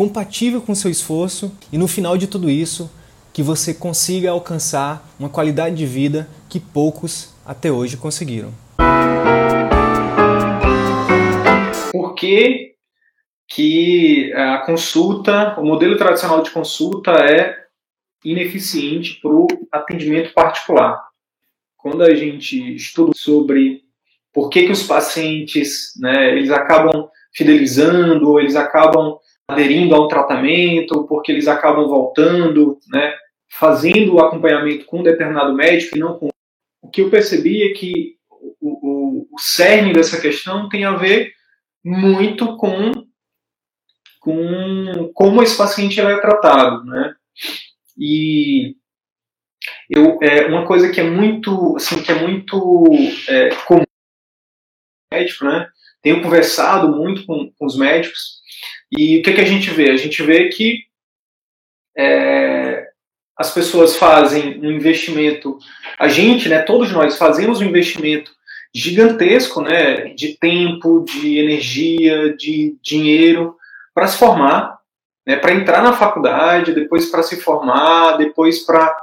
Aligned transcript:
compatível 0.00 0.62
com 0.62 0.72
o 0.72 0.74
seu 0.74 0.90
esforço 0.90 1.54
e 1.70 1.76
no 1.76 1.86
final 1.86 2.16
de 2.16 2.26
tudo 2.26 2.48
isso, 2.48 2.90
que 3.34 3.42
você 3.42 3.74
consiga 3.74 4.30
alcançar 4.30 5.06
uma 5.18 5.28
qualidade 5.28 5.76
de 5.76 5.84
vida 5.84 6.26
que 6.48 6.58
poucos 6.58 7.34
até 7.44 7.70
hoje 7.70 7.98
conseguiram. 7.98 8.50
Por 11.92 12.14
que, 12.14 12.76
que 13.46 14.32
a 14.32 14.64
consulta, 14.64 15.60
o 15.60 15.66
modelo 15.66 15.98
tradicional 15.98 16.42
de 16.42 16.50
consulta 16.50 17.10
é 17.10 17.54
ineficiente 18.24 19.20
para 19.20 19.32
o 19.32 19.46
atendimento 19.70 20.32
particular? 20.32 20.98
Quando 21.76 22.02
a 22.04 22.14
gente 22.14 22.74
estuda 22.74 23.12
sobre 23.14 23.82
por 24.32 24.48
que, 24.48 24.64
que 24.64 24.72
os 24.72 24.82
pacientes 24.82 25.92
né, 26.00 26.30
eles 26.30 26.50
acabam 26.50 27.10
fidelizando, 27.34 28.40
eles 28.40 28.56
acabam 28.56 29.18
aderindo 29.50 29.94
a 29.94 30.04
um 30.04 30.08
tratamento, 30.08 31.06
porque 31.06 31.32
eles 31.32 31.48
acabam 31.48 31.86
voltando, 31.88 32.78
né, 32.88 33.14
fazendo 33.50 34.14
o 34.14 34.20
acompanhamento 34.20 34.84
com 34.86 35.00
um 35.00 35.02
determinado 35.02 35.54
médico 35.54 35.96
e 35.96 36.00
não 36.00 36.18
com. 36.18 36.28
O 36.82 36.88
que 36.88 37.02
eu 37.02 37.10
percebi 37.10 37.70
é 37.70 37.74
que 37.74 38.16
o, 38.60 38.68
o, 38.70 39.28
o 39.32 39.38
cerne 39.38 39.92
dessa 39.92 40.20
questão 40.20 40.68
tem 40.68 40.84
a 40.84 40.92
ver 40.92 41.32
muito 41.84 42.56
com, 42.56 42.90
com 44.20 45.10
como 45.14 45.42
esse 45.42 45.56
paciente 45.56 46.00
é 46.00 46.20
tratado, 46.20 46.84
né? 46.84 47.14
E 47.98 48.76
eu, 49.88 50.18
é, 50.22 50.46
uma 50.46 50.66
coisa 50.66 50.90
que 50.90 51.00
é 51.00 51.04
muito, 51.04 51.76
assim, 51.76 52.02
que 52.02 52.10
é 52.10 52.14
muito 52.14 52.84
é, 53.28 53.54
comum 53.66 53.84
médico, 55.12 55.44
né? 55.44 55.68
Tenho 56.02 56.22
conversado 56.22 56.88
muito 56.96 57.26
com, 57.26 57.52
com 57.58 57.66
os 57.66 57.76
médicos 57.76 58.39
e 58.90 59.18
o 59.18 59.22
que, 59.22 59.32
que 59.32 59.40
a 59.40 59.44
gente 59.44 59.70
vê? 59.70 59.90
A 59.90 59.96
gente 59.96 60.22
vê 60.22 60.48
que 60.48 60.84
é, 61.96 62.88
as 63.36 63.52
pessoas 63.52 63.96
fazem 63.96 64.60
um 64.60 64.70
investimento, 64.70 65.58
a 65.98 66.08
gente, 66.08 66.48
né, 66.48 66.60
todos 66.60 66.92
nós 66.92 67.16
fazemos 67.16 67.60
um 67.60 67.64
investimento 67.64 68.32
gigantesco, 68.74 69.60
né, 69.62 70.14
de 70.14 70.36
tempo, 70.38 71.04
de 71.04 71.38
energia, 71.38 72.34
de 72.36 72.76
dinheiro 72.82 73.56
para 73.94 74.06
se 74.06 74.18
formar, 74.18 74.78
né, 75.26 75.36
para 75.36 75.54
entrar 75.54 75.82
na 75.82 75.92
faculdade, 75.92 76.74
depois 76.74 77.06
para 77.10 77.22
se 77.22 77.40
formar, 77.40 78.16
depois 78.16 78.60
para 78.60 78.96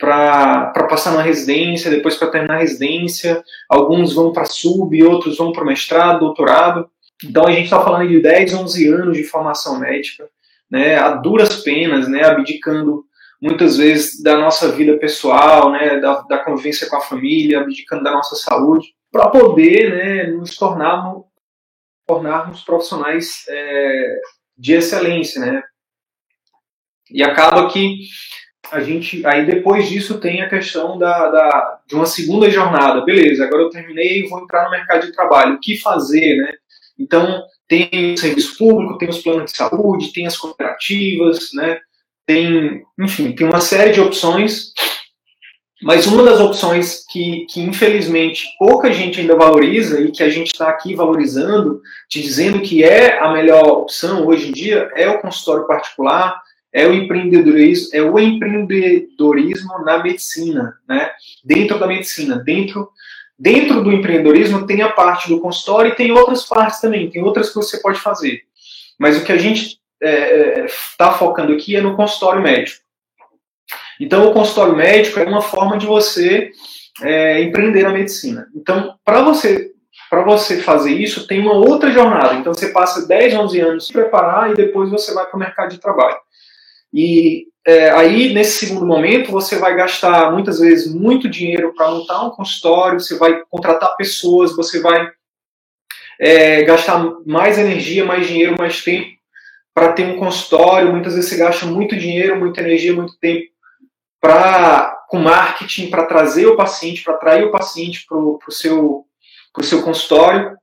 para 0.00 0.86
passar 0.88 1.12
na 1.12 1.20
residência, 1.20 1.90
depois 1.90 2.16
para 2.16 2.30
terminar 2.30 2.54
a 2.54 2.60
residência, 2.60 3.44
alguns 3.68 4.14
vão 4.14 4.32
para 4.32 4.46
sub, 4.46 5.04
outros 5.04 5.36
vão 5.36 5.52
para 5.52 5.62
mestrado, 5.62 6.20
doutorado. 6.20 6.90
Então 7.24 7.46
a 7.46 7.50
gente 7.50 7.64
está 7.64 7.82
falando 7.82 8.08
de 8.08 8.20
10, 8.20 8.54
11 8.54 8.88
anos 8.88 9.16
de 9.16 9.24
formação 9.24 9.78
médica, 9.78 10.28
né, 10.70 10.96
a 10.96 11.10
duras 11.16 11.62
penas, 11.62 12.08
né, 12.08 12.24
abdicando 12.24 13.04
muitas 13.40 13.76
vezes 13.76 14.22
da 14.22 14.38
nossa 14.38 14.70
vida 14.72 14.98
pessoal, 14.98 15.72
né, 15.72 15.98
da, 15.98 16.20
da 16.22 16.38
convivência 16.38 16.88
com 16.88 16.96
a 16.96 17.00
família, 17.00 17.60
abdicando 17.60 18.04
da 18.04 18.12
nossa 18.12 18.36
saúde, 18.36 18.94
para 19.10 19.28
poder 19.28 19.90
né, 19.90 20.26
nos 20.26 20.56
tornarmos, 20.56 21.24
tornarmos 22.06 22.62
profissionais 22.62 23.44
é, 23.48 24.20
de 24.56 24.74
excelência. 24.74 25.40
Né? 25.40 25.62
E 27.10 27.22
acaba 27.22 27.68
que 27.68 28.00
a 28.70 28.80
gente, 28.80 29.26
aí 29.26 29.44
depois 29.46 29.88
disso 29.88 30.20
tem 30.20 30.42
a 30.42 30.48
questão 30.48 30.96
da, 30.96 31.30
da, 31.30 31.80
de 31.86 31.94
uma 31.94 32.06
segunda 32.06 32.48
jornada. 32.48 33.04
Beleza, 33.04 33.44
agora 33.44 33.62
eu 33.62 33.70
terminei 33.70 34.20
e 34.20 34.28
vou 34.28 34.40
entrar 34.40 34.64
no 34.64 34.70
mercado 34.70 35.06
de 35.06 35.12
trabalho. 35.12 35.54
O 35.54 35.60
que 35.60 35.76
fazer, 35.78 36.36
né? 36.36 36.52
Então, 37.00 37.42
tem 37.66 38.12
o 38.12 38.18
serviço 38.18 38.58
público, 38.58 38.98
tem 38.98 39.08
os 39.08 39.22
planos 39.22 39.50
de 39.50 39.56
saúde, 39.56 40.12
tem 40.12 40.26
as 40.26 40.36
cooperativas, 40.36 41.50
né? 41.54 41.78
Tem, 42.26 42.82
enfim, 42.98 43.32
tem 43.32 43.46
uma 43.46 43.60
série 43.60 43.92
de 43.92 44.00
opções, 44.00 44.72
mas 45.82 46.06
uma 46.06 46.22
das 46.22 46.38
opções 46.38 47.04
que, 47.10 47.46
que 47.46 47.60
infelizmente 47.60 48.44
pouca 48.58 48.92
gente 48.92 49.18
ainda 49.18 49.34
valoriza 49.34 50.00
e 50.00 50.12
que 50.12 50.22
a 50.22 50.28
gente 50.28 50.48
está 50.48 50.68
aqui 50.68 50.94
valorizando, 50.94 51.80
dizendo 52.08 52.60
que 52.60 52.84
é 52.84 53.18
a 53.18 53.32
melhor 53.32 53.66
opção 53.66 54.26
hoje 54.26 54.48
em 54.48 54.52
dia, 54.52 54.90
é 54.94 55.08
o 55.08 55.20
consultório 55.20 55.66
particular, 55.66 56.40
é 56.72 56.86
o 56.86 56.92
empreendedorismo, 56.92 57.88
é 57.94 58.02
o 58.02 58.18
empreendedorismo 58.18 59.78
na 59.84 60.02
medicina, 60.02 60.74
né? 60.86 61.10
Dentro 61.42 61.78
da 61.78 61.86
medicina, 61.86 62.36
dentro 62.36 62.90
Dentro 63.40 63.82
do 63.82 63.90
empreendedorismo 63.90 64.66
tem 64.66 64.82
a 64.82 64.92
parte 64.92 65.26
do 65.30 65.40
consultório 65.40 65.90
e 65.90 65.94
tem 65.94 66.12
outras 66.12 66.44
partes 66.44 66.78
também, 66.78 67.08
tem 67.08 67.22
outras 67.22 67.48
que 67.48 67.54
você 67.54 67.80
pode 67.80 67.98
fazer. 67.98 68.42
Mas 68.98 69.16
o 69.16 69.24
que 69.24 69.32
a 69.32 69.38
gente 69.38 69.62
está 69.62 69.80
é, 70.02 70.60
é 70.60 70.66
tá 70.98 71.12
focando 71.12 71.54
aqui 71.54 71.74
é 71.74 71.80
no 71.80 71.96
consultório 71.96 72.42
médico. 72.42 72.82
Então, 73.98 74.28
o 74.28 74.34
consultório 74.34 74.76
médico 74.76 75.18
é 75.20 75.24
uma 75.24 75.40
forma 75.40 75.78
de 75.78 75.86
você 75.86 76.50
é, 77.00 77.42
empreender 77.42 77.82
na 77.82 77.90
medicina. 77.90 78.46
Então, 78.54 78.94
para 79.02 79.22
você 79.22 79.70
para 80.10 80.24
você 80.24 80.60
fazer 80.60 80.92
isso, 80.92 81.26
tem 81.26 81.40
uma 81.40 81.54
outra 81.54 81.90
jornada. 81.92 82.34
Então, 82.34 82.52
você 82.52 82.72
passa 82.72 83.06
10, 83.06 83.34
11 83.34 83.60
anos 83.60 83.86
se 83.86 83.92
preparar 83.92 84.50
e 84.50 84.54
depois 84.54 84.90
você 84.90 85.14
vai 85.14 85.24
para 85.24 85.36
o 85.36 85.38
mercado 85.38 85.70
de 85.70 85.78
trabalho. 85.78 86.16
E 86.92 87.46
é, 87.66 87.90
aí, 87.90 88.32
nesse 88.32 88.66
segundo 88.66 88.86
momento, 88.86 89.30
você 89.30 89.58
vai 89.58 89.74
gastar 89.76 90.32
muitas 90.32 90.60
vezes 90.60 90.92
muito 90.92 91.28
dinheiro 91.28 91.74
para 91.74 91.90
montar 91.90 92.22
um 92.22 92.30
consultório, 92.30 92.98
você 92.98 93.18
vai 93.18 93.42
contratar 93.50 93.96
pessoas, 93.96 94.56
você 94.56 94.80
vai 94.80 95.10
é, 96.18 96.62
gastar 96.62 97.04
mais 97.26 97.58
energia, 97.58 98.04
mais 98.04 98.26
dinheiro, 98.26 98.56
mais 98.58 98.82
tempo 98.82 99.10
para 99.74 99.92
ter 99.92 100.06
um 100.06 100.18
consultório. 100.18 100.90
Muitas 100.90 101.14
vezes 101.14 101.30
você 101.30 101.36
gasta 101.36 101.66
muito 101.66 101.96
dinheiro, 101.96 102.38
muita 102.38 102.60
energia, 102.60 102.94
muito 102.94 103.18
tempo 103.18 103.50
para 104.20 104.98
com 105.08 105.18
marketing 105.18 105.90
para 105.90 106.06
trazer 106.06 106.46
o 106.46 106.56
paciente, 106.56 107.02
para 107.02 107.14
atrair 107.14 107.44
o 107.44 107.50
paciente 107.50 108.06
para 108.06 108.16
o 108.16 108.38
seu, 108.50 109.04
pro 109.52 109.64
seu 109.64 109.82
consultório. 109.82 110.56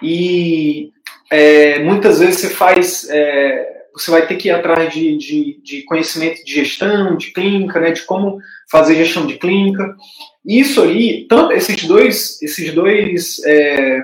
E 0.00 0.92
é, 1.30 1.80
muitas 1.80 2.20
vezes 2.20 2.40
você 2.40 2.50
faz 2.50 3.08
é, 3.10 3.75
você 3.96 4.10
vai 4.10 4.26
ter 4.26 4.36
que 4.36 4.48
ir 4.48 4.50
atrás 4.50 4.92
de, 4.92 5.16
de, 5.16 5.60
de, 5.62 5.82
conhecimento 5.84 6.44
de 6.44 6.52
gestão, 6.52 7.16
de 7.16 7.32
clínica, 7.32 7.80
né, 7.80 7.92
de 7.92 8.02
como 8.02 8.38
fazer 8.70 8.94
gestão 8.94 9.26
de 9.26 9.38
clínica. 9.38 9.96
Isso 10.44 10.82
aí, 10.82 11.26
tanto, 11.26 11.52
esses 11.52 11.82
dois, 11.84 12.42
esses 12.42 12.74
dois 12.74 13.42
é, 13.46 14.02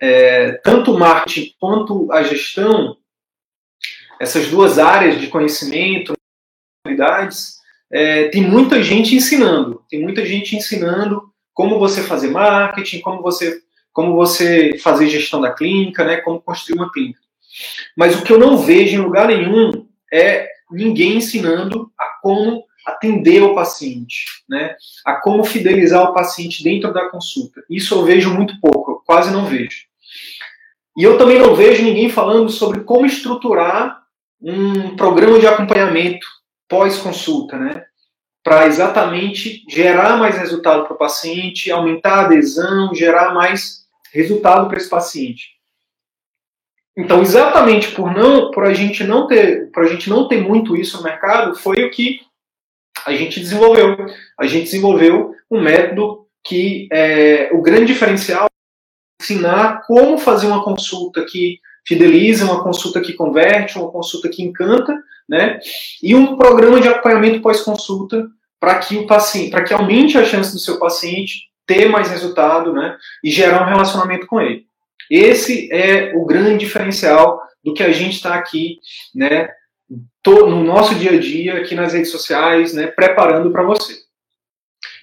é, 0.00 0.52
tanto 0.64 0.92
o 0.92 0.98
marketing 0.98 1.54
quanto 1.60 2.10
a 2.10 2.24
gestão, 2.24 2.96
essas 4.18 4.48
duas 4.48 4.76
áreas 4.76 5.20
de 5.20 5.28
conhecimento, 5.28 6.14
habilidades, 6.84 7.60
é, 7.92 8.28
tem 8.28 8.42
muita 8.42 8.82
gente 8.82 9.14
ensinando, 9.14 9.84
tem 9.88 10.02
muita 10.02 10.26
gente 10.26 10.56
ensinando 10.56 11.32
como 11.54 11.78
você 11.78 12.02
fazer 12.02 12.28
marketing, 12.28 13.00
como 13.00 13.22
você, 13.22 13.62
como 13.92 14.16
você 14.16 14.76
fazer 14.78 15.08
gestão 15.08 15.40
da 15.40 15.52
clínica, 15.52 16.04
né, 16.04 16.16
como 16.16 16.40
construir 16.40 16.76
uma 16.76 16.90
clínica. 16.90 17.20
Mas 17.96 18.18
o 18.18 18.22
que 18.22 18.32
eu 18.32 18.38
não 18.38 18.58
vejo 18.58 18.96
em 18.96 19.02
lugar 19.02 19.28
nenhum 19.28 19.86
é 20.12 20.48
ninguém 20.70 21.16
ensinando 21.16 21.90
a 21.98 22.06
como 22.22 22.64
atender 22.86 23.42
o 23.42 23.54
paciente, 23.54 24.24
né? 24.48 24.74
A 25.04 25.14
como 25.16 25.44
fidelizar 25.44 26.02
o 26.02 26.14
paciente 26.14 26.62
dentro 26.62 26.92
da 26.92 27.08
consulta. 27.10 27.62
Isso 27.68 27.94
eu 27.94 28.04
vejo 28.04 28.32
muito 28.32 28.58
pouco, 28.60 28.92
eu 28.92 28.96
quase 29.06 29.30
não 29.30 29.46
vejo. 29.46 29.84
E 30.96 31.02
eu 31.02 31.16
também 31.16 31.38
não 31.38 31.54
vejo 31.54 31.82
ninguém 31.82 32.08
falando 32.08 32.50
sobre 32.50 32.80
como 32.80 33.06
estruturar 33.06 34.00
um 34.40 34.96
programa 34.96 35.38
de 35.38 35.46
acompanhamento 35.46 36.26
pós-consulta, 36.68 37.58
né? 37.58 37.84
Para 38.42 38.66
exatamente 38.66 39.62
gerar 39.68 40.16
mais 40.16 40.38
resultado 40.38 40.84
para 40.84 40.94
o 40.94 40.98
paciente, 40.98 41.70
aumentar 41.70 42.14
a 42.14 42.20
adesão, 42.22 42.94
gerar 42.94 43.34
mais 43.34 43.84
resultado 44.12 44.68
para 44.68 44.78
esse 44.78 44.88
paciente. 44.88 45.59
Então, 46.96 47.22
exatamente 47.22 47.92
por 47.92 48.12
não, 48.12 48.50
por 48.50 48.64
a 48.64 48.74
gente 48.74 49.04
não 49.04 49.26
ter, 49.26 49.70
por 49.70 49.84
a 49.84 49.88
gente 49.88 50.10
não 50.10 50.28
ter 50.28 50.40
muito 50.42 50.76
isso 50.76 50.96
no 50.96 51.04
mercado, 51.04 51.54
foi 51.54 51.84
o 51.84 51.90
que 51.90 52.20
a 53.06 53.14
gente 53.14 53.40
desenvolveu. 53.40 53.96
A 54.38 54.46
gente 54.46 54.64
desenvolveu 54.64 55.34
um 55.50 55.60
método 55.60 56.26
que 56.44 56.88
é, 56.92 57.50
o 57.52 57.62
grande 57.62 57.86
diferencial 57.86 58.46
é 58.46 59.22
ensinar 59.22 59.82
como 59.86 60.18
fazer 60.18 60.46
uma 60.46 60.64
consulta 60.64 61.24
que 61.24 61.60
fideliza, 61.86 62.44
uma 62.44 62.62
consulta 62.62 63.00
que 63.00 63.14
converte, 63.14 63.78
uma 63.78 63.90
consulta 63.90 64.28
que 64.28 64.42
encanta, 64.42 64.96
né? 65.28 65.58
E 66.02 66.14
um 66.14 66.36
programa 66.36 66.80
de 66.80 66.88
acompanhamento 66.88 67.40
pós-consulta 67.40 68.28
para 68.58 68.78
que 68.78 68.96
o 68.96 69.06
paciente, 69.06 69.50
para 69.50 69.64
que 69.64 69.72
aumente 69.72 70.18
a 70.18 70.24
chance 70.24 70.52
do 70.52 70.58
seu 70.58 70.78
paciente 70.78 71.48
ter 71.66 71.88
mais 71.88 72.10
resultado, 72.10 72.72
né? 72.72 72.96
E 73.24 73.30
gerar 73.30 73.62
um 73.62 73.68
relacionamento 73.68 74.26
com 74.26 74.40
ele. 74.40 74.66
Esse 75.10 75.68
é 75.72 76.14
o 76.14 76.24
grande 76.24 76.58
diferencial 76.58 77.42
do 77.64 77.74
que 77.74 77.82
a 77.82 77.90
gente 77.90 78.14
está 78.14 78.34
aqui, 78.34 78.78
né? 79.12 79.48
No 80.24 80.62
nosso 80.62 80.94
dia 80.94 81.10
a 81.10 81.18
dia, 81.18 81.58
aqui 81.58 81.74
nas 81.74 81.92
redes 81.92 82.12
sociais, 82.12 82.72
né? 82.72 82.86
Preparando 82.86 83.50
para 83.50 83.64
você. 83.64 83.98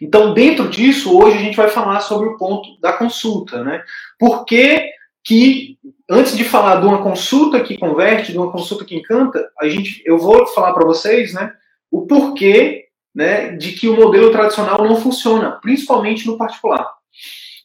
Então, 0.01 0.33
dentro 0.33 0.69
disso, 0.69 1.17
hoje 1.17 1.37
a 1.37 1.41
gente 1.41 1.57
vai 1.57 1.67
falar 1.69 1.99
sobre 1.99 2.29
o 2.29 2.37
ponto 2.37 2.79
da 2.79 2.93
consulta, 2.93 3.63
né? 3.63 3.83
Por 4.17 4.45
que, 4.45 4.91
que 5.23 5.77
antes 6.09 6.37
de 6.37 6.43
falar 6.43 6.79
de 6.79 6.85
uma 6.85 7.01
consulta 7.03 7.59
que 7.59 7.77
converte, 7.77 8.31
de 8.31 8.37
uma 8.37 8.51
consulta 8.51 8.85
que 8.85 8.95
encanta, 8.95 9.49
a 9.59 9.67
gente, 9.67 10.01
eu 10.05 10.17
vou 10.17 10.45
falar 10.47 10.71
para 10.73 10.85
vocês, 10.85 11.33
né? 11.33 11.51
O 11.91 12.05
porquê, 12.05 12.85
né? 13.13 13.49
De 13.57 13.73
que 13.73 13.89
o 13.89 13.95
modelo 13.95 14.31
tradicional 14.31 14.85
não 14.85 14.95
funciona, 14.95 15.51
principalmente 15.61 16.25
no 16.25 16.37
particular. 16.37 16.89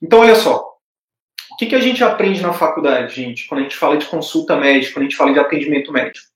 Então, 0.02 0.20
olha 0.20 0.34
só. 0.34 0.71
Que, 1.62 1.66
que 1.66 1.74
a 1.76 1.80
gente 1.80 2.02
aprende 2.02 2.42
na 2.42 2.52
faculdade, 2.52 3.14
gente, 3.14 3.46
quando 3.46 3.60
a 3.60 3.62
gente 3.62 3.76
fala 3.76 3.96
de 3.96 4.06
consulta 4.06 4.56
médica, 4.56 4.94
quando 4.94 5.02
a 5.02 5.08
gente 5.08 5.16
fala 5.16 5.32
de 5.32 5.38
atendimento 5.38 5.92
médico? 5.92 6.26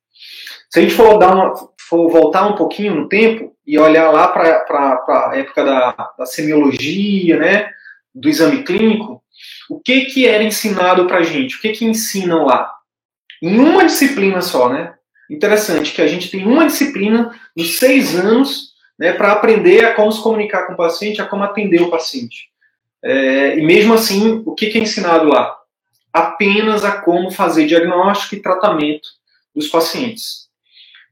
Se 0.70 0.78
a 0.78 0.82
gente 0.82 0.94
for, 0.94 1.18
dar 1.18 1.34
uma, 1.34 1.52
for 1.76 2.08
voltar 2.08 2.46
um 2.46 2.54
pouquinho 2.54 2.94
no 2.94 3.08
tempo 3.08 3.52
e 3.66 3.76
olhar 3.76 4.12
lá 4.12 4.28
para 4.28 4.44
a 4.44 5.32
época 5.34 5.64
da, 5.64 6.12
da 6.16 6.26
semiologia, 6.26 7.40
né, 7.40 7.68
do 8.14 8.28
exame 8.28 8.62
clínico, 8.62 9.20
o 9.68 9.80
que, 9.80 10.02
que 10.02 10.28
era 10.28 10.44
ensinado 10.44 11.08
para 11.08 11.18
a 11.18 11.22
gente? 11.24 11.56
O 11.56 11.60
que, 11.60 11.70
que 11.70 11.84
ensinam 11.84 12.44
lá? 12.44 12.72
Em 13.42 13.58
uma 13.58 13.84
disciplina 13.84 14.40
só, 14.40 14.68
né? 14.68 14.94
Interessante 15.28 15.92
que 15.92 16.02
a 16.02 16.06
gente 16.06 16.30
tem 16.30 16.46
uma 16.46 16.66
disciplina 16.66 17.36
nos 17.56 17.80
seis 17.80 18.14
anos 18.14 18.74
né, 18.96 19.12
para 19.12 19.32
aprender 19.32 19.86
a 19.86 19.94
como 19.94 20.12
se 20.12 20.22
comunicar 20.22 20.68
com 20.68 20.74
o 20.74 20.76
paciente, 20.76 21.20
a 21.20 21.26
como 21.26 21.42
atender 21.42 21.82
o 21.82 21.90
paciente. 21.90 22.48
É, 23.08 23.56
e 23.56 23.64
mesmo 23.64 23.94
assim, 23.94 24.42
o 24.44 24.52
que, 24.52 24.66
que 24.66 24.78
é 24.78 24.82
ensinado 24.82 25.28
lá? 25.28 25.56
Apenas 26.12 26.84
a 26.84 27.00
como 27.00 27.30
fazer 27.30 27.64
diagnóstico 27.64 28.34
e 28.34 28.42
tratamento 28.42 29.08
dos 29.54 29.68
pacientes. 29.68 30.48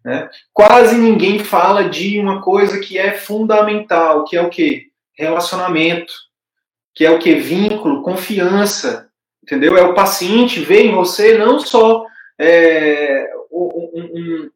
Né? 0.04 0.28
Quase 0.52 0.96
ninguém 0.96 1.38
fala 1.38 1.88
de 1.88 2.18
uma 2.18 2.42
coisa 2.42 2.80
que 2.80 2.98
é 2.98 3.12
fundamental, 3.12 4.24
que 4.24 4.36
é 4.36 4.42
o 4.42 4.50
que? 4.50 4.88
Relacionamento, 5.16 6.12
que 6.92 7.06
é 7.06 7.10
o 7.12 7.18
que? 7.20 7.36
Vínculo, 7.36 8.02
confiança, 8.02 9.08
entendeu? 9.40 9.78
É 9.78 9.82
o 9.82 9.94
paciente 9.94 10.58
ver 10.58 10.86
em 10.86 10.92
você 10.92 11.38
não 11.38 11.60
só 11.60 12.04
é, 12.36 13.30
um, 13.52 13.90
um, 13.94 14.50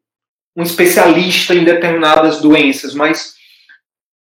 um 0.57 0.63
especialista 0.63 1.55
em 1.55 1.63
determinadas 1.63 2.41
doenças, 2.41 2.93
mas 2.93 3.38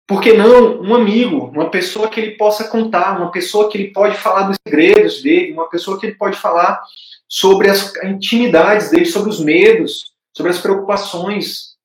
por 0.09 0.23
que 0.23 0.33
não 0.33 0.81
um 0.81 0.95
amigo, 0.95 1.53
uma 1.55 1.71
pessoa 1.71 2.09
que 2.09 2.19
ele 2.19 2.31
possa 2.31 2.67
contar, 2.67 3.19
uma 3.19 3.31
pessoa 3.31 3.71
que 3.71 3.77
ele 3.77 3.93
pode 3.93 4.17
falar 4.17 4.45
dos 4.45 4.57
segredos 4.67 5.23
dele, 5.23 5.53
uma 5.53 5.69
pessoa 5.69 6.01
que 6.01 6.07
ele 6.07 6.15
pode 6.15 6.39
falar 6.39 6.83
sobre 7.29 7.69
as 7.69 7.95
intimidades 8.03 8.89
dele, 8.89 9.05
sobre 9.05 9.29
os 9.29 9.39
medos, 9.39 10.15
sobre 10.35 10.51
as 10.51 10.59
preocupações. 10.59 11.77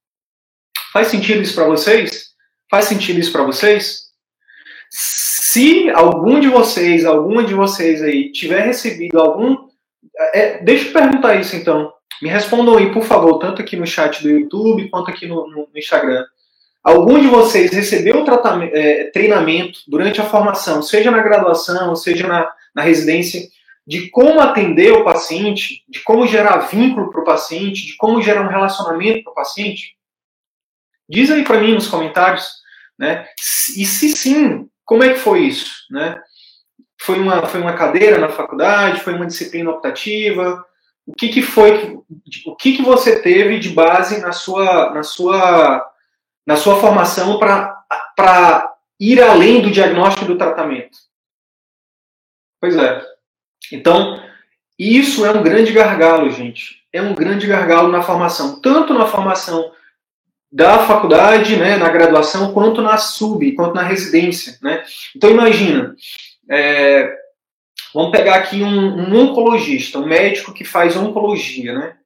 Faz 0.93 1.09
sentido 1.09 1.41
isso 1.41 1.53
para 1.53 1.65
vocês? 1.65 2.29
Faz 2.71 2.85
sentido 2.85 3.19
isso 3.19 3.31
para 3.31 3.43
vocês? 3.43 4.03
Se 4.89 5.89
algum 5.89 6.39
de 6.39 6.47
vocês, 6.47 7.03
alguma 7.03 7.43
de 7.43 7.53
vocês 7.53 8.01
aí 8.01 8.31
tiver 8.31 8.61
recebido 8.61 9.19
algum, 9.19 9.67
é, 10.33 10.63
deixa 10.63 10.87
eu 10.87 10.93
perguntar 10.93 11.35
isso 11.35 11.57
então. 11.57 11.91
Me 12.21 12.29
respondam 12.29 12.77
aí, 12.77 12.93
por 12.93 13.03
favor, 13.03 13.37
tanto 13.37 13.61
aqui 13.61 13.75
no 13.75 13.85
chat 13.85 14.23
do 14.23 14.29
YouTube 14.29 14.87
quanto 14.89 15.11
aqui 15.11 15.27
no, 15.27 15.45
no 15.49 15.67
Instagram. 15.75 16.23
Algum 16.83 17.19
de 17.19 17.27
vocês 17.27 17.71
recebeu 17.71 18.25
é, 18.73 19.05
treinamento 19.05 19.79
durante 19.87 20.19
a 20.19 20.25
formação, 20.25 20.81
seja 20.81 21.09
na 21.09 21.23
graduação, 21.23 21.95
seja 21.95 22.27
na, 22.27 22.51
na 22.75 22.81
residência, 22.81 23.47
de 23.85 24.09
como 24.09 24.39
atender 24.39 24.91
o 24.91 25.03
paciente, 25.03 25.83
de 25.87 26.01
como 26.01 26.27
gerar 26.27 26.57
vínculo 26.57 27.09
para 27.09 27.21
o 27.21 27.25
paciente, 27.25 27.85
de 27.85 27.95
como 27.95 28.21
gerar 28.21 28.41
um 28.41 28.49
relacionamento 28.49 29.23
para 29.23 29.31
o 29.31 29.35
paciente? 29.35 29.95
Diz 31.07 31.31
aí 31.31 31.43
para 31.43 31.59
mim 31.59 31.73
nos 31.73 31.87
comentários, 31.87 32.49
né? 32.97 33.27
E 33.77 33.85
se 33.85 34.09
sim, 34.09 34.67
como 34.85 35.03
é 35.03 35.09
que 35.13 35.19
foi 35.19 35.41
isso, 35.41 35.85
né? 35.89 36.21
Foi 37.01 37.19
uma, 37.19 37.45
foi 37.45 37.59
uma 37.61 37.73
cadeira 37.73 38.17
na 38.17 38.29
faculdade, 38.29 39.01
foi 39.01 39.13
uma 39.13 39.25
disciplina 39.25 39.71
optativa? 39.71 40.65
O 41.05 41.13
que, 41.13 41.27
que 41.27 41.41
foi, 41.41 41.99
o 42.45 42.55
que, 42.55 42.77
que 42.77 42.81
você 42.81 43.21
teve 43.21 43.59
de 43.59 43.69
base 43.69 44.21
na 44.21 44.31
sua, 44.31 44.93
na 44.93 45.03
sua, 45.03 45.85
na 46.45 46.55
sua 46.55 46.79
formação 46.79 47.39
para 47.39 48.73
ir 48.99 49.21
além 49.21 49.61
do 49.61 49.71
diagnóstico 49.71 50.25
e 50.25 50.27
do 50.27 50.37
tratamento? 50.37 50.97
Pois 52.59 52.75
é. 52.75 53.01
Então, 53.71 54.21
isso 54.77 55.25
é 55.25 55.31
um 55.31 55.43
grande 55.43 55.71
gargalo, 55.71 56.29
gente. 56.31 56.81
É 56.91 57.01
um 57.01 57.13
grande 57.13 57.47
gargalo 57.47 57.89
na 57.89 58.01
formação, 58.01 58.59
tanto 58.61 58.93
na 58.93 59.05
formação 59.05 59.71
da 60.51 60.85
faculdade, 60.85 61.55
né, 61.55 61.77
na 61.77 61.89
graduação, 61.89 62.53
quanto 62.53 62.79
na 62.79 62.95
sub, 62.97 63.51
quanto 63.53 63.73
na 63.73 63.81
residência, 63.81 64.59
né? 64.61 64.85
Então 65.15 65.31
imagina, 65.31 65.95
é, 66.47 67.11
vamos 67.91 68.11
pegar 68.11 68.35
aqui 68.35 68.61
um, 68.61 68.69
um, 68.69 69.15
oncologista, 69.17 69.97
um 69.97 70.05
médico 70.05 70.53
que 70.53 70.63
faz 70.63 70.95
oncologia, 70.95 71.73
né? 71.73 71.97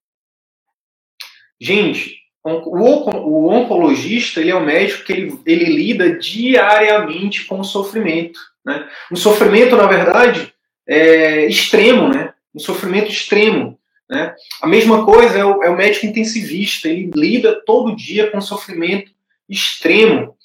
Gente, 1.60 2.16
o, 2.44 2.50
o 2.50 3.50
oncologista 3.50 4.40
ele 4.40 4.52
é 4.52 4.56
um 4.56 4.66
médico 4.66 5.04
que 5.04 5.14
ele, 5.14 5.40
ele 5.46 5.66
lida 5.66 6.18
diariamente 6.18 7.46
com 7.46 7.60
o 7.60 7.66
sofrimento, 7.66 8.40
né? 8.66 8.88
Um 9.12 9.16
sofrimento, 9.16 9.76
na 9.76 9.86
verdade, 9.86 10.54
é, 10.88 11.46
extremo, 11.46 12.08
né? 12.08 12.34
Um 12.56 12.60
sofrimento 12.60 13.12
extremo. 13.12 13.78
Né? 14.10 14.34
A 14.62 14.68
mesma 14.68 15.06
coisa 15.06 15.38
é 15.38 15.44
o, 15.44 15.64
é 15.64 15.70
o 15.70 15.76
médico 15.76 16.06
intensivista, 16.06 16.88
ele 16.88 17.12
lida 17.14 17.62
todo 17.66 17.96
dia 17.96 18.32
com 18.32 18.40
sofrimento 18.40 19.12
extremo. 19.50 20.36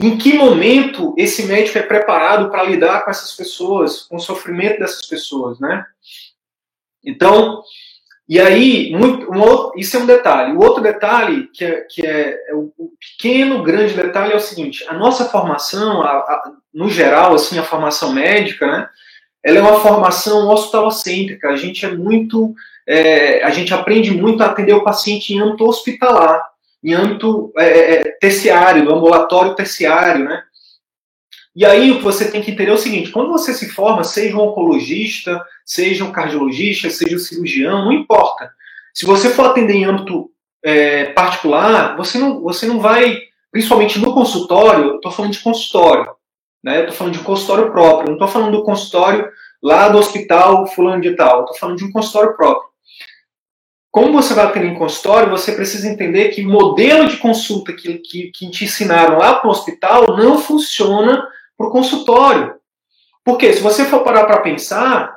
Em 0.00 0.16
que 0.16 0.32
momento 0.32 1.14
esse 1.16 1.44
médico 1.44 1.78
é 1.78 1.82
preparado 1.82 2.50
para 2.50 2.64
lidar 2.64 3.04
com 3.04 3.10
essas 3.10 3.32
pessoas, 3.32 4.02
com 4.02 4.16
o 4.16 4.20
sofrimento 4.20 4.80
dessas 4.80 5.06
pessoas, 5.06 5.60
né? 5.60 5.84
Então, 7.04 7.62
e 8.26 8.40
aí, 8.40 8.90
muito, 8.90 9.30
um 9.30 9.40
outro, 9.40 9.78
isso 9.78 9.96
é 9.96 10.00
um 10.00 10.06
detalhe. 10.06 10.52
O 10.52 10.62
outro 10.62 10.82
detalhe, 10.82 11.48
que 11.52 11.64
é, 11.64 11.80
que 11.82 12.06
é, 12.06 12.38
é 12.48 12.54
o, 12.54 12.72
o, 12.78 12.90
pequeno, 12.98 13.62
grande 13.62 13.92
detalhe, 13.94 14.32
é 14.32 14.36
o 14.36 14.40
seguinte: 14.40 14.84
a 14.88 14.94
nossa 14.94 15.26
formação, 15.26 16.00
a, 16.00 16.10
a, 16.10 16.52
no 16.72 16.88
geral, 16.88 17.34
assim, 17.34 17.58
a 17.58 17.62
formação 17.62 18.12
médica, 18.14 18.66
né? 18.66 18.88
ela 19.44 19.58
é 19.58 19.60
uma 19.60 19.80
formação 19.80 20.48
hospitalocêntrica. 20.48 21.50
A 21.50 21.56
gente 21.56 21.84
é 21.84 21.92
muito, 21.92 22.54
é, 22.86 23.44
a 23.44 23.50
gente 23.50 23.74
aprende 23.74 24.10
muito 24.10 24.42
a 24.42 24.46
atender 24.46 24.72
o 24.72 24.84
paciente 24.84 25.34
em 25.34 25.40
âmbito 25.40 25.66
hospitalar, 25.66 26.42
em 26.82 26.94
âmbito 26.94 27.52
é, 27.58 27.94
é, 27.96 28.02
terciário, 28.18 28.90
ambulatório 28.90 29.54
terciário, 29.54 30.24
né? 30.24 30.42
E 31.54 31.64
aí 31.64 31.92
o 31.92 31.98
que 31.98 32.04
você 32.04 32.30
tem 32.30 32.42
que 32.42 32.50
entender 32.50 32.70
é 32.70 32.74
o 32.74 32.78
seguinte: 32.78 33.10
quando 33.10 33.30
você 33.30 33.54
se 33.54 33.68
forma, 33.68 34.02
seja 34.02 34.36
um 34.36 34.40
oncologista, 34.40 35.40
seja 35.64 36.04
um 36.04 36.10
cardiologista, 36.10 36.90
seja 36.90 37.14
um 37.14 37.18
cirurgião, 37.18 37.84
não 37.84 37.92
importa. 37.92 38.50
Se 38.92 39.06
você 39.06 39.30
for 39.30 39.46
atender 39.46 39.74
em 39.74 39.84
âmbito 39.84 40.30
é, 40.64 41.06
particular, 41.06 41.96
você 41.96 42.18
não, 42.18 42.40
você 42.40 42.66
não 42.66 42.80
vai, 42.80 43.18
principalmente 43.52 43.98
no 43.98 44.12
consultório, 44.12 44.96
estou 44.96 45.12
falando 45.12 45.32
de 45.32 45.40
consultório, 45.40 46.10
né? 46.62 46.80
Estou 46.80 46.94
falando 46.94 47.14
de 47.14 47.20
um 47.20 47.24
consultório 47.24 47.70
próprio, 47.70 48.06
não 48.06 48.14
estou 48.14 48.28
falando 48.28 48.52
do 48.52 48.64
consultório 48.64 49.28
lá 49.62 49.88
do 49.88 49.98
hospital 49.98 50.66
fulano 50.66 51.00
de 51.00 51.14
tal, 51.14 51.40
estou 51.40 51.56
falando 51.56 51.78
de 51.78 51.84
um 51.84 51.92
consultório 51.92 52.36
próprio. 52.36 52.68
Como 53.90 54.12
você 54.12 54.34
vai 54.34 54.46
atender 54.46 54.66
em 54.66 54.78
consultório, 54.78 55.30
você 55.30 55.52
precisa 55.52 55.88
entender 55.88 56.30
que 56.30 56.44
o 56.44 56.50
modelo 56.50 57.06
de 57.06 57.16
consulta 57.18 57.72
que, 57.72 57.98
que, 57.98 58.32
que 58.32 58.50
te 58.50 58.64
ensinaram 58.64 59.18
lá 59.18 59.36
para 59.36 59.46
o 59.46 59.52
hospital 59.52 60.16
não 60.16 60.36
funciona 60.36 61.24
para 61.56 61.66
o 61.66 61.70
consultório. 61.70 62.54
Porque 63.24 63.52
se 63.52 63.62
você 63.62 63.84
for 63.84 64.04
parar 64.04 64.24
para 64.24 64.40
pensar, 64.40 65.14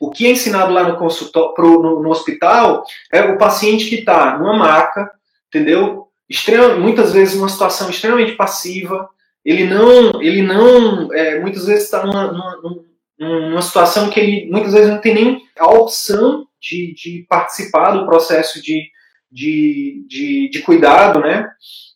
o 0.00 0.10
que 0.10 0.26
é 0.26 0.30
ensinado 0.30 0.72
lá 0.72 0.88
no, 0.88 0.96
consultório, 0.96 1.54
pro, 1.54 1.82
no, 1.82 2.02
no 2.02 2.10
hospital 2.10 2.84
é 3.12 3.22
o 3.22 3.38
paciente 3.38 3.88
que 3.88 3.96
está 3.96 4.38
numa 4.38 4.56
maca, 4.56 5.10
entendeu? 5.48 6.08
Extrema, 6.28 6.74
muitas 6.76 7.12
vezes 7.12 7.36
numa 7.36 7.48
situação 7.48 7.90
extremamente 7.90 8.32
passiva, 8.32 9.08
ele 9.44 9.64
não, 9.64 10.22
ele 10.22 10.42
não, 10.42 11.12
é, 11.12 11.40
muitas 11.40 11.66
vezes 11.66 11.84
está 11.84 12.04
numa, 12.04 12.32
numa, 12.32 12.84
numa, 13.18 13.62
situação 13.62 14.10
que 14.10 14.20
ele 14.20 14.50
muitas 14.50 14.72
vezes 14.72 14.90
não 14.90 15.00
tem 15.00 15.14
nem 15.14 15.42
a 15.58 15.66
opção 15.68 16.46
de, 16.60 16.94
de 16.94 17.26
participar 17.28 17.92
do 17.92 18.04
processo 18.04 18.62
de, 18.62 18.90
de, 19.30 20.04
de, 20.06 20.50
de, 20.50 20.62
cuidado, 20.62 21.20
né? 21.20 21.48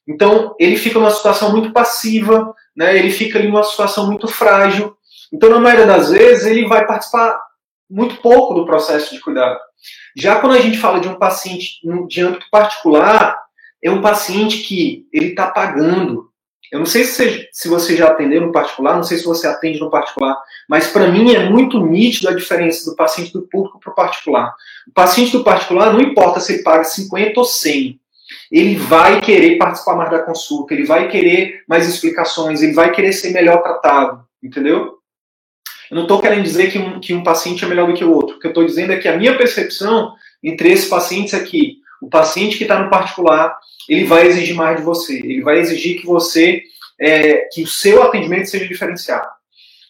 Então 0.09 0.57
ele 0.59 0.77
fica 0.77 0.99
numa 0.99 1.11
situação 1.11 1.53
muito 1.53 1.73
passiva, 1.73 2.55
né? 2.77 2.99
Ele 2.99 3.11
fica 3.11 3.39
em 3.39 3.49
uma 3.49 3.63
situação 3.63 4.07
muito 4.07 4.29
frágil. 4.29 4.97
Então 5.33 5.51
na 5.51 5.61
maioria 5.61 5.87
das 5.87 6.11
vezes 6.11 6.47
ele 6.47 6.67
vai 6.67 6.87
participar 6.87 7.39
muito 7.89 8.17
pouco 8.17 8.55
do 8.55 8.67
processo 8.67 9.15
de 9.15 9.21
cuidado. 9.21 9.59
Já 10.17 10.41
quando 10.41 10.55
a 10.55 10.61
gente 10.61 10.79
fala 10.79 11.01
de 11.01 11.09
um 11.09 11.19
paciente 11.19 11.81
de 12.09 12.21
âmbito 12.21 12.47
particular, 12.51 13.39
é 13.83 13.91
um 13.91 14.01
paciente 14.01 14.59
que 14.59 15.07
ele 15.13 15.29
está 15.29 15.51
pagando. 15.51 16.31
Eu 16.71 16.79
não 16.79 16.87
sei 16.87 17.05
se 17.05 17.13
você, 17.13 17.49
se 17.53 17.69
você 17.69 17.97
já 17.97 18.09
atendeu 18.09 18.41
no 18.41 18.53
particular, 18.53 18.97
não 18.97 19.03
sei 19.03 19.19
se 19.19 19.25
você 19.25 19.47
atende 19.47 19.79
no 19.79 19.91
particular, 19.91 20.41
mas 20.67 20.87
para 20.87 21.09
mim 21.09 21.35
é 21.35 21.51
muito 21.51 21.79
nítido 21.85 22.31
a 22.31 22.35
diferença 22.35 22.89
do 22.91 22.97
paciente 22.97 23.33
do 23.33 23.43
público 23.43 23.79
para 23.79 23.93
o 23.93 23.95
particular. 23.95 24.55
O 24.89 24.93
paciente 24.93 25.33
do 25.33 25.45
particular, 25.45 25.93
não 25.93 26.01
importa 26.01 26.41
se 26.41 26.55
ele 26.55 26.63
paga 26.63 26.85
50 26.85 27.39
ou 27.39 27.45
100, 27.45 28.01
ele 28.53 28.77
vai 28.77 29.19
querer 29.23 29.57
participar 29.57 29.97
mais 29.97 30.11
da 30.11 30.19
consulta, 30.19 30.75
ele 30.75 30.85
vai 30.85 31.09
querer 31.09 31.65
mais 31.67 31.89
explicações, 31.89 32.61
ele 32.61 32.75
vai 32.75 32.93
querer 32.93 33.15
ser 33.15 33.31
melhor 33.31 33.63
tratado, 33.63 34.23
entendeu? 34.43 34.99
Eu 35.91 35.95
não 35.95 36.03
estou 36.03 36.21
querendo 36.21 36.43
dizer 36.43 36.71
que 36.71 36.79
um, 36.79 37.01
que 37.01 37.15
um 37.15 37.23
paciente 37.23 37.65
é 37.65 37.69
melhor 37.69 37.87
do 37.87 37.95
que 37.95 38.05
o 38.05 38.13
outro. 38.13 38.37
O 38.37 38.39
que 38.39 38.47
eu 38.47 38.51
estou 38.51 38.65
dizendo 38.67 38.93
é 38.93 38.99
que 38.99 39.09
a 39.09 39.17
minha 39.17 39.37
percepção 39.39 40.13
entre 40.43 40.71
esses 40.71 40.89
pacientes 40.89 41.33
é 41.33 41.41
que 41.41 41.77
o 42.03 42.11
paciente 42.11 42.59
que 42.59 42.65
está 42.65 42.79
no 42.79 42.91
particular, 42.91 43.59
ele 43.89 44.05
vai 44.05 44.27
exigir 44.27 44.55
mais 44.55 44.77
de 44.77 44.83
você. 44.83 45.15
Ele 45.19 45.41
vai 45.41 45.59
exigir 45.59 46.01
que 46.01 46.07
você, 46.07 46.63
é, 47.01 47.49
que 47.53 47.63
o 47.63 47.67
seu 47.67 48.03
atendimento 48.03 48.51
seja 48.51 48.67
diferenciado. 48.67 49.29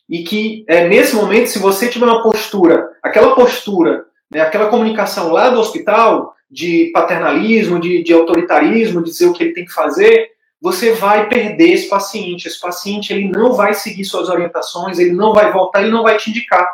E 0.09 0.23
que, 0.23 0.65
é, 0.69 0.87
nesse 0.89 1.17
momento, 1.17 1.49
se 1.49 1.59
você 1.59 1.89
tiver 1.89 2.05
uma 2.05 2.23
postura, 2.23 2.91
aquela 3.03 3.35
postura, 3.35 4.05
né, 4.33 4.41
aquela 4.41 4.69
comunicação 4.69 5.31
lá 5.31 5.51
do 5.51 5.61
hospital, 5.61 6.35
de 6.51 6.91
paternalismo, 6.93 7.79
de, 7.79 8.03
de 8.03 8.13
autoritarismo, 8.13 9.03
dizer 9.03 9.27
o 9.27 9.33
que 9.33 9.43
ele 9.43 9.55
tem 9.55 9.65
que 9.65 9.73
fazer, 9.73 10.31
você 10.61 10.93
vai 10.93 11.29
perder 11.29 11.73
esse 11.73 11.89
paciente. 11.89 12.47
Esse 12.47 12.61
paciente 12.61 13.13
ele 13.13 13.29
não 13.29 13.53
vai 13.53 13.75
seguir 13.75 14.05
suas 14.05 14.29
orientações, 14.29 14.99
ele 14.99 15.13
não 15.13 15.33
vai 15.33 15.53
voltar, 15.53 15.83
ele 15.83 15.91
não 15.91 16.03
vai 16.03 16.17
te 16.17 16.31
indicar. 16.31 16.67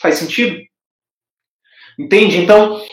Faz 0.00 0.16
sentido? 0.16 0.60
Entende? 1.98 2.36
Então, 2.36 2.84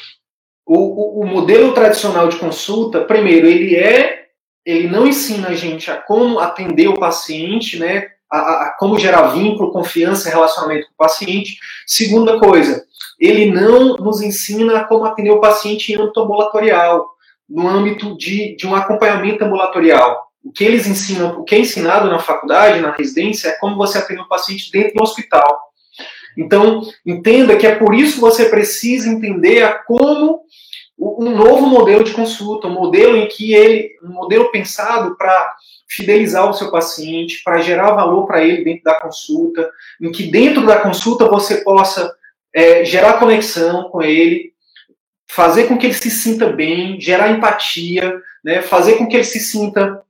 o, 0.66 0.78
o, 0.78 1.22
o 1.22 1.28
modelo 1.28 1.74
tradicional 1.74 2.30
de 2.30 2.38
consulta, 2.38 3.04
primeiro, 3.04 3.48
ele 3.48 3.76
é, 3.76 4.28
ele 4.66 4.88
não 4.88 5.06
ensina 5.06 5.50
a 5.50 5.56
gente 5.56 5.92
a 5.92 5.98
como 5.98 6.40
atender 6.40 6.88
o 6.88 7.00
paciente, 7.00 7.78
né? 7.78 8.08
A, 8.34 8.64
a, 8.64 8.76
como 8.80 8.98
gerar 8.98 9.28
vínculo, 9.28 9.72
confiança, 9.72 10.30
relacionamento 10.30 10.88
com 10.88 10.94
o 10.94 10.98
paciente. 10.98 11.58
Segunda 11.86 12.40
coisa, 12.40 12.84
ele 13.20 13.52
não 13.52 13.96
nos 13.98 14.22
ensina 14.22 14.86
como 14.86 15.06
atender 15.06 15.32
o 15.32 15.40
paciente 15.40 15.94
em 15.94 15.96
âmbito 15.96 16.20
ambulatorial 16.20 17.14
no 17.50 17.68
âmbito 17.68 18.18
de, 18.18 18.56
de 18.56 18.66
um 18.66 18.76
acompanhamento 18.76 19.44
ambulatorial. 19.44 20.28
O 20.44 20.52
que 20.52 20.64
eles 20.64 20.88
ensinam, 20.88 21.40
o 21.40 21.44
que 21.44 21.56
é 21.56 21.60
ensinado 21.60 22.10
na 22.10 22.20
faculdade, 22.20 22.82
na 22.82 22.92
residência, 22.92 23.50
é 23.50 23.60
como 23.60 23.78
você 23.78 23.98
atende 23.98 24.22
o 24.22 24.28
paciente 24.28 24.72
dentro 24.72 24.96
do 24.96 25.04
hospital. 25.04 25.62
Então, 26.38 26.82
entenda 27.06 27.56
que 27.56 27.68
é 27.68 27.76
por 27.76 27.94
isso 27.94 28.16
que 28.16 28.22
você 28.22 28.50
precisa 28.50 29.08
entender 29.08 29.64
a 29.64 29.76
como 29.76 30.42
um 30.98 31.30
novo 31.30 31.68
modelo 31.68 32.04
de 32.04 32.14
consulta, 32.14 32.68
um 32.68 32.74
modelo 32.74 33.16
em 33.18 33.28
que 33.28 33.54
ele, 33.54 33.92
um 34.04 34.14
modelo 34.14 34.52
pensado 34.52 35.16
para 35.16 35.56
fidelizar 35.88 36.50
o 36.50 36.54
seu 36.54 36.72
paciente, 36.72 37.42
para 37.44 37.62
gerar 37.62 37.92
valor 37.92 38.26
para 38.26 38.44
ele 38.44 38.64
dentro 38.64 38.84
da 38.84 39.00
consulta, 39.00 39.70
em 40.02 40.12
que 40.12 40.24
dentro 40.24 40.66
da 40.66 40.80
consulta 40.80 41.28
você 41.28 41.58
possa 41.58 42.14
é, 42.54 42.84
gerar 42.84 43.20
conexão 43.20 43.90
com 43.90 44.02
ele, 44.02 44.54
fazer 45.28 45.68
com 45.68 45.78
que 45.78 45.88
ele 45.88 45.94
se 45.94 46.12
sinta 46.12 46.48
bem, 46.48 47.00
gerar 47.00 47.32
empatia, 47.32 48.22
né, 48.44 48.62
fazer 48.62 48.98
com 48.98 49.08
que 49.08 49.16
ele 49.16 49.24
se 49.24 49.40
sinta 49.40 50.02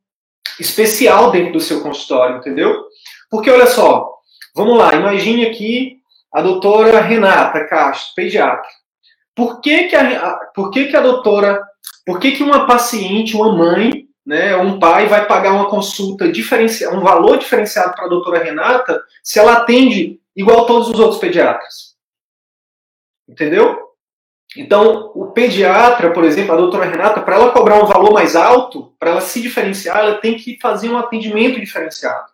especial 0.60 1.32
dentro 1.32 1.54
do 1.54 1.60
seu 1.60 1.82
consultório, 1.82 2.38
entendeu? 2.38 2.86
Porque 3.30 3.50
olha 3.50 3.68
só, 3.68 4.10
vamos 4.56 4.78
lá, 4.78 4.94
imagine 4.94 5.46
aqui 5.46 5.98
a 6.32 6.42
doutora 6.42 7.00
Renata 7.00 7.66
Castro, 7.66 8.14
pediatra. 8.16 8.70
Por 9.36 9.62
que 9.62 9.84
que 9.84 9.96
a, 9.96 10.36
por 10.54 10.70
que 10.70 10.86
que 10.86 10.96
a 10.96 11.02
doutora, 11.02 11.62
por 12.06 12.20
que 12.20 12.32
que 12.32 12.44
uma 12.44 12.68
paciente, 12.68 13.36
uma 13.36 13.56
mãe, 13.56 14.03
né, 14.26 14.56
um 14.56 14.80
pai 14.80 15.08
vai 15.08 15.26
pagar 15.28 15.54
uma 15.54 15.70
consulta 15.70 16.32
diferenciada, 16.32 16.96
um 16.96 17.02
valor 17.02 17.38
diferenciado 17.38 17.94
para 17.94 18.06
a 18.06 18.10
doutora 18.10 18.44
Renata 18.44 19.04
se 19.22 19.38
ela 19.38 19.54
atende 19.54 20.20
igual 20.36 20.66
todos 20.66 20.90
os 20.90 21.00
outros 21.00 21.20
pediatras? 21.20 21.96
Entendeu? 23.28 23.82
Então, 24.56 25.12
o 25.16 25.32
pediatra, 25.32 26.12
por 26.12 26.24
exemplo, 26.24 26.54
a 26.54 26.58
doutora 26.58 26.86
Renata, 26.86 27.22
para 27.22 27.36
ela 27.36 27.52
cobrar 27.52 27.84
um 27.84 27.88
valor 27.88 28.14
mais 28.14 28.36
alto, 28.36 28.94
para 29.00 29.12
ela 29.12 29.22
se 29.22 29.42
diferenciar, 29.42 29.98
ela 29.98 30.16
tem 30.16 30.36
que 30.36 30.60
fazer 30.62 30.90
um 30.90 30.98
atendimento 30.98 31.60
diferenciado. 31.60 32.32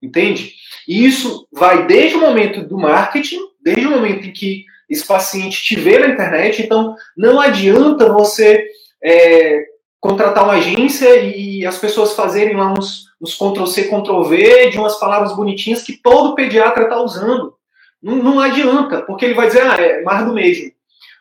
Entende? 0.00 0.54
E 0.86 1.04
isso 1.04 1.48
vai 1.52 1.86
desde 1.86 2.16
o 2.16 2.20
momento 2.20 2.62
do 2.62 2.78
marketing, 2.78 3.40
desde 3.60 3.86
o 3.86 3.90
momento 3.90 4.26
em 4.26 4.32
que 4.32 4.64
esse 4.88 5.04
paciente 5.04 5.62
te 5.62 5.76
vê 5.76 5.98
na 5.98 6.08
internet. 6.08 6.62
Então, 6.62 6.94
não 7.16 7.40
adianta 7.40 8.12
você 8.12 8.64
é, 9.02 9.64
contratar 10.04 10.44
uma 10.44 10.52
agência 10.52 11.16
e 11.16 11.64
as 11.64 11.78
pessoas 11.78 12.12
fazerem 12.12 12.54
lá 12.54 12.74
uns, 12.74 13.06
uns 13.18 13.34
Ctrl-C, 13.34 13.84
Ctrl-V 13.84 14.68
de 14.68 14.76
umas 14.76 14.98
palavras 14.98 15.34
bonitinhas 15.34 15.82
que 15.82 15.94
todo 15.94 16.34
pediatra 16.34 16.82
está 16.82 17.00
usando. 17.00 17.54
Não, 18.02 18.16
não 18.16 18.38
adianta, 18.38 19.00
porque 19.00 19.24
ele 19.24 19.32
vai 19.32 19.46
dizer, 19.46 19.62
ah, 19.62 19.76
é 19.80 20.02
mais 20.02 20.26
do 20.26 20.34
mesmo. 20.34 20.70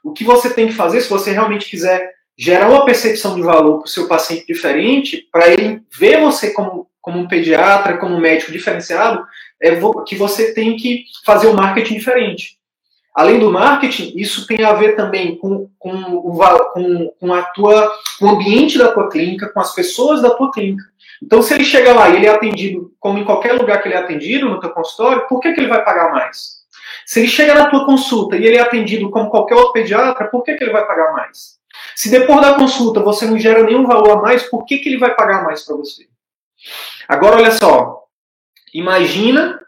O 0.03 0.11
que 0.11 0.25
você 0.25 0.53
tem 0.53 0.67
que 0.67 0.73
fazer, 0.73 0.99
se 0.99 1.09
você 1.09 1.31
realmente 1.31 1.69
quiser 1.69 2.11
gerar 2.37 2.69
uma 2.69 2.83
percepção 2.83 3.35
de 3.35 3.41
valor 3.41 3.77
para 3.77 3.85
o 3.85 3.89
seu 3.89 4.05
paciente 4.05 4.45
diferente, 4.45 5.29
para 5.31 5.47
ele 5.47 5.81
ver 5.97 6.19
você 6.19 6.51
como, 6.51 6.89
como 6.99 7.19
um 7.19 7.27
pediatra, 7.29 7.97
como 7.97 8.13
um 8.15 8.19
médico 8.19 8.51
diferenciado, 8.51 9.25
é 9.61 9.71
que 10.05 10.17
você 10.17 10.53
tem 10.53 10.75
que 10.75 11.05
fazer 11.25 11.47
um 11.47 11.53
marketing 11.53 11.93
diferente. 11.93 12.57
Além 13.13 13.39
do 13.39 13.51
marketing, 13.51 14.13
isso 14.15 14.47
tem 14.47 14.65
a 14.65 14.73
ver 14.73 14.95
também 14.95 15.37
com, 15.37 15.69
com, 15.77 15.93
o, 15.93 16.39
com, 16.73 17.13
com, 17.19 17.33
a 17.33 17.43
tua, 17.43 17.91
com 18.19 18.25
o 18.25 18.29
ambiente 18.29 18.77
da 18.77 18.91
tua 18.91 19.07
clínica, 19.07 19.49
com 19.49 19.59
as 19.59 19.75
pessoas 19.75 20.21
da 20.21 20.31
tua 20.31 20.51
clínica. 20.51 20.83
Então, 21.21 21.41
se 21.41 21.53
ele 21.53 21.63
chega 21.63 21.93
lá 21.93 22.09
e 22.09 22.15
ele 22.15 22.25
é 22.25 22.29
atendido 22.29 22.91
como 22.99 23.19
em 23.19 23.23
qualquer 23.23 23.53
lugar 23.53 23.81
que 23.81 23.87
ele 23.87 23.95
é 23.95 23.99
atendido, 23.99 24.49
no 24.49 24.59
teu 24.59 24.71
consultório, 24.71 25.27
por 25.27 25.39
que, 25.39 25.53
que 25.53 25.59
ele 25.59 25.69
vai 25.69 25.83
pagar 25.83 26.11
mais? 26.11 26.63
Se 27.05 27.19
ele 27.19 27.27
chega 27.27 27.53
na 27.53 27.69
tua 27.69 27.85
consulta 27.85 28.35
e 28.35 28.45
ele 28.45 28.57
é 28.57 28.61
atendido 28.61 29.09
como 29.11 29.29
qualquer 29.29 29.55
outro 29.55 29.73
pediatra, 29.73 30.27
por 30.27 30.43
que, 30.43 30.55
que 30.55 30.63
ele 30.63 30.73
vai 30.73 30.85
pagar 30.85 31.13
mais? 31.13 31.59
Se 31.95 32.09
depois 32.09 32.41
da 32.41 32.55
consulta 32.55 32.99
você 32.99 33.25
não 33.25 33.37
gera 33.37 33.63
nenhum 33.63 33.85
valor 33.85 34.17
a 34.17 34.21
mais, 34.21 34.43
por 34.43 34.65
que, 34.65 34.79
que 34.79 34.89
ele 34.89 34.97
vai 34.97 35.13
pagar 35.13 35.43
mais 35.43 35.63
para 35.63 35.75
você? 35.75 36.07
Agora, 37.07 37.37
olha 37.37 37.51
só. 37.51 38.03
Imagina, 38.73 39.59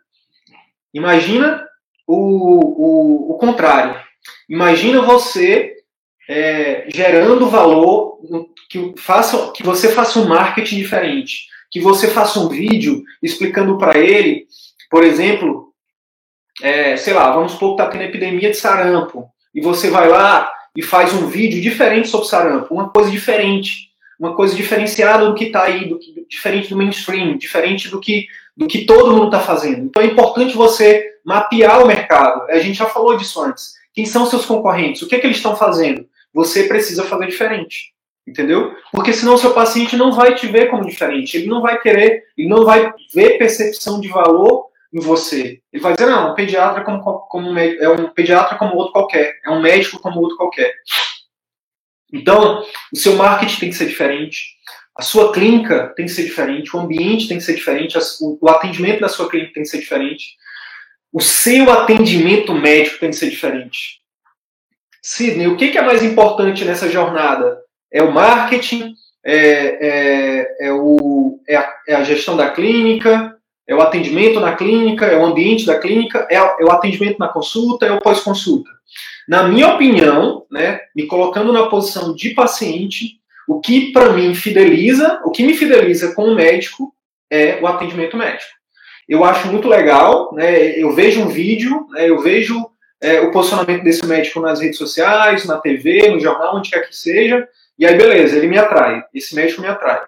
imagina 0.94 1.64
o, 2.08 2.16
o, 2.16 3.32
o 3.32 3.38
contrário. 3.38 4.00
Imagina 4.50 5.02
você 5.02 5.76
é, 6.28 6.86
gerando 6.94 7.50
valor, 7.50 8.20
que, 8.70 8.94
faça, 8.98 9.52
que 9.52 9.64
você 9.64 9.90
faça 9.90 10.20
um 10.20 10.28
marketing 10.28 10.78
diferente, 10.78 11.48
que 11.72 11.80
você 11.80 12.08
faça 12.08 12.40
um 12.40 12.48
vídeo 12.48 13.04
explicando 13.22 13.78
para 13.78 13.98
ele, 13.98 14.48
por 14.90 15.04
exemplo, 15.04 15.74
é, 16.62 16.96
sei 16.98 17.14
lá, 17.14 17.32
vamos 17.32 17.54
supor 17.54 17.76
que 17.76 17.82
está 17.82 17.92
tendo 17.92 18.04
epidemia 18.04 18.50
de 18.50 18.58
sarampo, 18.58 19.28
e 19.54 19.62
você 19.62 19.90
vai 19.90 20.08
lá 20.08 20.52
e 20.76 20.82
faz 20.82 21.14
um 21.14 21.28
vídeo 21.28 21.62
diferente 21.62 22.08
sobre 22.08 22.28
sarampo, 22.28 22.74
uma 22.74 22.90
coisa 22.90 23.10
diferente, 23.10 23.90
uma 24.20 24.36
coisa 24.36 24.56
diferenciada 24.56 25.26
do 25.26 25.36
que 25.36 25.46
está 25.46 25.64
aí, 25.64 25.88
do 25.88 26.00
que, 26.00 26.26
diferente 26.30 26.70
do 26.70 26.78
mainstream, 26.78 27.38
diferente 27.38 27.90
do 27.90 28.00
que, 28.00 28.28
do 28.56 28.68
que 28.68 28.86
todo 28.86 29.14
mundo 29.14 29.26
está 29.26 29.40
fazendo. 29.40 29.86
Então 29.86 30.02
é 30.02 30.06
importante 30.06 30.56
você 30.56 31.15
mapear 31.26 31.84
o 31.84 31.88
mercado. 31.88 32.50
A 32.50 32.60
gente 32.60 32.78
já 32.78 32.86
falou 32.86 33.18
disso 33.18 33.42
antes. 33.42 33.74
Quem 33.94 34.06
são 34.06 34.26
seus 34.26 34.46
concorrentes? 34.46 35.02
O 35.02 35.08
que, 35.08 35.16
é 35.16 35.20
que 35.20 35.26
eles 35.26 35.38
estão 35.38 35.56
fazendo? 35.56 36.06
Você 36.34 36.68
precisa 36.68 37.04
fazer 37.04 37.28
diferente. 37.28 37.94
Entendeu? 38.28 38.74
Porque 38.92 39.14
senão 39.14 39.38
seu 39.38 39.54
paciente 39.54 39.96
não 39.96 40.12
vai 40.12 40.34
te 40.34 40.48
ver 40.48 40.70
como 40.70 40.86
diferente. 40.86 41.38
Ele 41.38 41.48
não 41.48 41.62
vai 41.62 41.80
querer, 41.80 42.24
ele 42.38 42.48
não 42.48 42.66
vai 42.66 42.92
ver 43.14 43.38
percepção 43.38 44.00
de 44.00 44.08
valor 44.08 44.68
em 44.94 45.00
você. 45.00 45.60
Ele 45.72 45.84
vai 45.84 45.94
dizer, 45.94 46.10
não, 46.10 46.32
um 46.32 46.36
pediatra 46.36 46.84
como, 46.84 47.02
como 47.02 47.60
é 47.60 47.90
um 47.90 48.10
pediatra 48.10 48.58
como 48.58 48.76
outro 48.76 48.94
qualquer, 48.94 49.34
é 49.46 49.52
um 49.52 49.62
médico 49.62 50.00
como 50.00 50.22
outro 50.22 50.38
qualquer. 50.38 50.74
Então, 52.12 52.64
o 52.94 52.98
seu 52.98 53.16
marketing 53.16 53.60
tem 53.60 53.70
que 53.70 53.76
ser 53.76 53.88
diferente, 53.88 54.56
a 54.98 55.02
sua 55.02 55.34
clínica 55.34 55.94
tem 55.98 56.06
que 56.06 56.12
ser 56.12 56.24
diferente, 56.24 56.76
o 56.76 56.80
ambiente 56.80 57.28
tem 57.28 57.38
que 57.38 57.44
ser 57.44 57.56
diferente, 57.56 57.98
o 58.22 58.50
atendimento 58.50 59.02
da 59.02 59.10
sua 59.10 59.30
clínica 59.30 59.54
tem 59.54 59.64
que 59.64 59.70
ser 59.70 59.80
diferente, 59.80 60.38
o 61.16 61.22
seu 61.22 61.72
atendimento 61.72 62.54
médico 62.54 63.00
tem 63.00 63.10
que 63.10 63.16
ser 63.16 63.30
diferente. 63.30 64.02
Sidney, 65.02 65.48
o 65.48 65.56
que 65.56 65.78
é 65.78 65.82
mais 65.82 66.04
importante 66.04 66.66
nessa 66.66 66.90
jornada? 66.90 67.58
É 67.90 68.04
o 68.04 68.12
marketing? 68.12 68.94
É, 69.26 69.38
é, 69.40 70.68
é, 70.68 70.74
o, 70.74 71.40
é, 71.48 71.56
a, 71.56 71.74
é 71.88 71.96
a 71.96 72.04
gestão 72.04 72.36
da 72.36 72.52
clínica? 72.52 73.34
É 73.66 73.74
o 73.74 73.80
atendimento 73.80 74.42
na 74.42 74.58
clínica, 74.58 75.06
é 75.06 75.18
o 75.18 75.26
ambiente 75.26 75.66
da 75.66 75.80
clínica, 75.80 76.28
é, 76.30 76.36
é 76.36 76.66
o 76.66 76.70
atendimento 76.70 77.18
na 77.18 77.30
consulta, 77.30 77.86
é 77.86 77.94
o 77.94 78.02
pós-consulta. 78.02 78.70
Na 79.26 79.44
minha 79.48 79.74
opinião, 79.74 80.46
né, 80.52 80.82
me 80.94 81.08
colocando 81.08 81.54
na 81.54 81.68
posição 81.68 82.14
de 82.14 82.32
paciente, 82.32 83.22
o 83.48 83.62
que 83.62 83.94
para 83.94 84.12
mim 84.12 84.36
fideliza, 84.36 85.22
o 85.24 85.32
que 85.32 85.44
me 85.44 85.54
fideliza 85.54 86.14
com 86.14 86.26
o 86.26 86.36
médico 86.36 86.94
é 87.32 87.58
o 87.62 87.68
atendimento 87.68 88.18
médico. 88.18 88.55
Eu 89.08 89.24
acho 89.24 89.48
muito 89.48 89.68
legal, 89.68 90.34
né, 90.34 90.80
eu 90.80 90.92
vejo 90.94 91.22
um 91.22 91.28
vídeo, 91.28 91.88
né, 91.92 92.10
eu 92.10 92.20
vejo 92.20 92.70
é, 93.02 93.22
o 93.22 93.32
posicionamento 93.32 93.84
desse 93.84 94.06
médico 94.06 94.40
nas 94.40 94.60
redes 94.60 94.78
sociais, 94.78 95.46
na 95.46 95.58
TV, 95.58 96.10
no 96.10 96.20
jornal, 96.20 96.56
onde 96.56 96.72
quer 96.72 96.88
que 96.88 96.96
seja, 96.96 97.48
E 97.78 97.86
aí, 97.86 97.96
beleza, 97.98 98.38
ele 98.38 98.48
me 98.48 98.58
atrai, 98.58 99.04
esse 99.14 99.36
médico 99.36 99.62
me 99.62 99.68
atrai. 99.68 100.02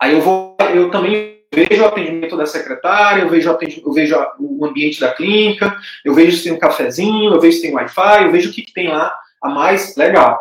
Aí 0.00 0.12
eu 0.12 0.20
vou, 0.20 0.56
eu 0.72 0.88
também 0.90 1.42
vejo 1.52 1.82
o 1.82 1.86
atendimento 1.86 2.36
da 2.36 2.46
secretária, 2.46 3.22
eu 3.22 3.28
vejo, 3.28 3.50
eu 3.84 3.92
vejo 3.92 4.16
o 4.38 4.64
ambiente 4.64 5.00
da 5.00 5.12
clínica, 5.12 5.76
eu 6.04 6.14
vejo 6.14 6.36
se 6.36 6.44
tem 6.44 6.52
um 6.52 6.58
cafezinho, 6.58 7.32
eu 7.32 7.40
vejo 7.40 7.56
se 7.56 7.62
tem 7.62 7.74
Wi-Fi, 7.74 8.24
eu 8.24 8.32
vejo 8.32 8.50
o 8.50 8.52
que, 8.52 8.62
que 8.62 8.72
tem 8.72 8.88
lá 8.88 9.12
a 9.42 9.48
mais 9.48 9.96
legal. 9.96 10.40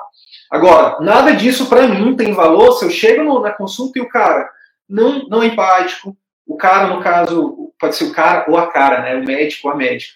Agora, 0.51 0.99
nada 1.01 1.33
disso 1.33 1.67
para 1.67 1.87
mim 1.87 2.15
tem 2.15 2.33
valor 2.33 2.73
se 2.73 2.85
eu 2.85 2.89
chego 2.89 3.23
no, 3.23 3.41
na 3.41 3.51
consulta 3.51 3.99
e 3.99 4.01
o 4.01 4.09
cara 4.09 4.49
não, 4.87 5.27
não 5.27 5.43
é 5.43 5.47
empático, 5.47 6.15
o 6.47 6.55
cara, 6.55 6.87
no 6.87 7.01
caso, 7.01 7.71
pode 7.79 7.95
ser 7.95 8.05
o 8.05 8.13
cara 8.13 8.45
ou 8.47 8.57
a 8.57 8.67
cara, 8.71 9.01
né? 9.01 9.15
O 9.15 9.25
médico 9.25 9.67
ou 9.67 9.73
a 9.73 9.77
médica. 9.77 10.13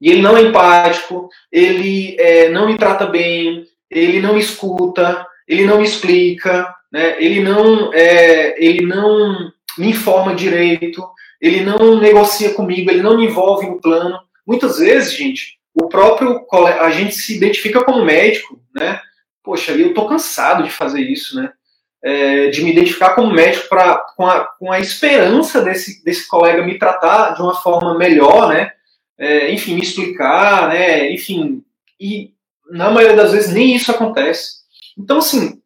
E 0.00 0.10
ele 0.10 0.22
não 0.22 0.36
é 0.36 0.42
empático, 0.42 1.28
ele 1.50 2.16
é, 2.18 2.48
não 2.50 2.66
me 2.66 2.76
trata 2.76 3.06
bem, 3.06 3.66
ele 3.90 4.20
não 4.20 4.34
me 4.34 4.40
escuta, 4.40 5.26
ele 5.46 5.64
não 5.64 5.78
me 5.78 5.84
explica, 5.84 6.72
né? 6.92 7.16
ele, 7.22 7.40
não, 7.40 7.92
é, 7.92 8.54
ele 8.64 8.86
não 8.86 9.50
me 9.76 9.90
informa 9.90 10.34
direito, 10.34 11.02
ele 11.40 11.62
não 11.62 11.98
negocia 12.00 12.54
comigo, 12.54 12.90
ele 12.90 13.02
não 13.02 13.16
me 13.16 13.26
envolve 13.26 13.66
no 13.66 13.80
plano. 13.80 14.20
Muitas 14.46 14.78
vezes, 14.78 15.14
gente, 15.14 15.58
o 15.74 15.88
próprio 15.88 16.46
a 16.80 16.90
gente 16.90 17.14
se 17.14 17.36
identifica 17.36 17.84
como 17.84 18.04
médico, 18.04 18.60
né? 18.74 19.00
Poxa, 19.42 19.72
eu 19.72 19.94
tô 19.94 20.06
cansado 20.06 20.62
de 20.62 20.70
fazer 20.70 21.00
isso, 21.00 21.40
né? 21.40 21.52
É, 22.00 22.48
de 22.48 22.62
me 22.62 22.70
identificar 22.70 23.10
como 23.10 23.32
médico 23.32 23.68
pra, 23.68 23.98
com, 24.16 24.24
a, 24.24 24.44
com 24.44 24.70
a 24.70 24.78
esperança 24.78 25.60
desse, 25.60 26.04
desse 26.04 26.28
colega 26.28 26.64
me 26.64 26.78
tratar 26.78 27.34
de 27.34 27.42
uma 27.42 27.54
forma 27.54 27.98
melhor, 27.98 28.48
né? 28.48 28.70
É, 29.18 29.52
enfim, 29.52 29.74
me 29.74 29.82
explicar, 29.82 30.68
né? 30.68 31.10
Enfim, 31.10 31.64
e 31.98 32.30
na 32.70 32.90
maioria 32.90 33.16
das 33.16 33.32
vezes 33.32 33.52
nem 33.52 33.74
isso 33.74 33.90
acontece. 33.90 34.58
Então, 34.96 35.18
assim, 35.18 35.60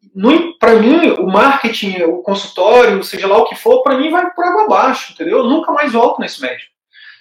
para 0.59 0.75
mim, 0.75 1.11
o 1.19 1.27
marketing, 1.27 2.03
o 2.03 2.17
consultório, 2.19 3.03
seja 3.03 3.27
lá 3.27 3.37
o 3.37 3.45
que 3.45 3.55
for, 3.55 3.81
para 3.81 3.97
mim 3.97 4.11
vai 4.11 4.31
por 4.31 4.45
água 4.45 4.63
abaixo, 4.63 5.13
entendeu? 5.13 5.39
Eu 5.39 5.45
nunca 5.45 5.71
mais 5.71 5.91
volto 5.91 6.19
nesse 6.19 6.41
médico. 6.41 6.71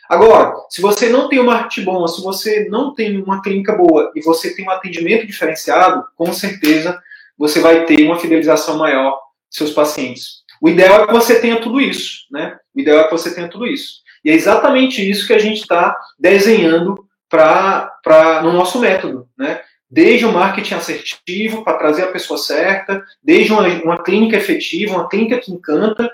Agora, 0.09 0.53
se 0.69 0.83
você 0.83 1.09
não 1.09 1.29
tem 1.29 1.41
um 1.41 1.45
marketing 1.45 1.85
bom, 1.85 2.07
se 2.07 2.23
você 2.23 2.67
não 2.69 2.95
tem 2.95 3.21
uma 3.23 3.41
clínica 3.41 3.75
boa 3.75 4.13
e 4.15 4.21
você 4.21 4.55
tem 4.55 4.67
um 4.67 4.71
atendimento 4.71 5.27
diferenciado, 5.27 6.05
com 6.17 6.31
certeza 6.33 7.01
você 7.37 7.61
vai 7.61 7.85
ter 7.85 8.05
uma 8.05 8.19
fidelização 8.19 8.79
maior 8.79 9.11
dos 9.11 9.59
seus 9.59 9.71
pacientes. 9.71 10.43
O 10.61 10.69
ideal 10.69 11.03
é 11.03 11.07
que 11.07 11.13
você 11.13 11.41
tenha 11.41 11.61
tudo 11.61 11.81
isso, 11.81 12.27
né? 12.31 12.57
O 12.75 12.81
ideal 12.81 13.01
é 13.01 13.05
que 13.05 13.11
você 13.11 13.35
tenha 13.35 13.49
tudo 13.49 13.67
isso. 13.67 14.03
E 14.25 14.31
é 14.31 14.35
exatamente 14.35 15.09
isso 15.09 15.27
que 15.27 15.33
a 15.33 15.39
gente 15.39 15.61
está 15.61 15.97
desenhando 16.19 17.05
para 17.29 18.41
no 18.43 18.53
nosso 18.53 18.79
método, 18.79 19.27
né? 19.37 19.61
Desde 19.91 20.25
o 20.25 20.33
marketing 20.33 20.75
assertivo 20.75 21.65
para 21.65 21.77
trazer 21.77 22.05
a 22.05 22.13
pessoa 22.13 22.39
certa, 22.39 23.03
desde 23.23 23.53
uma, 23.53 23.67
uma 23.83 24.03
clínica 24.03 24.37
efetiva, 24.37 24.95
uma 24.95 25.09
clínica 25.09 25.39
que 25.39 25.53
encanta, 25.53 26.11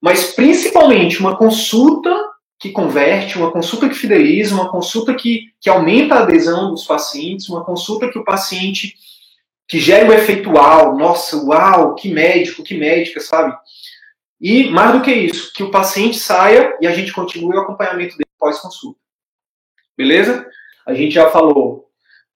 mas 0.00 0.34
principalmente 0.34 1.20
uma 1.20 1.36
consulta 1.36 2.10
que 2.58 2.70
converte, 2.70 3.38
uma 3.38 3.50
consulta 3.50 3.88
que 3.88 3.94
fideliza, 3.94 4.54
uma 4.54 4.70
consulta 4.70 5.14
que, 5.14 5.52
que 5.60 5.70
aumenta 5.70 6.16
a 6.16 6.22
adesão 6.22 6.70
dos 6.70 6.84
pacientes, 6.84 7.48
uma 7.48 7.64
consulta 7.64 8.10
que 8.10 8.18
o 8.18 8.24
paciente 8.24 8.94
que 9.68 9.78
gera 9.78 10.08
um 10.08 10.12
efeito 10.12 10.50
uau, 10.50 10.96
nossa, 10.96 11.36
uau, 11.36 11.94
que 11.94 12.12
médico, 12.12 12.62
que 12.62 12.76
médica, 12.76 13.20
sabe? 13.20 13.56
E 14.40 14.68
mais 14.70 14.92
do 14.92 15.02
que 15.02 15.12
isso, 15.12 15.52
que 15.54 15.62
o 15.62 15.70
paciente 15.70 16.18
saia 16.18 16.76
e 16.80 16.86
a 16.86 16.92
gente 16.92 17.12
continue 17.12 17.56
o 17.56 17.60
acompanhamento 17.60 18.16
dele 18.16 18.28
pós-consulta. 18.38 18.98
Beleza? 19.96 20.46
A 20.86 20.92
gente 20.92 21.14
já 21.14 21.30
falou 21.30 21.84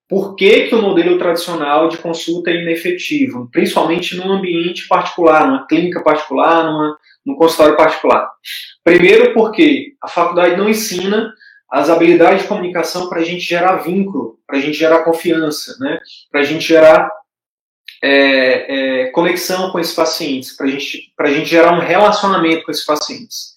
por 0.07 0.35
que, 0.35 0.67
que 0.67 0.75
o 0.75 0.81
modelo 0.81 1.19
tradicional 1.19 1.87
de 1.87 1.99
consulta 1.99 2.49
é 2.49 2.55
inefetivo, 2.55 3.47
principalmente 3.51 4.17
num 4.17 4.31
ambiente 4.31 4.87
particular, 4.87 5.45
numa 5.45 5.67
clínica 5.67 6.01
particular, 6.01 6.63
numa, 6.63 6.97
num 7.23 7.35
consultório 7.35 7.77
particular. 7.77 8.27
Primeiro, 8.83 9.35
porque 9.35 9.93
a 10.01 10.07
faculdade 10.07 10.57
não 10.57 10.67
ensina 10.67 11.31
as 11.69 11.91
habilidades 11.91 12.41
de 12.41 12.47
comunicação 12.47 13.07
para 13.07 13.19
a 13.19 13.23
gente 13.23 13.41
gerar 13.41 13.77
vínculo, 13.77 14.39
para 14.47 14.57
a 14.57 14.59
gente 14.59 14.73
gerar 14.73 15.03
confiança, 15.03 15.77
né? 15.79 15.99
para 16.31 16.41
a 16.41 16.43
gente 16.43 16.67
gerar 16.67 17.07
é, 18.01 19.03
é, 19.03 19.05
conexão 19.11 19.71
com 19.71 19.79
esses 19.79 19.93
pacientes, 19.93 20.55
para 20.55 20.67
gente, 20.67 21.13
a 21.19 21.27
gente 21.27 21.49
gerar 21.49 21.73
um 21.73 21.81
relacionamento 21.81 22.63
com 22.63 22.71
esses 22.71 22.85
pacientes. 22.85 23.55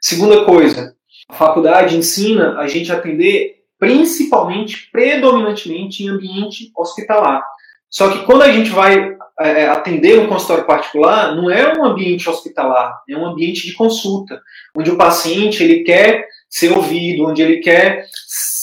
Segunda 0.00 0.44
coisa, 0.44 0.94
a 1.28 1.34
faculdade 1.34 1.96
ensina 1.96 2.58
a 2.58 2.66
gente 2.66 2.92
a 2.92 2.96
atender 2.96 3.62
principalmente, 3.78 4.88
predominantemente 4.92 6.04
em 6.04 6.08
ambiente 6.08 6.70
hospitalar. 6.76 7.42
Só 7.90 8.10
que 8.10 8.24
quando 8.24 8.42
a 8.42 8.52
gente 8.52 8.70
vai 8.70 9.16
é, 9.40 9.66
atender 9.66 10.18
um 10.20 10.28
consultório 10.28 10.64
particular, 10.64 11.34
não 11.34 11.50
é 11.50 11.76
um 11.76 11.84
ambiente 11.84 12.28
hospitalar, 12.28 13.02
é 13.08 13.16
um 13.16 13.26
ambiente 13.26 13.66
de 13.66 13.74
consulta, 13.74 14.40
onde 14.74 14.90
o 14.90 14.96
paciente 14.96 15.62
ele 15.62 15.82
quer 15.82 16.26
ser 16.48 16.70
ouvido, 16.72 17.26
onde 17.26 17.42
ele 17.42 17.58
quer 17.58 18.06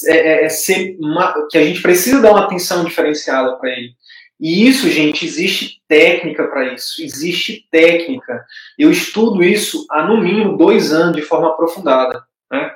é, 0.08 0.45
é, 0.45 0.50
ser 0.50 0.95
uma, 1.00 1.34
que 1.50 1.58
a 1.58 1.63
gente 1.63 1.82
precisa 1.82 2.22
dar 2.22 2.32
uma 2.32 2.45
atenção 2.45 2.84
diferenciada 2.84 3.56
para 3.58 3.72
ele. 3.72 3.91
E 4.39 4.67
isso, 4.67 4.89
gente, 4.89 5.25
existe 5.25 5.82
técnica 5.88 6.47
para 6.47 6.73
isso, 6.73 7.04
existe 7.04 7.67
técnica. 7.69 8.45
Eu 8.78 8.89
estudo 8.89 9.43
isso 9.43 9.86
há 9.91 10.08
no 10.08 10.21
mínimo 10.21 10.58
dois 10.58 10.93
anos 10.93 11.15
de 11.15 11.21
forma 11.21 11.49
aprofundada. 11.49 12.23
Né? 12.49 12.73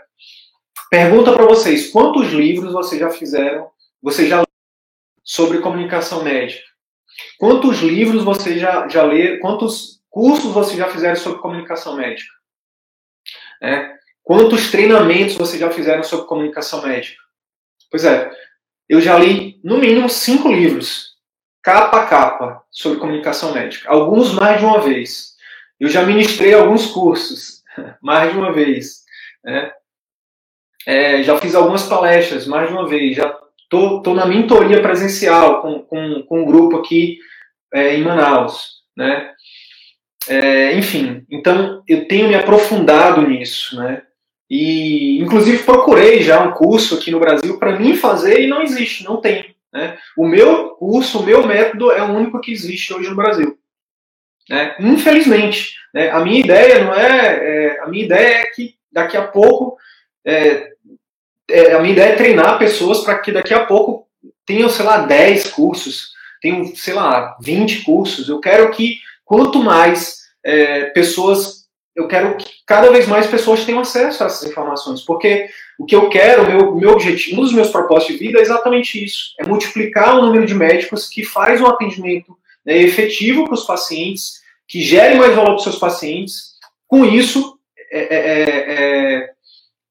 Pergunta 0.89 1.31
para 1.31 1.45
vocês: 1.45 1.89
quantos 1.89 2.31
livros 2.31 2.73
vocês 2.73 2.99
já 2.99 3.09
fizeram, 3.09 3.69
vocês 4.01 4.27
já 4.27 4.43
sobre 5.23 5.59
comunicação 5.59 6.23
médica? 6.23 6.65
Quantos 7.39 7.79
livros 7.79 8.23
vocês 8.23 8.59
já, 8.59 8.87
já 8.89 9.03
leram? 9.03 9.39
Quantos 9.39 10.01
cursos 10.09 10.51
vocês 10.53 10.77
já 10.77 10.89
fizeram 10.89 11.15
sobre 11.15 11.39
comunicação 11.39 11.95
médica? 11.95 12.31
É. 13.61 13.93
Quantos 14.21 14.71
treinamentos 14.71 15.35
vocês 15.35 15.59
já 15.59 15.69
fizeram 15.69 16.03
sobre 16.03 16.27
comunicação 16.27 16.81
médica? 16.81 17.21
Pois 17.89 18.05
é, 18.05 18.31
eu 18.87 18.99
já 19.01 19.17
li 19.17 19.59
no 19.63 19.77
mínimo 19.77 20.09
cinco 20.09 20.51
livros, 20.51 21.12
capa 21.63 22.01
a 22.01 22.05
capa, 22.05 22.63
sobre 22.69 22.99
comunicação 22.99 23.53
médica. 23.53 23.89
Alguns 23.89 24.33
mais 24.33 24.59
de 24.59 24.65
uma 24.65 24.81
vez. 24.81 25.33
Eu 25.79 25.87
já 25.89 26.03
ministrei 26.03 26.53
alguns 26.53 26.87
cursos, 26.87 27.63
mais 28.01 28.31
de 28.31 28.37
uma 28.37 28.51
vez. 28.51 29.03
Né? 29.43 29.71
É, 30.85 31.23
já 31.23 31.37
fiz 31.39 31.55
algumas 31.55 31.83
palestras, 31.83 32.45
mais 32.45 32.67
de 32.67 32.73
uma 32.73 32.87
vez. 32.87 33.15
Já 33.15 33.33
tô, 33.69 34.01
tô 34.01 34.13
na 34.13 34.25
mentoria 34.25 34.81
presencial 34.81 35.61
com, 35.61 35.79
com, 35.79 36.23
com 36.23 36.41
um 36.41 36.45
grupo 36.45 36.77
aqui 36.77 37.17
é, 37.73 37.95
em 37.95 38.03
Manaus, 38.03 38.83
né? 38.95 39.31
É, 40.27 40.77
enfim, 40.77 41.25
então 41.29 41.83
eu 41.87 42.07
tenho 42.07 42.29
me 42.29 42.35
aprofundado 42.35 43.27
nisso, 43.27 43.75
né? 43.75 44.03
E 44.49 45.19
inclusive 45.19 45.63
procurei 45.63 46.21
já 46.21 46.41
um 46.41 46.51
curso 46.51 46.95
aqui 46.95 47.11
no 47.11 47.19
Brasil 47.19 47.57
para 47.57 47.77
mim 47.77 47.95
fazer 47.95 48.41
e 48.41 48.47
não 48.47 48.61
existe, 48.61 49.03
não 49.03 49.17
tem. 49.17 49.52
Né? 49.73 49.97
O 50.15 50.27
meu 50.27 50.69
curso, 50.71 51.19
o 51.19 51.25
meu 51.25 51.45
método 51.47 51.91
é 51.91 52.01
o 52.03 52.13
único 52.13 52.39
que 52.39 52.51
existe 52.51 52.93
hoje 52.93 53.09
no 53.09 53.15
Brasil. 53.15 53.57
Né? 54.49 54.75
Infelizmente, 54.79 55.75
né? 55.93 56.11
a 56.11 56.19
minha 56.19 56.39
ideia 56.39 56.83
não 56.83 56.93
é, 56.93 57.75
é, 57.75 57.81
a 57.81 57.87
minha 57.87 58.05
ideia 58.05 58.41
é 58.41 58.45
que 58.45 58.75
daqui 58.91 59.17
a 59.17 59.25
pouco 59.25 59.77
é, 60.25 60.73
é, 61.49 61.73
a 61.73 61.79
minha 61.79 61.93
ideia 61.93 62.13
é 62.13 62.15
treinar 62.15 62.59
pessoas 62.59 63.01
para 63.01 63.17
que 63.19 63.31
daqui 63.31 63.53
a 63.53 63.65
pouco 63.65 64.07
tenham, 64.45 64.69
sei 64.69 64.85
lá, 64.85 65.05
10 65.05 65.49
cursos, 65.51 66.11
tenham, 66.41 66.65
sei 66.75 66.93
lá, 66.93 67.35
20 67.41 67.83
cursos. 67.83 68.29
Eu 68.29 68.39
quero 68.39 68.69
que 68.71 68.99
quanto 69.25 69.63
mais 69.63 70.19
é, 70.43 70.85
pessoas, 70.87 71.62
eu 71.95 72.07
quero 72.07 72.35
que 72.37 72.45
cada 72.65 72.91
vez 72.91 73.07
mais 73.07 73.27
pessoas 73.27 73.65
tenham 73.65 73.79
acesso 73.79 74.23
a 74.23 74.25
essas 74.25 74.49
informações, 74.49 75.01
porque 75.01 75.47
o 75.77 75.85
que 75.85 75.95
eu 75.95 76.09
quero, 76.09 76.47
meu, 76.47 76.75
meu 76.75 76.91
objetivo, 76.91 77.39
um 77.39 77.43
dos 77.43 77.53
meus 77.53 77.69
propósitos 77.69 78.15
de 78.15 78.25
vida 78.25 78.39
é 78.39 78.41
exatamente 78.41 79.03
isso: 79.03 79.33
é 79.39 79.45
multiplicar 79.45 80.17
o 80.17 80.21
número 80.21 80.45
de 80.45 80.55
médicos 80.55 81.07
que 81.07 81.23
faz 81.23 81.61
um 81.61 81.67
atendimento 81.67 82.35
né, 82.65 82.77
efetivo 82.77 83.45
para 83.45 83.53
os 83.53 83.65
pacientes, 83.65 84.41
que 84.67 84.81
gere 84.81 85.15
mais 85.15 85.35
valor 85.35 85.51
para 85.51 85.55
os 85.55 85.63
seus 85.63 85.77
pacientes. 85.77 86.53
Com 86.87 87.05
isso, 87.05 87.59
é, 87.91 87.99
é, 87.99 88.17
é, 88.17 88.73
é 89.19 89.33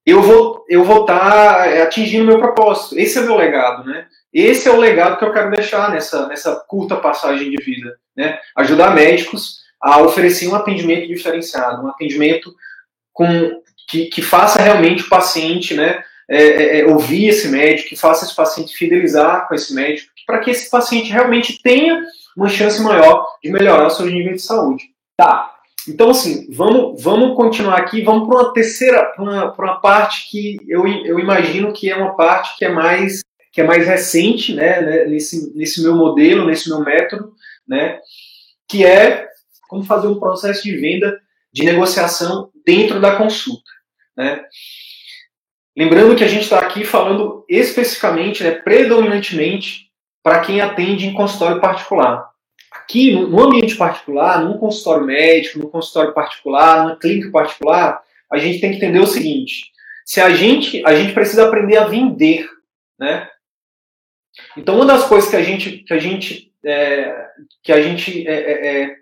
eu 0.05 0.21
vou 0.21 0.65
eu 0.67 0.83
vou 0.83 1.01
estar 1.01 1.19
tá 1.19 1.67
é, 1.67 1.81
atingindo 1.83 2.25
meu 2.25 2.39
propósito. 2.39 2.99
Esse 2.99 3.17
é 3.17 3.21
o 3.21 3.25
meu 3.25 3.37
legado, 3.37 3.85
né? 3.85 4.07
Esse 4.33 4.67
é 4.67 4.71
o 4.71 4.79
legado 4.79 5.17
que 5.17 5.23
eu 5.23 5.31
quero 5.31 5.51
deixar 5.51 5.91
nessa, 5.91 6.27
nessa 6.27 6.55
curta 6.67 6.97
passagem 6.97 7.49
de 7.49 7.63
vida, 7.63 7.95
né? 8.15 8.39
Ajudar 8.57 8.93
médicos 8.93 9.62
a 9.83 10.01
oferecer 10.01 10.47
um 10.47 10.55
atendimento 10.55 11.07
diferenciado, 11.07 11.83
um 11.83 11.89
atendimento 11.89 12.55
com 13.11 13.61
que, 13.89 14.05
que 14.05 14.21
faça 14.21 14.61
realmente 14.61 15.03
o 15.03 15.09
paciente, 15.09 15.73
né? 15.73 16.01
É, 16.29 16.41
é, 16.41 16.79
é 16.79 16.85
ouvir 16.87 17.27
esse 17.27 17.49
médico, 17.49 17.89
que 17.89 17.95
faça 17.97 18.23
esse 18.23 18.33
paciente 18.33 18.75
fidelizar 18.75 19.45
com 19.45 19.53
esse 19.53 19.75
médico, 19.75 20.09
para 20.25 20.39
que 20.39 20.51
esse 20.51 20.69
paciente 20.69 21.11
realmente 21.11 21.61
tenha 21.61 22.01
uma 22.35 22.47
chance 22.47 22.81
maior 22.81 23.27
de 23.43 23.51
melhorar 23.51 23.89
seu 23.89 24.05
nível 24.05 24.33
de 24.33 24.41
saúde. 24.41 24.85
Tá, 25.17 25.53
então, 25.87 26.11
assim, 26.11 26.47
vamos, 26.49 27.03
vamos 27.03 27.35
continuar 27.35 27.77
aqui, 27.77 28.01
vamos 28.01 28.27
para 28.27 28.39
uma 28.39 28.53
terceira, 28.53 29.03
para 29.03 29.21
uma, 29.21 29.53
uma, 29.53 29.81
parte 29.81 30.29
que 30.31 30.57
eu, 30.67 30.87
eu 30.87 31.19
imagino 31.19 31.73
que 31.73 31.89
é 31.89 31.95
uma 31.95 32.15
parte 32.15 32.57
que 32.57 32.63
é 32.63 32.69
mais 32.69 33.21
que 33.51 33.61
é 33.61 33.63
mais 33.63 33.85
recente, 33.85 34.51
né, 34.51 34.81
né, 34.81 35.05
nesse, 35.05 35.55
nesse 35.55 35.83
meu 35.83 35.95
modelo, 35.95 36.47
nesse 36.47 36.67
meu 36.69 36.79
método, 36.79 37.33
né, 37.67 37.99
que 38.67 38.83
é 38.83 39.27
como 39.67 39.83
fazer 39.83 40.07
um 40.07 40.19
processo 40.19 40.63
de 40.63 40.75
venda, 40.77 41.19
de 41.51 41.63
negociação 41.63 42.49
dentro 42.65 42.99
da 42.99 43.15
consulta, 43.15 43.69
né. 44.15 44.43
Lembrando 45.75 46.15
que 46.15 46.23
a 46.23 46.27
gente 46.27 46.43
está 46.43 46.59
aqui 46.59 46.85
falando 46.85 47.43
especificamente, 47.49 48.43
né, 48.43 48.51
predominantemente, 48.51 49.89
para 50.21 50.39
quem 50.39 50.61
atende 50.61 51.07
em 51.07 51.13
consultório 51.13 51.59
particular. 51.59 52.29
Aqui, 52.71 53.11
no 53.11 53.41
ambiente 53.41 53.75
particular, 53.75 54.43
num 54.43 54.57
consultório 54.57 55.05
médico, 55.05 55.59
num 55.59 55.69
consultório 55.69 56.13
particular, 56.13 56.83
numa 56.83 56.95
clínica 56.95 57.31
particular, 57.31 58.01
a 58.31 58.37
gente 58.37 58.59
tem 58.59 58.71
que 58.71 58.77
entender 58.77 58.99
o 58.99 59.07
seguinte: 59.07 59.71
se 60.05 60.21
a 60.21 60.29
gente, 60.31 60.83
a 60.85 60.95
gente 60.95 61.13
precisa 61.13 61.47
aprender 61.47 61.77
a 61.77 61.85
vender, 61.85 62.47
né? 62.99 63.27
Então, 64.57 64.75
uma 64.75 64.85
das 64.85 65.05
coisas 65.05 65.29
que 65.29 65.35
a 65.35 65.43
gente, 65.43 65.79
que 65.79 65.93
a 65.93 65.99
gente, 65.99 66.51
é, 66.65 67.27
que 67.61 67.71
a 67.71 67.81
gente 67.81 68.27
é, 68.27 68.33
é, 68.33 68.83
é 68.83 68.95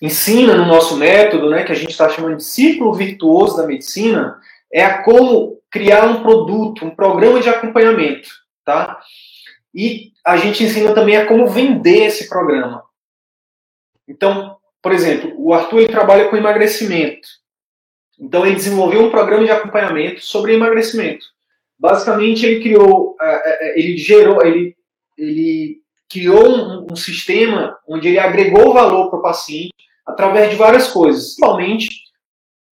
ensina 0.00 0.54
no 0.54 0.66
nosso 0.66 0.96
método, 0.96 1.50
né, 1.50 1.64
que 1.64 1.72
a 1.72 1.76
gente 1.76 1.90
está 1.90 2.08
chamando 2.08 2.36
de 2.36 2.44
ciclo 2.44 2.92
virtuoso 2.92 3.56
da 3.56 3.66
medicina, 3.66 4.38
é 4.72 4.84
a 4.84 5.02
como 5.02 5.60
criar 5.70 6.04
um 6.06 6.22
produto, 6.22 6.84
um 6.84 6.94
programa 6.94 7.40
de 7.40 7.48
acompanhamento, 7.48 8.28
tá? 8.64 9.00
E 9.74 10.12
a 10.24 10.36
gente 10.36 10.64
ensina 10.64 10.94
também 10.94 11.16
a 11.16 11.26
como 11.26 11.46
vender 11.46 12.06
esse 12.06 12.28
programa. 12.28 12.82
Então, 14.08 14.56
por 14.82 14.92
exemplo, 14.92 15.34
o 15.36 15.52
Arthur 15.52 15.80
ele 15.80 15.88
trabalha 15.88 16.28
com 16.28 16.36
emagrecimento. 16.36 17.28
Então 18.18 18.46
ele 18.46 18.56
desenvolveu 18.56 19.04
um 19.04 19.10
programa 19.10 19.44
de 19.44 19.50
acompanhamento 19.50 20.22
sobre 20.22 20.54
emagrecimento. 20.54 21.26
Basicamente 21.78 22.46
ele 22.46 22.62
criou, 22.62 23.16
ele 23.74 23.98
gerou, 23.98 24.42
ele, 24.42 24.74
ele 25.18 25.82
criou 26.08 26.48
um, 26.48 26.86
um 26.90 26.96
sistema 26.96 27.78
onde 27.86 28.08
ele 28.08 28.18
agregou 28.18 28.72
valor 28.72 29.10
para 29.10 29.18
o 29.18 29.22
paciente 29.22 29.74
através 30.06 30.50
de 30.50 30.56
várias 30.56 30.88
coisas, 30.88 31.34
principalmente 31.34 31.88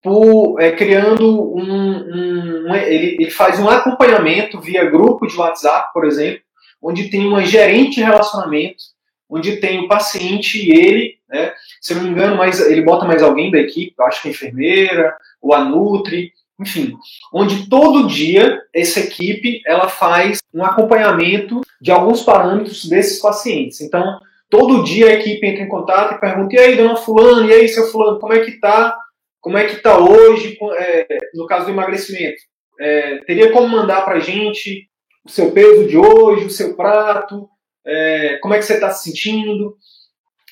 por 0.03 0.61
é, 0.61 0.73
criando 0.73 1.55
um, 1.57 1.63
um, 1.63 2.69
um 2.69 2.75
ele, 2.75 3.17
ele, 3.19 3.31
faz 3.31 3.59
um 3.59 3.69
acompanhamento 3.69 4.61
via 4.61 4.85
grupo 4.85 5.27
de 5.27 5.37
WhatsApp, 5.37 5.93
por 5.93 6.05
exemplo, 6.05 6.43
onde 6.81 7.09
tem 7.09 7.27
uma 7.27 7.45
gerente 7.45 7.97
de 7.97 8.03
relacionamento, 8.03 8.85
onde 9.29 9.57
tem 9.57 9.81
o 9.81 9.89
paciente 9.89 10.59
e 10.59 10.71
ele, 10.71 11.19
né, 11.29 11.53
se 11.81 11.95
não 11.95 12.03
me 12.03 12.11
engano, 12.11 12.37
mais, 12.37 12.61
ele 12.61 12.83
bota 12.83 13.07
mais 13.07 13.23
alguém 13.23 13.51
da 13.51 13.59
equipe, 13.59 13.95
acho 14.01 14.23
que 14.23 14.29
a 14.29 14.31
enfermeira, 14.31 15.17
ou 15.41 15.55
a 15.55 15.65
Nutri, 15.65 16.33
enfim, 16.61 16.95
onde 17.33 17.69
todo 17.69 18.07
dia 18.07 18.61
essa 18.73 19.01
equipe 19.01 19.63
ela 19.67 19.89
faz 19.89 20.39
um 20.53 20.65
acompanhamento 20.65 21.63
de 21.81 21.91
alguns 21.91 22.23
parâmetros 22.23 22.85
desses 22.85 23.21
pacientes. 23.21 23.81
Então, 23.81 24.21
todo 24.49 24.85
dia 24.85 25.09
a 25.09 25.15
equipe 25.15 25.47
entra 25.47 25.63
em 25.63 25.69
contato 25.69 26.15
e 26.15 26.21
pergunta: 26.21 26.55
e 26.55 26.59
aí, 26.59 26.77
dona 26.77 26.97
Fulano, 26.97 27.47
e 27.47 27.53
aí, 27.53 27.69
seu 27.69 27.87
Fulano, 27.91 28.19
como 28.19 28.33
é 28.33 28.45
que 28.45 28.59
tá? 28.61 28.97
Como 29.41 29.59
é 29.59 29.67
que 29.67 29.77
tá 29.77 29.99
hoje, 29.99 30.57
é, 30.79 31.19
no 31.35 31.47
caso 31.47 31.67
do 31.67 31.71
emagrecimento? 31.71 32.41
É, 32.81 33.19
teria 33.27 33.53
como 33.53 33.69
mandar 33.69 34.03
para 34.03 34.17
a 34.17 34.21
gente 34.21 34.89
o 35.25 35.31
seu 35.31 35.53
peso 35.53 35.87
de 35.87 35.97
hoje, 35.97 36.47
o 36.47 36.51
seu 36.51 36.75
prato, 36.75 37.49
é, 37.87 38.39
como 38.39 38.55
é 38.55 38.59
que 38.59 38.65
você 38.65 38.75
está 38.75 38.91
se 38.91 39.11
sentindo? 39.11 39.77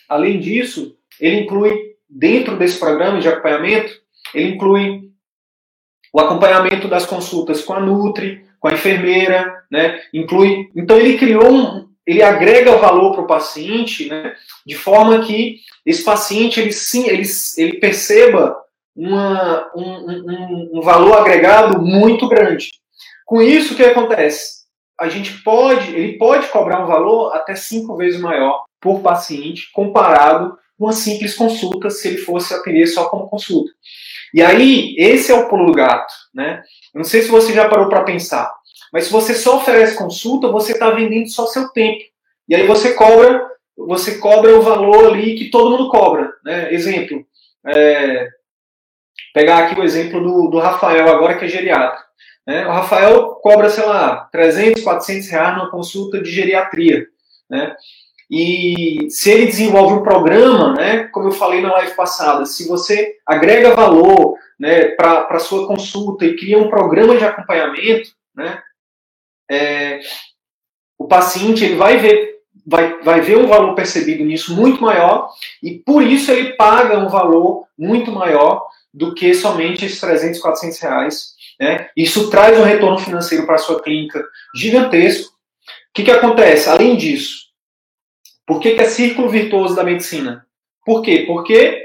Além 0.08 0.38
disso, 0.38 0.96
ele 1.18 1.40
inclui, 1.40 1.94
dentro 2.08 2.56
desse 2.56 2.78
programa 2.78 3.20
de 3.20 3.28
acompanhamento, 3.28 3.92
ele 4.34 4.50
inclui 4.50 5.10
o 6.12 6.20
acompanhamento 6.20 6.88
das 6.88 7.06
consultas 7.06 7.64
com 7.64 7.72
a 7.72 7.80
Nutri, 7.80 8.44
com 8.60 8.68
a 8.68 8.74
enfermeira, 8.74 9.64
né? 9.70 10.00
Inclui. 10.12 10.70
Então 10.76 10.96
ele 10.98 11.16
criou 11.16 11.50
um, 11.50 11.88
ele 12.06 12.22
agrega 12.22 12.76
valor 12.76 13.12
para 13.12 13.22
o 13.22 13.26
paciente, 13.26 14.08
né? 14.08 14.34
De 14.66 14.74
forma 14.74 15.20
que 15.20 15.60
esse 15.86 16.04
paciente 16.04 16.60
ele 16.60 16.72
sim, 16.72 17.08
ele, 17.08 17.22
ele 17.56 17.78
perceba 17.78 18.56
uma, 18.94 19.70
um, 19.74 20.10
um, 20.10 20.70
um 20.74 20.80
valor 20.80 21.16
agregado 21.18 21.80
muito 21.80 22.28
grande. 22.28 22.70
Com 23.24 23.40
isso, 23.40 23.74
o 23.74 23.76
que 23.76 23.82
acontece? 23.82 24.62
A 25.00 25.08
gente 25.08 25.42
pode, 25.42 25.94
ele 25.94 26.18
pode 26.18 26.48
cobrar 26.48 26.84
um 26.84 26.86
valor 26.86 27.34
até 27.34 27.54
cinco 27.54 27.96
vezes 27.96 28.20
maior 28.20 28.64
por 28.80 29.00
paciente 29.00 29.70
comparado 29.72 30.56
com 30.78 30.86
uma 30.86 30.92
simples 30.92 31.34
consulta 31.34 31.88
se 31.90 32.08
ele 32.08 32.18
fosse 32.18 32.52
atender 32.52 32.86
só 32.86 33.08
como 33.08 33.28
consulta. 33.28 33.70
E 34.34 34.42
aí, 34.42 34.94
esse 34.98 35.30
é 35.30 35.34
o 35.34 35.48
pulo 35.48 35.66
do 35.66 35.72
gato, 35.72 36.12
né? 36.34 36.62
Eu 36.92 36.98
não 36.98 37.04
sei 37.04 37.22
se 37.22 37.28
você 37.28 37.52
já 37.52 37.68
parou 37.68 37.88
para 37.88 38.02
pensar, 38.02 38.52
mas 38.92 39.06
se 39.06 39.12
você 39.12 39.34
só 39.34 39.56
oferece 39.56 39.96
consulta, 39.96 40.48
você 40.48 40.72
está 40.72 40.90
vendendo 40.90 41.28
só 41.28 41.46
seu 41.46 41.68
tempo. 41.70 42.04
E 42.48 42.54
aí 42.54 42.66
você 42.66 42.92
cobra, 42.92 43.42
você 43.76 44.18
cobra 44.18 44.56
o 44.56 44.62
valor 44.62 45.06
ali 45.06 45.34
que 45.36 45.50
todo 45.50 45.70
mundo 45.70 45.88
cobra, 45.88 46.32
né? 46.44 46.72
Exemplo, 46.74 47.24
é, 47.66 48.28
pegar 49.32 49.58
aqui 49.58 49.80
o 49.80 49.84
exemplo 49.84 50.20
do, 50.20 50.48
do 50.48 50.58
Rafael 50.58 51.08
agora 51.08 51.36
que 51.38 51.46
é 51.46 51.48
geriatra. 51.48 51.98
Né? 52.46 52.66
O 52.66 52.70
Rafael 52.70 53.30
cobra, 53.42 53.70
sei 53.70 53.84
lá, 53.84 54.28
300, 54.30 54.82
400 54.82 55.28
reais 55.28 55.56
numa 55.56 55.70
consulta 55.70 56.20
de 56.20 56.30
geriatria, 56.30 57.06
né? 57.48 57.74
E 58.30 59.10
se 59.10 59.30
ele 59.30 59.46
desenvolve 59.46 59.94
um 59.94 60.02
programa, 60.02 60.72
né, 60.72 61.04
como 61.12 61.28
eu 61.28 61.32
falei 61.32 61.60
na 61.60 61.70
live 61.72 61.94
passada, 61.94 62.46
se 62.46 62.66
você 62.66 63.16
agrega 63.26 63.74
valor 63.74 64.38
né, 64.58 64.86
para 64.92 65.26
a 65.28 65.38
sua 65.38 65.66
consulta 65.66 66.24
e 66.24 66.34
cria 66.34 66.56
um 66.56 66.70
programa 66.70 67.14
de 67.14 67.24
acompanhamento, 67.26 68.08
né, 68.34 68.58
é, 69.50 70.00
o 70.98 71.06
paciente 71.06 71.64
ele 71.64 71.76
vai 71.76 71.98
ver, 71.98 72.38
vai, 72.66 73.00
vai 73.02 73.20
ver 73.20 73.38
um 73.38 73.46
valor 73.46 73.74
percebido 73.74 74.24
nisso 74.24 74.54
muito 74.54 74.80
maior 74.80 75.28
e 75.62 75.78
por 75.78 76.02
isso 76.02 76.30
ele 76.30 76.54
paga 76.54 76.98
um 76.98 77.08
valor 77.08 77.66
muito 77.76 78.12
maior 78.12 78.66
do 78.92 79.14
que 79.14 79.34
somente 79.34 79.84
esses 79.84 80.00
300, 80.00 80.40
400 80.40 80.78
reais. 80.80 81.32
Né? 81.58 81.88
Isso 81.96 82.30
traz 82.30 82.58
um 82.58 82.64
retorno 82.64 82.98
financeiro 82.98 83.46
para 83.46 83.56
a 83.56 83.58
sua 83.58 83.82
clínica 83.82 84.24
gigantesco. 84.54 85.30
O 85.30 85.94
que, 85.94 86.04
que 86.04 86.10
acontece? 86.10 86.68
Além 86.68 86.96
disso, 86.96 87.46
por 88.46 88.60
que, 88.60 88.74
que 88.74 88.80
é 88.80 88.84
círculo 88.84 89.28
virtuoso 89.28 89.74
da 89.74 89.84
medicina? 89.84 90.46
Por 90.84 91.02
quê? 91.02 91.24
Porque 91.26 91.84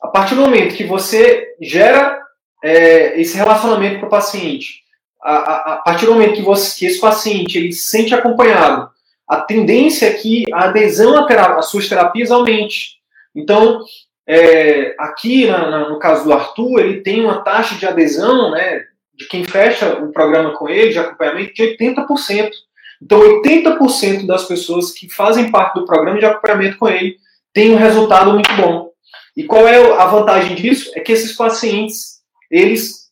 a 0.00 0.08
partir 0.08 0.34
do 0.34 0.42
momento 0.42 0.76
que 0.76 0.84
você 0.84 1.54
gera 1.60 2.20
é, 2.62 3.20
esse 3.20 3.36
relacionamento 3.36 3.98
para 3.98 4.06
o 4.06 4.10
paciente, 4.10 4.82
a, 5.22 5.74
a, 5.74 5.76
partir 5.78 6.06
do 6.06 6.12
momento 6.12 6.34
que, 6.34 6.42
você, 6.42 6.78
que 6.78 6.86
esse 6.86 7.00
paciente 7.00 7.58
ele 7.58 7.72
se 7.72 7.90
sente 7.90 8.14
acompanhado, 8.14 8.88
a 9.26 9.40
tendência 9.40 10.06
é 10.06 10.14
que 10.14 10.44
a 10.52 10.64
adesão 10.64 11.26
às 11.26 11.66
suas 11.66 11.88
terapias 11.88 12.30
aumente. 12.30 12.98
Então, 13.34 13.82
é, 14.26 14.94
aqui 14.98 15.46
na, 15.46 15.70
na, 15.70 15.88
no 15.88 15.98
caso 15.98 16.24
do 16.24 16.32
Arthur, 16.32 16.80
ele 16.80 17.00
tem 17.00 17.22
uma 17.22 17.42
taxa 17.42 17.74
de 17.74 17.86
adesão, 17.86 18.50
né, 18.50 18.82
de 19.14 19.26
quem 19.26 19.44
fecha 19.44 19.94
o 20.02 20.12
programa 20.12 20.56
com 20.56 20.68
ele, 20.68 20.92
de 20.92 20.98
acompanhamento, 20.98 21.54
de 21.54 21.62
80%. 21.62 22.50
Então, 23.02 23.20
80% 23.42 24.26
das 24.26 24.44
pessoas 24.44 24.92
que 24.92 25.08
fazem 25.08 25.50
parte 25.50 25.74
do 25.74 25.84
programa 25.84 26.18
de 26.18 26.26
acompanhamento 26.26 26.78
com 26.78 26.88
ele 26.88 27.16
têm 27.52 27.72
um 27.72 27.78
resultado 27.78 28.32
muito 28.32 28.52
bom. 28.54 28.90
E 29.36 29.44
qual 29.44 29.66
é 29.66 29.92
a 29.98 30.06
vantagem 30.06 30.56
disso? 30.56 30.90
É 30.94 31.00
que 31.00 31.12
esses 31.12 31.32
pacientes, 31.32 32.18
eles, 32.50 33.07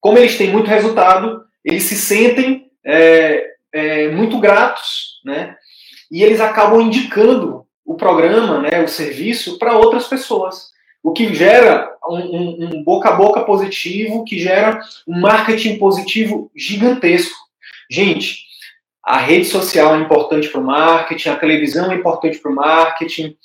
como 0.00 0.18
eles 0.18 0.36
têm 0.36 0.50
muito 0.50 0.68
resultado, 0.68 1.44
eles 1.64 1.84
se 1.84 1.96
sentem 1.96 2.70
é, 2.84 3.46
é, 3.72 4.08
muito 4.08 4.38
gratos, 4.38 5.20
né? 5.24 5.56
E 6.10 6.22
eles 6.22 6.40
acabam 6.40 6.80
indicando 6.80 7.64
o 7.84 7.94
programa, 7.94 8.60
né, 8.60 8.82
o 8.82 8.88
serviço, 8.88 9.58
para 9.58 9.76
outras 9.76 10.06
pessoas. 10.06 10.70
O 11.02 11.12
que 11.12 11.34
gera 11.34 11.90
um, 12.08 12.16
um, 12.16 12.70
um 12.72 12.84
boca 12.84 13.08
a 13.08 13.12
boca 13.12 13.40
positivo, 13.42 14.24
que 14.24 14.38
gera 14.38 14.80
um 15.06 15.20
marketing 15.20 15.78
positivo 15.78 16.50
gigantesco. 16.54 17.36
Gente, 17.90 18.44
a 19.04 19.18
rede 19.18 19.46
social 19.46 19.94
é 19.94 19.98
importante 19.98 20.48
para 20.48 20.60
o 20.60 20.64
marketing, 20.64 21.30
a 21.30 21.36
televisão 21.36 21.90
é 21.90 21.96
importante 21.96 22.38
para 22.38 22.50
o 22.50 22.54
marketing, 22.54 23.36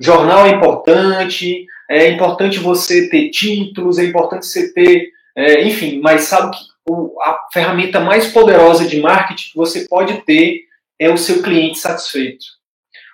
jornal 0.00 0.46
é 0.46 0.50
importante, 0.50 1.66
é 1.88 2.10
importante 2.10 2.58
você 2.58 3.08
ter 3.08 3.30
títulos, 3.30 3.98
é 3.98 4.04
importante 4.04 4.46
você 4.46 4.72
ter, 4.72 5.08
é, 5.36 5.64
enfim, 5.64 6.00
mas 6.00 6.24
sabe 6.24 6.56
que 6.56 6.64
o, 6.88 7.20
a 7.20 7.38
ferramenta 7.52 8.00
mais 8.00 8.32
poderosa 8.32 8.86
de 8.86 9.00
marketing 9.00 9.50
que 9.50 9.56
você 9.56 9.86
pode 9.88 10.22
ter 10.22 10.64
é 10.98 11.10
o 11.10 11.16
seu 11.16 11.42
cliente 11.42 11.78
satisfeito. 11.78 12.44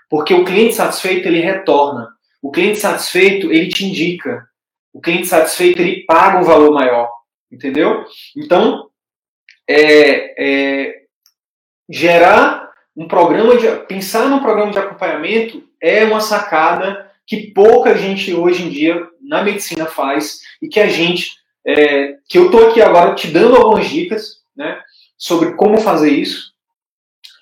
Porque 0.08 0.34
o 0.34 0.44
cliente 0.44 0.74
satisfeito, 0.74 1.28
ele 1.28 1.40
retorna. 1.40 2.08
O 2.42 2.50
cliente 2.50 2.78
satisfeito, 2.78 3.52
ele 3.52 3.68
te 3.68 3.84
indica. 3.84 4.46
O 4.92 5.00
cliente 5.00 5.28
satisfeito, 5.28 5.80
ele 5.80 6.04
paga 6.04 6.38
um 6.38 6.44
valor 6.44 6.72
maior. 6.72 7.08
Entendeu? 7.50 8.04
Então, 8.36 8.90
é, 9.68 10.34
é, 10.36 11.02
gerar 11.88 12.70
um 12.96 13.06
programa 13.06 13.56
de. 13.56 13.68
pensar 13.86 14.28
num 14.28 14.40
programa 14.40 14.72
de 14.72 14.78
acompanhamento 14.78 15.62
é 15.80 16.04
uma 16.04 16.20
sacada 16.20 17.10
que 17.26 17.52
pouca 17.52 17.96
gente 17.96 18.34
hoje 18.34 18.64
em 18.64 18.68
dia 18.68 19.08
na 19.20 19.42
medicina 19.42 19.86
faz 19.86 20.40
e 20.60 20.68
que 20.68 20.80
a 20.80 20.88
gente. 20.88 21.39
É, 21.66 22.14
que 22.28 22.38
eu 22.38 22.46
estou 22.46 22.68
aqui 22.68 22.80
agora 22.80 23.14
te 23.14 23.28
dando 23.28 23.56
algumas 23.56 23.88
dicas 23.88 24.38
né, 24.56 24.80
sobre 25.16 25.54
como 25.54 25.80
fazer 25.80 26.10
isso. 26.10 26.50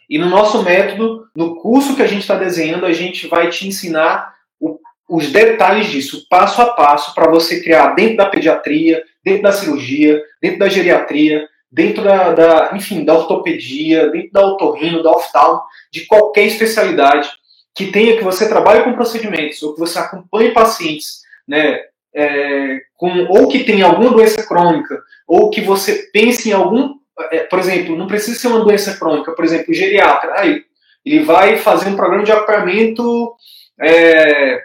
E 0.09 0.19
no 0.19 0.29
nosso 0.29 0.63
método, 0.63 1.29
no 1.37 1.57
curso 1.57 1.95
que 1.95 2.03
a 2.03 2.07
gente 2.07 2.23
está 2.23 2.35
desenhando, 2.35 2.87
a 2.87 2.93
gente 2.93 3.27
vai 3.27 3.51
te 3.51 3.69
ensinar 3.69 4.35
o, 4.59 4.79
os 5.09 5.31
detalhes 5.31 5.87
disso, 5.87 6.27
passo 6.29 6.63
a 6.63 6.73
passo, 6.73 7.15
para 7.15 7.31
você 7.31 7.63
criar 7.63 7.95
dentro 7.95 8.17
da 8.17 8.27
pediatria, 8.27 9.03
dentro 9.23 9.43
da 9.43 9.53
cirurgia, 9.53 10.23
dentro 10.41 10.61
da 10.61 10.69
geriatria, 10.69 11.47
dentro 11.71 12.03
da, 12.03 12.33
da 12.33 12.71
enfim, 12.75 13.05
da 13.05 13.15
ortopedia, 13.15 14.11
dentro 14.11 14.33
da 14.33 14.47
otorrino, 14.47 15.03
da 15.03 15.11
oftalmo, 15.11 15.63
de 15.93 16.07
qualquer 16.07 16.45
especialidade 16.45 17.31
que 17.75 17.93
tenha 17.93 18.17
que 18.17 18.25
você 18.25 18.49
trabalhe 18.49 18.83
com 18.83 18.95
procedimentos 18.95 19.63
ou 19.63 19.75
que 19.75 19.81
você 19.81 19.99
acompanhe 19.99 20.51
pacientes, 20.51 21.21
né, 21.47 21.81
é, 22.15 22.81
com, 22.97 23.27
ou 23.29 23.49
que 23.49 23.65
tenha 23.65 23.87
alguma 23.87 24.11
doença 24.11 24.43
crônica, 24.47 25.01
ou 25.27 25.51
que 25.51 25.61
você 25.61 26.09
pense 26.13 26.49
em 26.49 26.53
algum, 26.53 26.95
é, 27.31 27.41
por 27.41 27.59
exemplo, 27.59 27.97
não 27.97 28.07
precisa 28.07 28.39
ser 28.39 28.49
uma 28.49 28.65
doença 28.65 28.97
crônica, 28.97 29.33
por 29.33 29.45
exemplo, 29.45 29.71
o 29.71 29.75
geriatra, 29.75 30.33
aí, 30.39 30.63
ele 31.05 31.25
vai 31.25 31.57
fazer 31.57 31.89
um 31.89 31.97
programa 31.97 32.25
de 32.25 32.33
acompanhamento 32.33 33.35
é, 33.81 34.61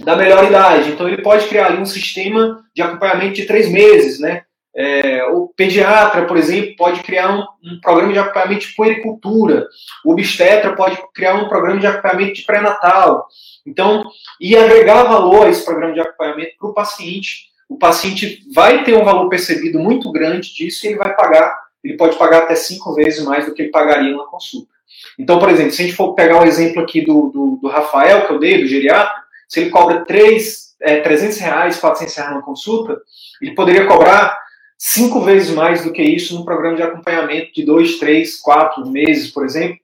da 0.00 0.16
melhor 0.16 0.44
idade, 0.44 0.90
então 0.90 1.08
ele 1.08 1.22
pode 1.22 1.46
criar 1.46 1.72
um 1.78 1.84
sistema 1.84 2.62
de 2.74 2.82
acompanhamento 2.82 3.34
de 3.34 3.46
três 3.46 3.70
meses, 3.70 4.18
né? 4.18 4.42
É, 4.74 5.24
o 5.26 5.48
pediatra, 5.48 6.24
por 6.24 6.36
exemplo, 6.36 6.74
pode 6.76 7.02
criar 7.02 7.30
um, 7.30 7.44
um, 7.62 7.80
programa 7.80 8.12
de 8.12 8.18
acompanhamento 8.18 8.66
de 8.66 8.74
puericultura. 8.74 9.68
O 10.04 10.12
obstetra 10.12 10.74
pode 10.74 10.98
criar 11.14 11.34
um 11.34 11.48
programa 11.48 11.78
de 11.78 11.86
acompanhamento 11.86 12.34
de 12.34 12.42
pré-natal. 12.42 13.26
Então, 13.66 14.04
e 14.40 14.56
agregar 14.56 15.04
valor 15.04 15.46
a 15.46 15.50
esse 15.50 15.64
programa 15.64 15.92
de 15.92 16.00
acompanhamento 16.00 16.56
para 16.58 16.68
o 16.70 16.74
paciente. 16.74 17.50
O 17.68 17.76
paciente 17.76 18.42
vai 18.54 18.84
ter 18.84 18.94
um 18.94 19.04
valor 19.04 19.28
percebido 19.28 19.78
muito 19.78 20.10
grande 20.10 20.52
disso 20.54 20.84
e 20.84 20.90
ele 20.90 20.98
vai 20.98 21.14
pagar, 21.14 21.58
ele 21.82 21.96
pode 21.96 22.16
pagar 22.18 22.42
até 22.42 22.54
cinco 22.54 22.94
vezes 22.94 23.24
mais 23.24 23.46
do 23.46 23.54
que 23.54 23.62
ele 23.62 23.70
pagaria 23.70 24.10
numa 24.10 24.26
consulta. 24.26 24.72
Então, 25.18 25.38
por 25.38 25.48
exemplo, 25.48 25.72
se 25.72 25.82
a 25.82 25.84
gente 25.84 25.96
for 25.96 26.14
pegar 26.14 26.38
o 26.38 26.42
um 26.42 26.46
exemplo 26.46 26.82
aqui 26.82 27.02
do, 27.02 27.30
do, 27.30 27.58
do, 27.62 27.68
Rafael, 27.68 28.26
que 28.26 28.32
eu 28.32 28.38
dei, 28.38 28.60
do 28.60 28.68
geriatra, 28.68 29.14
se 29.48 29.60
ele 29.60 29.70
cobra 29.70 30.04
3, 30.04 30.76
é, 30.80 31.00
300 31.00 31.38
reais, 31.38 31.78
400 31.78 32.14
reais 32.14 32.30
numa 32.30 32.42
consulta, 32.42 33.00
ele 33.40 33.54
poderia 33.54 33.86
cobrar 33.86 34.38
cinco 34.84 35.20
vezes 35.20 35.54
mais 35.54 35.84
do 35.84 35.92
que 35.92 36.02
isso 36.02 36.34
num 36.34 36.44
programa 36.44 36.76
de 36.76 36.82
acompanhamento 36.82 37.52
de 37.54 37.64
dois, 37.64 38.00
três, 38.00 38.40
quatro 38.40 38.84
meses, 38.90 39.30
por 39.30 39.44
exemplo. 39.44 39.78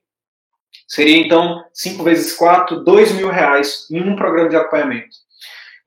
Seria 0.85 1.17
então 1.17 1.63
cinco 1.73 2.03
vezes 2.03 2.33
quatro, 2.33 2.83
dois 2.83 3.13
mil 3.13 3.29
reais 3.29 3.87
em 3.89 4.01
um 4.01 4.17
programa 4.17 4.49
de 4.49 4.57
acompanhamento. 4.57 5.15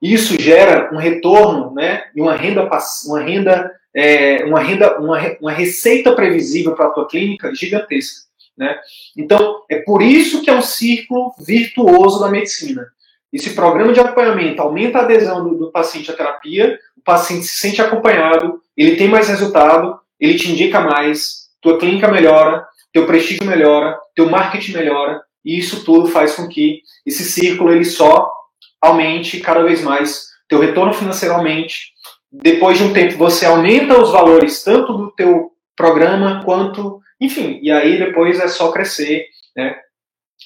Isso 0.01 0.41
gera 0.41 0.89
um 0.91 0.97
retorno, 0.97 1.75
né, 1.75 2.05
e 2.15 2.21
uma 2.21 2.35
renda, 2.35 2.67
uma 3.05 3.21
renda, 3.21 3.71
é, 3.95 4.43
uma 4.45 4.59
renda, 4.59 4.99
uma, 4.99 5.19
uma 5.39 5.51
receita 5.51 6.15
previsível 6.15 6.73
para 6.73 6.87
a 6.87 6.89
tua 6.89 7.07
clínica 7.07 7.53
gigantesca, 7.53 8.27
né? 8.57 8.79
Então 9.15 9.63
é 9.69 9.77
por 9.77 10.01
isso 10.01 10.41
que 10.41 10.49
é 10.49 10.53
um 10.53 10.61
círculo 10.63 11.35
virtuoso 11.39 12.19
da 12.19 12.29
medicina. 12.29 12.87
Esse 13.33 13.55
programa 13.55 13.91
de 13.91 13.99
acompanhamento 13.99 14.61
aumenta 14.61 14.99
a 14.99 15.01
adesão 15.01 15.43
do, 15.43 15.55
do 15.55 15.71
paciente 15.71 16.11
à 16.11 16.15
terapia, 16.15 16.77
o 16.95 17.01
paciente 17.01 17.45
se 17.45 17.57
sente 17.57 17.81
acompanhado, 17.81 18.61
ele 18.77 18.95
tem 18.95 19.07
mais 19.07 19.27
resultado, 19.27 19.99
ele 20.19 20.35
te 20.35 20.51
indica 20.51 20.79
mais, 20.79 21.49
tua 21.59 21.79
clínica 21.79 22.07
melhora, 22.07 22.63
teu 22.91 23.07
prestígio 23.07 23.43
melhora, 23.45 23.97
teu 24.15 24.29
marketing 24.29 24.73
melhora, 24.73 25.19
e 25.43 25.57
isso 25.57 25.83
tudo 25.83 26.07
faz 26.07 26.35
com 26.35 26.47
que 26.47 26.81
esse 27.03 27.23
círculo 27.23 27.73
ele 27.73 27.83
só 27.83 28.31
aumente 28.79 29.39
cada 29.39 29.63
vez 29.63 29.81
mais, 29.81 30.27
teu 30.47 30.59
retorno 30.59 30.93
financeiro 30.93 31.33
aumente. 31.33 31.91
Depois 32.31 32.77
de 32.77 32.83
um 32.83 32.93
tempo 32.93 33.17
você 33.17 33.47
aumenta 33.47 33.99
os 33.99 34.11
valores 34.11 34.63
tanto 34.63 34.93
do 34.93 35.11
teu 35.11 35.51
programa 35.75 36.43
quanto, 36.45 37.01
enfim, 37.19 37.59
e 37.63 37.71
aí 37.71 37.97
depois 37.97 38.39
é 38.39 38.47
só 38.47 38.71
crescer, 38.71 39.25
né? 39.55 39.75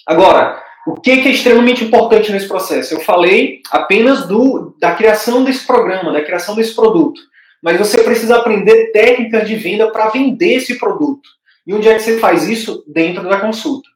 Agora, 0.05 0.63
o 0.87 0.95
que 0.95 1.11
é 1.11 1.29
extremamente 1.29 1.83
importante 1.83 2.31
nesse 2.31 2.47
processo? 2.47 2.93
Eu 2.93 3.01
falei 3.01 3.61
apenas 3.71 4.25
do, 4.25 4.73
da 4.79 4.95
criação 4.95 5.43
desse 5.43 5.67
programa, 5.67 6.13
da 6.13 6.23
criação 6.23 6.55
desse 6.55 6.73
produto. 6.73 7.19
Mas 7.61 7.77
você 7.77 8.01
precisa 8.03 8.37
aprender 8.37 8.93
técnicas 8.93 9.45
de 9.45 9.57
venda 9.57 9.91
para 9.91 10.07
vender 10.07 10.53
esse 10.53 10.79
produto. 10.79 11.27
E 11.65 11.73
onde 11.73 11.89
é 11.89 11.95
que 11.95 11.99
você 11.99 12.17
faz 12.19 12.47
isso? 12.47 12.85
Dentro 12.87 13.27
da 13.27 13.41
consulta. 13.41 13.89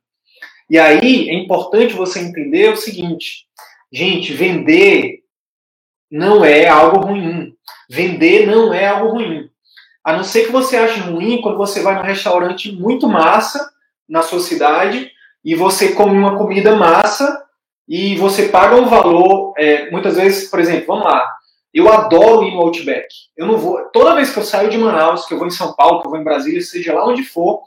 E 0.70 0.78
aí 0.78 1.30
é 1.30 1.34
importante 1.34 1.94
você 1.94 2.20
entender 2.20 2.74
o 2.74 2.76
seguinte: 2.76 3.46
gente, 3.90 4.34
vender 4.34 5.20
não 6.12 6.44
é 6.44 6.68
algo 6.68 7.08
ruim. 7.08 7.54
Vender 7.90 8.48
não 8.48 8.74
é 8.74 8.88
algo 8.88 9.14
ruim. 9.14 9.50
A 10.04 10.12
não 10.12 10.26
ser 10.26 10.46
que 10.46 10.52
você 10.52 10.76
ache 10.76 11.00
ruim 11.00 11.40
quando 11.40 11.58
você 11.58 11.82
vai 11.82 11.96
num 11.96 12.02
restaurante 12.02 12.70
muito 12.70 13.08
massa 13.08 13.72
na 14.10 14.22
sua 14.22 14.42
cidade 14.42 15.10
e 15.44 15.56
você 15.56 15.94
come 15.94 16.18
uma 16.18 16.38
comida 16.38 16.76
massa 16.76 17.44
e 17.88 18.16
você 18.16 18.50
paga 18.50 18.76
um 18.76 18.86
valor, 18.86 19.54
é, 19.58 19.90
muitas 19.92 20.16
vezes, 20.16 20.50
por 20.50 20.60
exemplo, 20.60 20.88
vamos 20.88 21.06
lá, 21.06 21.28
eu 21.74 21.92
adoro 21.92 22.44
ir 22.44 22.52
no 22.52 22.62
Outback. 22.62 23.08
Eu 23.36 23.48
não 23.48 23.58
vou, 23.58 23.80
toda 23.94 24.16
vez 24.16 24.32
que 24.32 24.40
eu 24.40 24.44
saio 24.44 24.70
de 24.70 24.78
Manaus, 24.78 25.26
que 25.26 25.34
eu 25.34 25.38
vou 25.38 25.48
em 25.48 25.52
São 25.52 25.74
Paulo, 25.74 26.02
que 26.02 26.08
eu 26.08 26.12
vou 26.12 26.20
em 26.20 26.24
Brasília, 26.24 26.62
seja 26.62 26.94
lá 26.94 27.08
onde 27.08 27.24
for, 27.24 27.62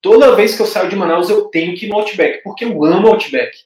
toda 0.00 0.34
vez 0.34 0.54
que 0.54 0.62
eu 0.62 0.66
saio 0.66 0.88
de 0.88 0.96
Manaus 0.96 1.28
eu 1.28 1.44
tenho 1.46 1.76
que 1.76 1.86
ir 1.86 1.88
no 1.88 1.96
Outback, 1.96 2.42
porque 2.42 2.64
eu 2.64 2.84
amo 2.84 3.08
Outback. 3.08 3.56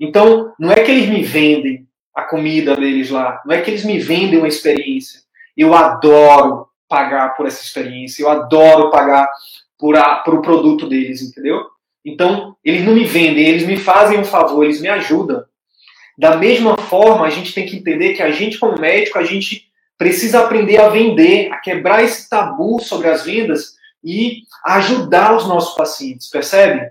Então, 0.00 0.52
não 0.58 0.72
é 0.72 0.82
que 0.82 0.90
eles 0.90 1.08
me 1.08 1.22
vendem 1.22 1.86
a 2.14 2.22
comida 2.22 2.76
deles 2.76 3.10
lá, 3.10 3.40
não 3.44 3.54
é 3.54 3.60
que 3.60 3.70
eles 3.70 3.84
me 3.84 3.98
vendem 3.98 4.38
uma 4.38 4.48
experiência. 4.48 5.20
Eu 5.56 5.74
adoro 5.74 6.66
pagar 6.88 7.36
por 7.36 7.46
essa 7.46 7.62
experiência, 7.62 8.22
eu 8.22 8.28
adoro 8.28 8.90
pagar 8.90 9.28
por, 9.78 9.96
a, 9.96 10.16
por 10.16 10.34
o 10.34 10.42
produto 10.42 10.88
deles, 10.88 11.22
entendeu? 11.22 11.66
Então, 12.04 12.56
eles 12.64 12.84
não 12.84 12.94
me 12.94 13.04
vendem, 13.04 13.46
eles 13.46 13.66
me 13.66 13.76
fazem 13.76 14.18
um 14.18 14.24
favor, 14.24 14.64
eles 14.64 14.80
me 14.80 14.88
ajudam. 14.88 15.44
Da 16.18 16.36
mesma 16.36 16.76
forma, 16.76 17.26
a 17.26 17.30
gente 17.30 17.54
tem 17.54 17.66
que 17.66 17.76
entender 17.76 18.14
que 18.14 18.22
a 18.22 18.30
gente, 18.30 18.58
como 18.58 18.80
médico, 18.80 19.18
a 19.18 19.24
gente 19.24 19.68
precisa 19.96 20.40
aprender 20.40 20.80
a 20.80 20.88
vender, 20.88 21.50
a 21.52 21.58
quebrar 21.58 22.02
esse 22.02 22.28
tabu 22.28 22.80
sobre 22.80 23.08
as 23.08 23.24
vendas 23.24 23.74
e 24.02 24.42
ajudar 24.66 25.36
os 25.36 25.46
nossos 25.46 25.74
pacientes, 25.76 26.28
percebe? 26.28 26.90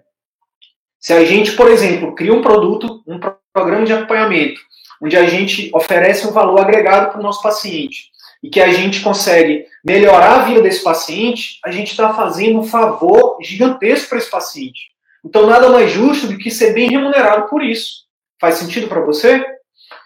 Se 1.00 1.14
a 1.14 1.26
gente, 1.26 1.54
por 1.54 1.70
exemplo, 1.70 2.16
cria 2.16 2.34
um 2.34 2.42
produto, 2.42 3.04
um 3.08 3.20
programa 3.52 3.86
de 3.86 3.92
acompanhamento, 3.92 4.62
onde 5.02 5.18
a 5.18 5.26
gente 5.26 5.70
oferece 5.74 6.28
um 6.28 6.32
valor 6.32 6.62
agregado 6.62 7.12
para 7.12 7.20
o 7.20 7.24
nosso 7.24 7.42
paciente 7.42 8.12
e 8.42 8.50
que 8.50 8.62
a 8.62 8.72
gente 8.72 9.02
consegue 9.02 9.66
melhorar 9.84 10.42
a 10.42 10.44
vida 10.44 10.62
desse 10.62 10.84
paciente, 10.84 11.60
a 11.66 11.72
gente 11.72 11.92
está 11.92 12.14
fazendo 12.14 12.60
um 12.60 12.64
favor 12.64 13.38
gigantesco 13.42 14.10
para 14.10 14.18
esse 14.20 14.30
paciente. 14.30 14.91
Então, 15.24 15.46
nada 15.46 15.70
mais 15.70 15.92
justo 15.92 16.28
do 16.28 16.38
que 16.38 16.50
ser 16.50 16.74
bem 16.74 16.90
remunerado 16.90 17.48
por 17.48 17.64
isso. 17.64 18.06
Faz 18.40 18.56
sentido 18.56 18.88
para 18.88 19.02
você? 19.02 19.46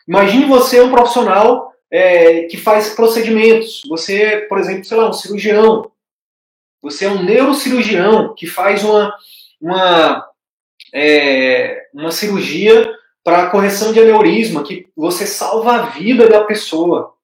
Imagine 0.07 0.45
você 0.45 0.81
um 0.81 0.91
profissional 0.91 1.73
é, 1.89 2.43
que 2.43 2.57
faz 2.57 2.89
procedimentos. 2.93 3.81
Você, 3.87 4.45
por 4.49 4.59
exemplo, 4.59 4.83
sei 4.83 4.97
lá, 4.97 5.09
um 5.09 5.13
cirurgião. 5.13 5.89
Você 6.81 7.05
é 7.05 7.09
um 7.09 7.23
neurocirurgião 7.23 8.35
que 8.35 8.45
faz 8.45 8.83
uma, 8.83 9.13
uma, 9.59 10.27
é, 10.93 11.87
uma 11.93 12.11
cirurgia 12.11 12.93
para 13.23 13.49
correção 13.49 13.91
de 13.91 13.99
aneurisma, 13.99 14.63
que 14.63 14.87
você 14.95 15.25
salva 15.25 15.75
a 15.75 15.85
vida 15.87 16.29
da 16.29 16.43
pessoa. 16.43 17.15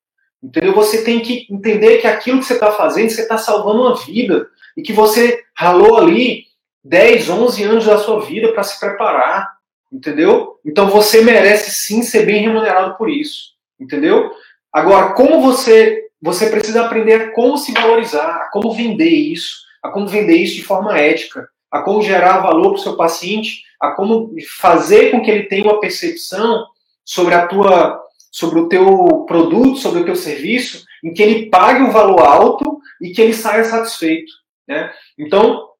Entendeu? 0.42 0.74
Você 0.74 1.04
tem 1.04 1.20
que 1.20 1.46
entender 1.52 1.98
que 2.00 2.08
aquilo 2.08 2.40
que 2.40 2.46
você 2.46 2.54
está 2.54 2.72
fazendo, 2.72 3.12
você 3.12 3.22
está 3.22 3.38
salvando 3.38 3.82
uma 3.82 3.96
vida. 3.96 4.48
E 4.76 4.82
que 4.82 4.94
você 4.94 5.44
ralou 5.54 5.98
ali 5.98 6.46
10, 6.84 7.30
11 7.30 7.64
anos 7.64 7.86
da 7.86 7.98
sua 7.98 8.22
vida 8.22 8.52
para 8.54 8.64
se 8.64 8.80
preparar, 8.80 9.48
entendeu? 9.92 10.60
Então 10.66 10.88
você 10.88 11.22
merece 11.22 11.72
sim 11.72 12.02
ser 12.02 12.26
bem 12.26 12.42
remunerado 12.42 12.98
por 12.98 13.10
isso, 13.10 13.52
entendeu? 13.80 14.32
Agora, 14.72 15.14
como 15.14 15.42
você 15.42 16.08
você 16.22 16.52
precisa 16.52 16.86
aprender 16.86 17.14
a 17.16 17.32
como 17.32 17.58
se 17.58 17.74
valorizar, 17.74 18.44
a 18.44 18.50
como 18.52 18.72
vender 18.74 19.10
isso, 19.10 19.62
a 19.82 19.90
como 19.90 20.08
vender 20.08 20.36
isso 20.36 20.56
de 20.56 20.64
forma 20.64 20.98
ética, 20.98 21.48
a 21.72 21.82
como 21.82 22.04
gerar 22.04 22.42
valor 22.42 22.74
para 22.74 22.80
o 22.80 22.84
seu 22.84 22.96
paciente, 22.96 23.64
a 23.80 23.92
como 23.92 24.36
fazer 24.60 25.10
com 25.10 25.22
que 25.22 25.32
ele 25.32 25.44
tenha 25.44 25.64
uma 25.64 25.80
percepção 25.80 26.66
sobre 27.04 27.34
a 27.34 27.48
tua 27.48 28.00
sobre 28.32 28.60
o 28.60 28.70
teu 28.70 29.26
produto, 29.28 29.76
sobre 29.78 30.02
o 30.02 30.06
teu 30.06 30.16
serviço, 30.16 30.86
em 31.04 31.12
que 31.12 31.22
ele 31.22 31.50
pague 31.50 31.82
um 31.82 31.92
valor 31.92 32.22
alto 32.22 32.80
e 33.02 33.10
que 33.10 33.22
ele 33.22 33.34
saia 33.34 33.64
satisfeito, 33.66 34.32
né? 34.66 34.90
Então, 35.18 35.71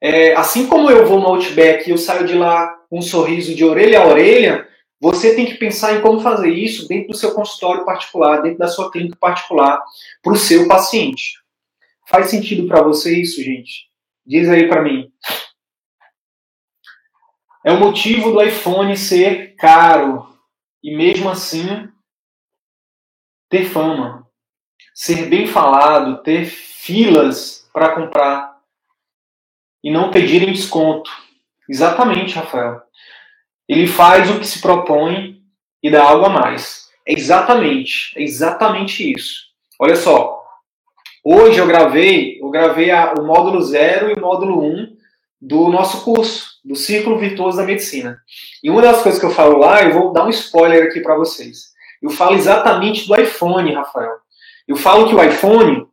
é, 0.00 0.34
assim 0.34 0.66
como 0.66 0.90
eu 0.90 1.06
vou 1.06 1.20
no 1.20 1.26
Outback 1.26 1.88
e 1.88 1.92
eu 1.92 1.98
saio 1.98 2.26
de 2.26 2.34
lá 2.34 2.68
com 2.88 2.98
um 2.98 3.02
sorriso 3.02 3.54
de 3.54 3.64
orelha 3.64 4.00
a 4.00 4.06
orelha, 4.06 4.68
você 5.00 5.34
tem 5.34 5.46
que 5.46 5.54
pensar 5.54 5.94
em 5.94 6.00
como 6.00 6.20
fazer 6.20 6.50
isso 6.50 6.88
dentro 6.88 7.08
do 7.08 7.16
seu 7.16 7.32
consultório 7.32 7.84
particular, 7.84 8.42
dentro 8.42 8.58
da 8.58 8.68
sua 8.68 8.90
clínica 8.90 9.16
particular, 9.16 9.80
para 10.22 10.32
o 10.32 10.36
seu 10.36 10.66
paciente. 10.66 11.34
Faz 12.06 12.30
sentido 12.30 12.66
para 12.66 12.82
você 12.82 13.20
isso, 13.20 13.42
gente? 13.42 13.88
Diz 14.26 14.48
aí 14.48 14.68
para 14.68 14.82
mim. 14.82 15.12
É 17.64 17.72
o 17.72 17.80
motivo 17.80 18.32
do 18.32 18.42
iPhone 18.42 18.96
ser 18.96 19.54
caro 19.56 20.28
e 20.82 20.96
mesmo 20.96 21.28
assim 21.28 21.88
ter 23.48 23.64
fama, 23.64 24.26
ser 24.94 25.28
bem 25.28 25.46
falado, 25.46 26.22
ter 26.22 26.44
filas 26.46 27.68
para 27.72 27.94
comprar 27.94 28.57
e 29.82 29.90
não 29.90 30.10
pedirem 30.10 30.52
desconto. 30.52 31.10
Exatamente, 31.68 32.34
Rafael. 32.34 32.80
Ele 33.68 33.86
faz 33.86 34.30
o 34.30 34.38
que 34.38 34.46
se 34.46 34.60
propõe 34.60 35.42
e 35.82 35.90
dá 35.90 36.02
algo 36.02 36.26
a 36.26 36.28
mais. 36.28 36.88
É 37.06 37.12
exatamente, 37.12 38.12
é 38.16 38.22
exatamente 38.22 39.12
isso. 39.12 39.48
Olha 39.80 39.96
só, 39.96 40.42
hoje 41.24 41.58
eu 41.58 41.66
gravei, 41.66 42.38
eu 42.40 42.50
gravei 42.50 42.90
a, 42.90 43.14
o 43.14 43.24
módulo 43.24 43.62
0 43.62 44.10
e 44.10 44.14
o 44.14 44.20
módulo 44.20 44.62
1 44.62 44.66
um 44.66 44.96
do 45.40 45.68
nosso 45.68 46.02
curso, 46.04 46.58
do 46.64 46.74
Círculo 46.74 47.18
Virtuoso 47.18 47.56
da 47.56 47.64
Medicina. 47.64 48.20
E 48.62 48.68
uma 48.68 48.82
das 48.82 49.02
coisas 49.02 49.20
que 49.20 49.26
eu 49.26 49.30
falo 49.30 49.58
lá, 49.58 49.82
eu 49.82 49.92
vou 49.92 50.12
dar 50.12 50.24
um 50.24 50.30
spoiler 50.30 50.84
aqui 50.84 51.00
para 51.00 51.16
vocês. 51.16 51.72
Eu 52.02 52.10
falo 52.10 52.34
exatamente 52.34 53.06
do 53.06 53.14
iPhone, 53.14 53.72
Rafael. 53.72 54.16
Eu 54.66 54.76
falo 54.76 55.08
que 55.08 55.14
o 55.14 55.22
iPhone, 55.22 55.86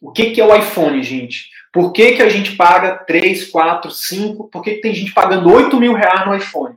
o 0.00 0.10
que, 0.10 0.32
que 0.32 0.40
é 0.40 0.44
o 0.44 0.54
iPhone, 0.54 1.02
gente? 1.02 1.48
Por 1.72 1.92
que, 1.92 2.12
que 2.12 2.22
a 2.22 2.28
gente 2.28 2.54
paga 2.54 2.96
3, 3.06 3.50
4, 3.50 3.90
5? 3.90 4.48
Por 4.48 4.62
que, 4.62 4.74
que 4.74 4.80
tem 4.82 4.94
gente 4.94 5.14
pagando 5.14 5.50
8 5.50 5.74
mil 5.80 5.94
reais 5.94 6.26
no 6.26 6.36
iPhone? 6.36 6.76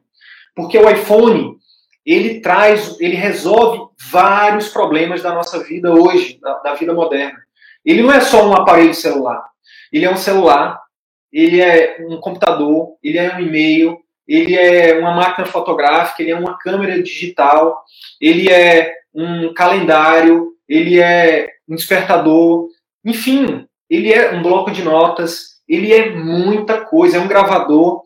Porque 0.56 0.78
o 0.78 0.90
iPhone, 0.90 1.58
ele 2.06 2.40
traz, 2.40 2.98
ele 3.02 3.16
resolve 3.16 3.90
vários 4.10 4.70
problemas 4.70 5.22
da 5.22 5.34
nossa 5.34 5.62
vida 5.62 5.92
hoje, 5.92 6.40
da, 6.42 6.60
da 6.60 6.74
vida 6.76 6.94
moderna. 6.94 7.40
Ele 7.84 8.02
não 8.02 8.12
é 8.12 8.22
só 8.22 8.48
um 8.48 8.54
aparelho 8.54 8.94
celular. 8.94 9.44
Ele 9.92 10.06
é 10.06 10.10
um 10.10 10.18
celular, 10.18 10.82
ele 11.32 11.62
é 11.62 11.98
um 12.10 12.18
computador, 12.22 12.96
ele 13.04 13.18
é 13.18 13.36
um 13.36 13.42
e-mail, 13.42 14.00
ele 14.26 14.56
é 14.56 14.98
uma 14.98 15.14
máquina 15.14 15.46
fotográfica, 15.46 16.22
ele 16.22 16.32
é 16.32 16.36
uma 16.36 16.58
câmera 16.58 17.02
digital, 17.04 17.84
ele 18.20 18.50
é 18.50 18.94
um 19.14 19.54
calendário, 19.54 20.54
ele 20.68 21.02
é 21.02 21.50
um 21.68 21.76
despertador, 21.76 22.70
enfim, 23.04 23.68
ele 23.90 24.12
é 24.12 24.32
um 24.32 24.42
bloco 24.42 24.72
de 24.72 24.84
notas, 24.84 25.62
ele 25.68 25.94
é 25.94 26.12
muita 26.16 26.86
coisa, 26.86 27.18
é 27.18 27.20
um 27.20 27.28
gravador. 27.28 28.04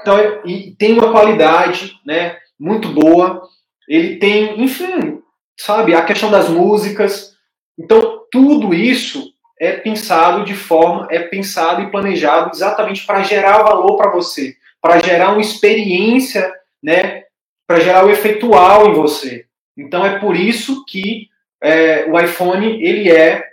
Então, 0.00 0.16
e 0.44 0.72
tem 0.76 0.92
uma 0.94 1.10
qualidade, 1.10 1.98
né, 2.04 2.36
muito 2.58 2.88
boa. 2.88 3.42
Ele 3.88 4.16
tem, 4.16 4.60
enfim, 4.62 5.20
sabe, 5.58 5.94
a 5.94 6.04
questão 6.04 6.30
das 6.30 6.48
músicas. 6.48 7.34
Então, 7.78 8.22
tudo 8.30 8.74
isso 8.74 9.32
é 9.58 9.72
pensado 9.72 10.44
de 10.44 10.54
forma, 10.54 11.08
é 11.10 11.20
pensado 11.20 11.82
e 11.82 11.90
planejado 11.90 12.50
exatamente 12.54 13.04
para 13.04 13.22
gerar 13.22 13.62
valor 13.62 13.96
para 13.96 14.10
você, 14.10 14.54
para 14.80 15.00
gerar 15.00 15.32
uma 15.32 15.40
experiência, 15.40 16.52
né, 16.82 17.24
para 17.66 17.80
gerar 17.80 18.06
o 18.06 18.10
efeitual 18.10 18.88
em 18.88 18.94
você. 18.94 19.46
Então 19.76 20.04
é 20.04 20.18
por 20.18 20.36
isso 20.36 20.84
que 20.86 21.28
é, 21.62 22.04
o 22.06 22.18
iPhone 22.18 22.82
ele 22.82 23.10
é 23.10 23.47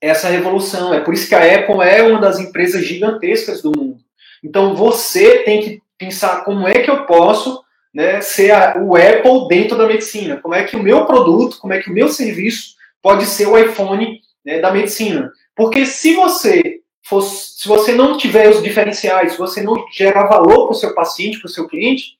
essa 0.00 0.28
revolução. 0.28 0.92
É 0.94 1.00
por 1.00 1.14
isso 1.14 1.28
que 1.28 1.34
a 1.34 1.56
Apple 1.56 1.80
é 1.82 2.02
uma 2.02 2.20
das 2.20 2.38
empresas 2.38 2.84
gigantescas 2.84 3.62
do 3.62 3.72
mundo. 3.76 3.98
Então 4.42 4.74
você 4.74 5.38
tem 5.44 5.60
que 5.60 5.82
pensar 5.96 6.44
como 6.44 6.66
é 6.66 6.74
que 6.80 6.90
eu 6.90 7.04
posso 7.04 7.62
né, 7.92 8.20
ser 8.20 8.52
a, 8.52 8.78
o 8.78 8.94
Apple 8.96 9.48
dentro 9.48 9.76
da 9.76 9.86
medicina. 9.86 10.36
Como 10.36 10.54
é 10.54 10.64
que 10.64 10.76
o 10.76 10.82
meu 10.82 11.04
produto, 11.06 11.58
como 11.58 11.72
é 11.72 11.80
que 11.80 11.90
o 11.90 11.94
meu 11.94 12.08
serviço 12.08 12.76
pode 13.02 13.26
ser 13.26 13.46
o 13.46 13.58
iPhone 13.58 14.20
né, 14.44 14.60
da 14.60 14.70
medicina. 14.70 15.32
Porque 15.54 15.84
se 15.84 16.14
você 16.14 16.80
fosse, 17.02 17.60
se 17.60 17.68
você 17.68 17.92
não 17.92 18.16
tiver 18.16 18.48
os 18.48 18.62
diferenciais, 18.62 19.32
se 19.32 19.38
você 19.38 19.62
não 19.62 19.86
gerar 19.92 20.26
valor 20.26 20.66
para 20.66 20.72
o 20.72 20.74
seu 20.74 20.94
paciente, 20.94 21.38
para 21.38 21.46
o 21.46 21.50
seu 21.50 21.66
cliente, 21.66 22.18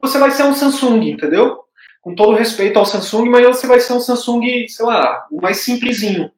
você 0.00 0.18
vai 0.18 0.30
ser 0.30 0.44
um 0.44 0.54
Samsung, 0.54 1.10
entendeu? 1.10 1.60
Com 2.00 2.14
todo 2.14 2.36
respeito 2.36 2.78
ao 2.78 2.86
Samsung, 2.86 3.28
mas 3.28 3.46
você 3.46 3.66
vai 3.66 3.80
ser 3.80 3.92
um 3.92 4.00
Samsung, 4.00 4.66
sei 4.68 4.86
lá, 4.86 5.26
o 5.30 5.40
mais 5.40 5.58
simplesinho. 5.58 6.30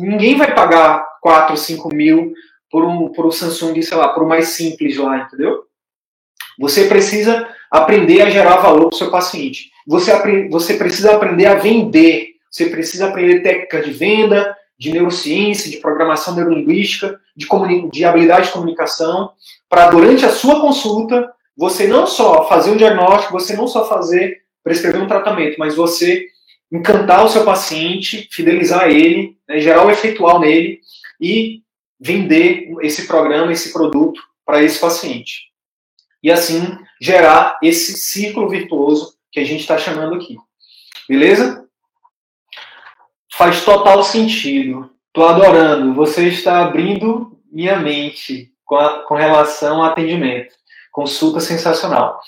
Ninguém 0.00 0.36
vai 0.36 0.54
pagar 0.54 1.04
4, 1.20 1.56
5 1.56 1.94
mil 1.94 2.32
por 2.70 2.84
um, 2.84 3.12
por 3.12 3.26
um 3.26 3.30
Samsung, 3.30 3.80
sei 3.82 3.96
lá, 3.96 4.08
por 4.08 4.22
o 4.22 4.28
mais 4.28 4.48
simples 4.48 4.96
lá, 4.96 5.18
entendeu? 5.18 5.64
Você 6.58 6.86
precisa 6.86 7.48
aprender 7.70 8.22
a 8.22 8.30
gerar 8.30 8.56
valor 8.56 8.88
para 8.88 8.94
o 8.94 8.98
seu 8.98 9.10
paciente. 9.10 9.70
Você, 9.86 10.48
você 10.48 10.74
precisa 10.74 11.14
aprender 11.14 11.46
a 11.46 11.54
vender. 11.54 12.32
Você 12.50 12.66
precisa 12.66 13.08
aprender 13.08 13.40
técnica 13.40 13.80
de 13.80 13.90
venda, 13.90 14.54
de 14.78 14.92
neurociência, 14.92 15.70
de 15.70 15.78
programação 15.78 16.34
neurolinguística, 16.34 17.18
de, 17.36 17.46
de 17.90 18.04
habilidade 18.04 18.48
de 18.48 18.52
comunicação, 18.52 19.32
para 19.68 19.88
durante 19.88 20.24
a 20.26 20.30
sua 20.30 20.60
consulta 20.60 21.32
você 21.56 21.86
não 21.86 22.06
só 22.06 22.48
fazer 22.48 22.70
um 22.70 22.76
diagnóstico, 22.76 23.32
você 23.32 23.54
não 23.54 23.66
só 23.66 23.88
fazer 23.88 24.42
prescrever 24.64 25.00
um 25.00 25.06
tratamento, 25.06 25.56
mas 25.58 25.74
você 25.74 26.26
encantar 26.72 27.24
o 27.24 27.28
seu 27.28 27.44
paciente, 27.44 28.28
fidelizar 28.32 28.88
ele, 28.88 29.36
né, 29.46 29.60
gerar 29.60 29.84
o 29.84 29.90
efeitual 29.90 30.40
nele 30.40 30.80
e 31.20 31.62
vender 32.00 32.72
esse 32.80 33.06
programa, 33.06 33.52
esse 33.52 33.72
produto 33.72 34.20
para 34.44 34.62
esse 34.62 34.78
paciente. 34.78 35.52
E 36.22 36.30
assim 36.30 36.78
gerar 37.00 37.58
esse 37.62 37.92
ciclo 37.94 38.48
virtuoso 38.48 39.14
que 39.30 39.38
a 39.38 39.44
gente 39.44 39.60
está 39.60 39.76
chamando 39.76 40.14
aqui. 40.14 40.36
Beleza? 41.08 41.66
Faz 43.32 43.64
total 43.64 44.02
sentido. 44.02 44.90
Estou 45.08 45.28
adorando. 45.28 45.94
Você 45.94 46.28
está 46.28 46.62
abrindo 46.64 47.38
minha 47.50 47.78
mente 47.78 48.52
com, 48.64 48.76
a, 48.76 49.00
com 49.00 49.14
relação 49.14 49.82
ao 49.82 49.90
atendimento. 49.90 50.54
Consulta 50.90 51.40
sensacional. 51.40 52.20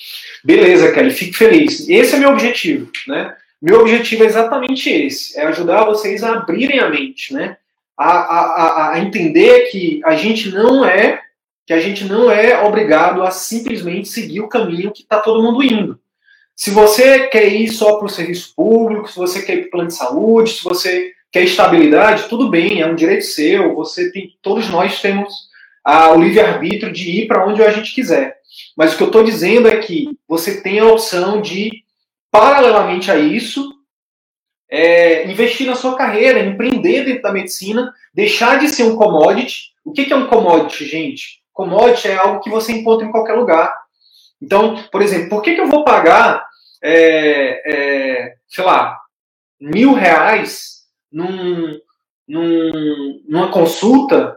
Beleza, 0.42 0.92
Kelly, 0.92 1.10
fico 1.10 1.36
feliz. 1.36 1.88
Esse 1.88 2.16
é 2.16 2.18
meu 2.18 2.30
objetivo, 2.30 2.90
né? 3.06 3.36
Meu 3.60 3.80
objetivo 3.80 4.24
é 4.24 4.26
exatamente 4.26 4.90
esse, 4.90 5.38
é 5.38 5.46
ajudar 5.46 5.84
vocês 5.84 6.22
a 6.22 6.34
abrirem 6.34 6.80
a 6.80 6.88
mente, 6.88 7.32
né? 7.32 7.56
A, 7.96 8.10
a, 8.10 8.92
a, 8.92 8.98
entender 8.98 9.70
que 9.70 10.00
a 10.04 10.16
gente 10.16 10.50
não 10.50 10.84
é 10.84 11.20
que 11.66 11.72
a 11.72 11.80
gente 11.80 12.04
não 12.04 12.30
é 12.30 12.62
obrigado 12.62 13.22
a 13.22 13.30
simplesmente 13.30 14.08
seguir 14.08 14.40
o 14.40 14.48
caminho 14.48 14.92
que 14.92 15.02
está 15.02 15.18
todo 15.18 15.42
mundo 15.42 15.62
indo. 15.62 15.98
Se 16.54 16.70
você 16.70 17.26
quer 17.28 17.48
ir 17.48 17.68
só 17.68 17.96
para 17.96 18.06
o 18.06 18.10
serviço 18.10 18.52
público, 18.54 19.10
se 19.10 19.16
você 19.16 19.42
quer 19.42 19.54
ir 19.54 19.60
para 19.62 19.68
o 19.68 19.70
plano 19.70 19.88
de 19.88 19.94
saúde, 19.94 20.50
se 20.50 20.62
você 20.62 21.12
quer 21.32 21.42
estabilidade, 21.42 22.28
tudo 22.28 22.48
bem, 22.50 22.80
é 22.80 22.86
um 22.86 22.94
direito 22.94 23.24
seu. 23.24 23.74
Você 23.74 24.12
tem, 24.12 24.36
todos 24.42 24.68
nós 24.68 25.00
temos 25.00 25.32
a, 25.82 26.12
o 26.12 26.20
livre 26.20 26.40
arbítrio 26.40 26.92
de 26.92 27.10
ir 27.10 27.26
para 27.26 27.46
onde 27.46 27.62
a 27.62 27.70
gente 27.70 27.94
quiser. 27.94 28.36
Mas 28.76 28.92
o 28.92 28.96
que 28.96 29.02
eu 29.02 29.08
estou 29.08 29.24
dizendo 29.24 29.66
é 29.66 29.78
que 29.78 30.10
você 30.28 30.60
tem 30.60 30.78
a 30.78 30.86
opção 30.86 31.40
de 31.40 31.83
paralelamente 32.34 33.12
a 33.12 33.16
isso, 33.16 33.72
é, 34.68 35.30
investir 35.30 35.68
na 35.68 35.76
sua 35.76 35.96
carreira, 35.96 36.40
empreender 36.40 37.04
dentro 37.04 37.22
da 37.22 37.32
medicina, 37.32 37.94
deixar 38.12 38.58
de 38.58 38.68
ser 38.68 38.82
um 38.82 38.96
commodity. 38.96 39.72
O 39.84 39.92
que, 39.92 40.04
que 40.04 40.12
é 40.12 40.16
um 40.16 40.26
commodity, 40.26 40.84
gente? 40.84 41.40
Commodity 41.52 42.08
é 42.08 42.16
algo 42.16 42.40
que 42.40 42.50
você 42.50 42.72
encontra 42.72 43.06
em 43.06 43.12
qualquer 43.12 43.34
lugar. 43.34 43.72
Então, 44.42 44.82
por 44.90 45.00
exemplo, 45.00 45.28
por 45.28 45.42
que, 45.42 45.54
que 45.54 45.60
eu 45.60 45.68
vou 45.68 45.84
pagar, 45.84 46.44
é, 46.82 47.62
é, 47.72 48.34
sei 48.48 48.64
lá, 48.64 48.98
mil 49.60 49.94
reais 49.94 50.86
num, 51.12 51.78
num, 52.26 53.22
numa 53.28 53.52
consulta 53.52 54.36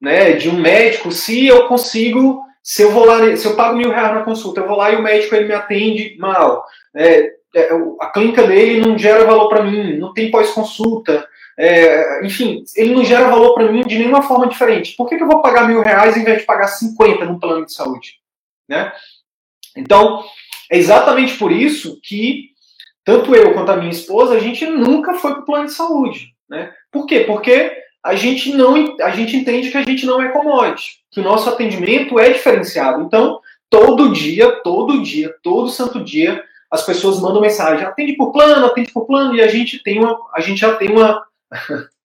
né, 0.00 0.32
de 0.32 0.48
um 0.48 0.58
médico 0.58 1.12
se 1.12 1.46
eu 1.46 1.68
consigo, 1.68 2.42
se 2.64 2.82
eu 2.82 2.90
vou 2.90 3.04
lá, 3.04 3.36
se 3.36 3.46
eu 3.46 3.54
pago 3.54 3.76
mil 3.76 3.90
reais 3.90 4.14
na 4.14 4.22
consulta, 4.22 4.60
eu 4.60 4.66
vou 4.66 4.78
lá 4.78 4.90
e 4.90 4.96
o 4.96 5.02
médico 5.02 5.34
ele 5.34 5.46
me 5.46 5.52
atende 5.52 6.16
mal. 6.18 6.64
É, 6.96 7.34
é, 7.54 7.68
a 8.00 8.06
clínica 8.06 8.46
dele 8.46 8.80
não 8.80 8.96
gera 8.96 9.26
valor 9.26 9.50
para 9.50 9.62
mim, 9.62 9.98
não 9.98 10.14
tem 10.14 10.30
pós-consulta, 10.30 11.28
é, 11.58 12.24
enfim, 12.26 12.64
ele 12.74 12.94
não 12.94 13.04
gera 13.04 13.28
valor 13.28 13.54
para 13.54 13.70
mim 13.70 13.82
de 13.82 13.98
nenhuma 13.98 14.22
forma 14.22 14.48
diferente. 14.48 14.96
Por 14.96 15.06
que, 15.06 15.16
que, 15.16 15.22
eu 15.22 15.28
vou 15.28 15.42
pagar 15.42 15.68
mil 15.68 15.82
reais 15.82 16.16
em 16.16 16.24
vez 16.24 16.38
de 16.38 16.46
pagar 16.46 16.68
50 16.68 17.26
no 17.26 17.38
plano 17.38 17.66
de 17.66 17.72
saúde? 17.72 18.14
Né? 18.66 18.90
Então, 19.76 20.24
é 20.72 20.78
exatamente 20.78 21.36
por 21.36 21.52
isso 21.52 22.00
que 22.02 22.54
tanto 23.04 23.34
eu 23.34 23.52
quanto 23.52 23.70
a 23.70 23.76
minha 23.76 23.90
esposa, 23.90 24.34
a 24.34 24.40
gente 24.40 24.64
nunca 24.64 25.12
foi 25.14 25.32
para 25.32 25.42
o 25.42 25.44
plano 25.44 25.66
de 25.66 25.74
saúde. 25.74 26.28
Né? 26.48 26.72
Por 26.90 27.04
quê? 27.04 27.20
Porque 27.20 27.83
a 28.04 28.14
gente 28.14 28.52
não 28.52 28.96
a 29.00 29.10
gente 29.10 29.34
entende 29.34 29.70
que 29.70 29.78
a 29.78 29.82
gente 29.82 30.04
não 30.04 30.20
é 30.20 30.28
commodity, 30.28 30.98
que 31.10 31.20
o 31.20 31.24
nosso 31.24 31.48
atendimento 31.48 32.18
é 32.18 32.30
diferenciado. 32.30 33.02
Então, 33.02 33.40
todo 33.70 34.12
dia, 34.12 34.52
todo 34.62 35.02
dia, 35.02 35.34
todo 35.42 35.70
santo 35.70 36.04
dia, 36.04 36.44
as 36.70 36.84
pessoas 36.84 37.18
mandam 37.20 37.40
mensagem, 37.40 37.86
atende 37.86 38.12
por 38.12 38.30
plano, 38.30 38.66
atende 38.66 38.92
por 38.92 39.06
plano, 39.06 39.34
e 39.34 39.40
a 39.40 39.48
gente 39.48 39.82
tem 39.82 39.98
uma, 39.98 40.18
a 40.34 40.40
gente 40.40 40.60
já 40.60 40.74
tem 40.74 40.90
uma, 40.90 41.24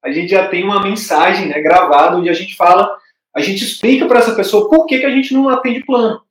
a 0.02 0.10
gente 0.10 0.30
já 0.30 0.48
tem 0.48 0.64
uma 0.64 0.82
mensagem 0.82 1.50
né, 1.50 1.60
gravada 1.60 2.16
onde 2.16 2.30
a 2.30 2.34
gente 2.34 2.56
fala, 2.56 2.90
a 3.36 3.42
gente 3.42 3.64
explica 3.64 4.06
para 4.06 4.20
essa 4.20 4.34
pessoa 4.34 4.70
por 4.70 4.86
que, 4.86 5.00
que 5.00 5.06
a 5.06 5.12
gente 5.12 5.34
não 5.34 5.50
atende 5.50 5.86
plano. 5.86 6.22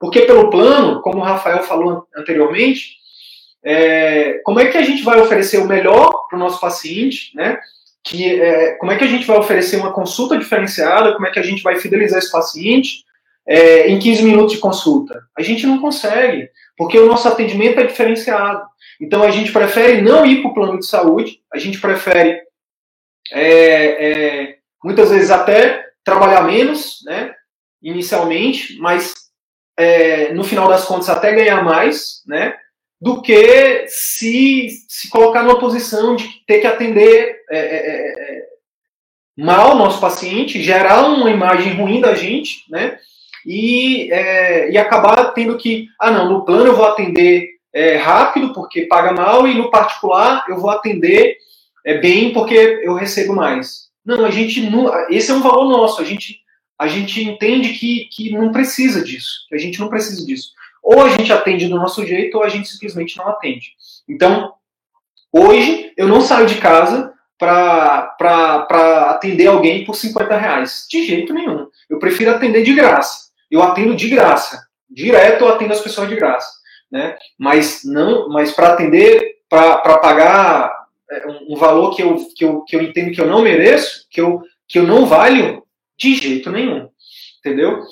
Porque 0.00 0.22
pelo 0.22 0.48
plano, 0.48 1.02
como 1.02 1.18
o 1.18 1.24
Rafael 1.24 1.62
falou 1.64 2.06
anteriormente, 2.16 2.96
é, 3.62 4.40
como 4.44 4.60
é 4.60 4.66
que 4.66 4.78
a 4.78 4.82
gente 4.82 5.02
vai 5.02 5.20
oferecer 5.20 5.58
o 5.58 5.66
melhor 5.66 6.26
para 6.28 6.36
o 6.36 6.38
nosso 6.38 6.60
paciente, 6.60 7.36
né? 7.36 7.58
Que, 8.04 8.40
é, 8.40 8.72
como 8.74 8.92
é 8.92 8.96
que 8.96 9.04
a 9.04 9.08
gente 9.08 9.26
vai 9.26 9.38
oferecer 9.38 9.76
uma 9.76 9.92
consulta 9.92 10.38
diferenciada, 10.38 11.12
como 11.12 11.26
é 11.26 11.30
que 11.30 11.38
a 11.38 11.42
gente 11.42 11.62
vai 11.62 11.76
fidelizar 11.76 12.18
esse 12.18 12.30
paciente 12.30 13.04
é, 13.46 13.88
em 13.88 13.98
15 13.98 14.22
minutos 14.22 14.54
de 14.54 14.60
consulta? 14.60 15.22
A 15.36 15.42
gente 15.42 15.66
não 15.66 15.80
consegue 15.80 16.48
porque 16.78 16.96
o 16.96 17.06
nosso 17.06 17.26
atendimento 17.26 17.80
é 17.80 17.84
diferenciado. 17.84 18.62
Então 19.00 19.22
a 19.24 19.30
gente 19.30 19.52
prefere 19.52 20.00
não 20.00 20.24
ir 20.24 20.40
para 20.40 20.50
o 20.50 20.54
plano 20.54 20.78
de 20.78 20.86
saúde, 20.86 21.40
a 21.52 21.58
gente 21.58 21.80
prefere 21.80 22.40
é, 23.32 24.06
é, 24.06 24.58
muitas 24.82 25.10
vezes 25.10 25.30
até 25.30 25.84
trabalhar 26.04 26.42
menos, 26.42 27.00
né? 27.04 27.34
inicialmente, 27.82 28.78
mas 28.78 29.14
é, 29.76 30.32
no 30.32 30.42
final 30.42 30.68
das 30.68 30.84
contas 30.84 31.08
até 31.08 31.32
ganhar 31.32 31.62
mais, 31.62 32.22
né? 32.26 32.56
Do 33.00 33.22
que 33.22 33.86
se, 33.86 34.68
se 34.88 35.08
colocar 35.08 35.42
numa 35.42 35.58
posição 35.58 36.16
de 36.16 36.28
ter 36.46 36.60
que 36.60 36.66
atender 36.66 37.36
é, 37.48 37.58
é, 37.58 37.60
é, 37.60 38.12
é 38.20 38.48
mal 39.36 39.74
o 39.74 39.78
nosso 39.78 40.00
paciente, 40.00 40.62
gerar 40.62 41.08
uma 41.08 41.30
imagem 41.30 41.74
ruim 41.74 42.00
da 42.00 42.14
gente, 42.14 42.64
né? 42.68 42.98
E, 43.46 44.12
é, 44.12 44.70
e 44.70 44.76
acabar 44.76 45.32
tendo 45.32 45.56
que, 45.56 45.86
ah 45.98 46.10
não, 46.10 46.28
no 46.28 46.44
plano 46.44 46.66
eu 46.66 46.76
vou 46.76 46.86
atender 46.86 47.56
rápido 48.02 48.52
porque 48.52 48.86
paga 48.86 49.12
mal 49.12 49.46
e 49.46 49.54
no 49.54 49.70
particular 49.70 50.44
eu 50.48 50.58
vou 50.58 50.70
atender 50.70 51.36
bem 52.02 52.32
porque 52.32 52.54
eu 52.82 52.94
recebo 52.94 53.32
mais. 53.32 53.88
Não, 54.04 54.24
a 54.24 54.30
gente 54.30 54.60
não, 54.68 54.90
esse 55.08 55.30
é 55.30 55.34
um 55.34 55.42
valor 55.42 55.68
nosso, 55.68 56.00
a 56.00 56.04
gente 56.04 56.40
a 56.78 56.86
gente 56.86 57.22
entende 57.22 57.72
que, 57.74 58.04
que 58.04 58.30
não 58.30 58.52
precisa 58.52 59.02
disso, 59.02 59.44
que 59.48 59.54
a 59.56 59.58
gente 59.58 59.80
não 59.80 59.88
precisa 59.88 60.24
disso. 60.24 60.52
Ou 60.82 61.02
a 61.02 61.08
gente 61.08 61.32
atende 61.32 61.68
do 61.68 61.76
nosso 61.76 62.06
jeito, 62.06 62.36
ou 62.36 62.44
a 62.44 62.48
gente 62.48 62.68
simplesmente 62.68 63.16
não 63.16 63.28
atende. 63.28 63.72
Então, 64.08 64.54
hoje, 65.32 65.92
eu 65.96 66.08
não 66.08 66.20
saio 66.20 66.46
de 66.46 66.56
casa 66.56 67.12
para 67.38 69.10
atender 69.10 69.46
alguém 69.46 69.84
por 69.84 69.94
50 69.94 70.36
reais. 70.36 70.86
De 70.90 71.06
jeito 71.06 71.32
nenhum. 71.32 71.68
Eu 71.88 71.98
prefiro 71.98 72.32
atender 72.32 72.62
de 72.62 72.74
graça. 72.74 73.28
Eu 73.50 73.62
atendo 73.62 73.94
de 73.94 74.08
graça. 74.08 74.66
Direto 74.90 75.44
eu 75.44 75.48
atendo 75.48 75.72
as 75.72 75.80
pessoas 75.80 76.08
de 76.08 76.16
graça. 76.16 76.48
Né? 76.90 77.16
Mas 77.38 77.82
não, 77.84 78.28
mas 78.28 78.50
para 78.52 78.72
atender, 78.72 79.36
para 79.48 79.98
pagar 79.98 80.72
é, 81.10 81.26
um, 81.48 81.56
valor 81.56 81.94
que 81.94 82.02
eu, 82.02 82.16
que, 82.34 82.44
eu, 82.44 82.62
que 82.62 82.76
eu 82.76 82.82
entendo 82.82 83.12
que 83.12 83.20
eu 83.20 83.26
não 83.26 83.42
mereço, 83.42 84.06
que 84.10 84.20
eu, 84.20 84.42
que 84.66 84.78
eu 84.78 84.86
não 84.86 85.06
valho, 85.06 85.62
de 85.96 86.14
jeito 86.14 86.50
nenhum. 86.50 86.88
Entendeu? 87.38 87.82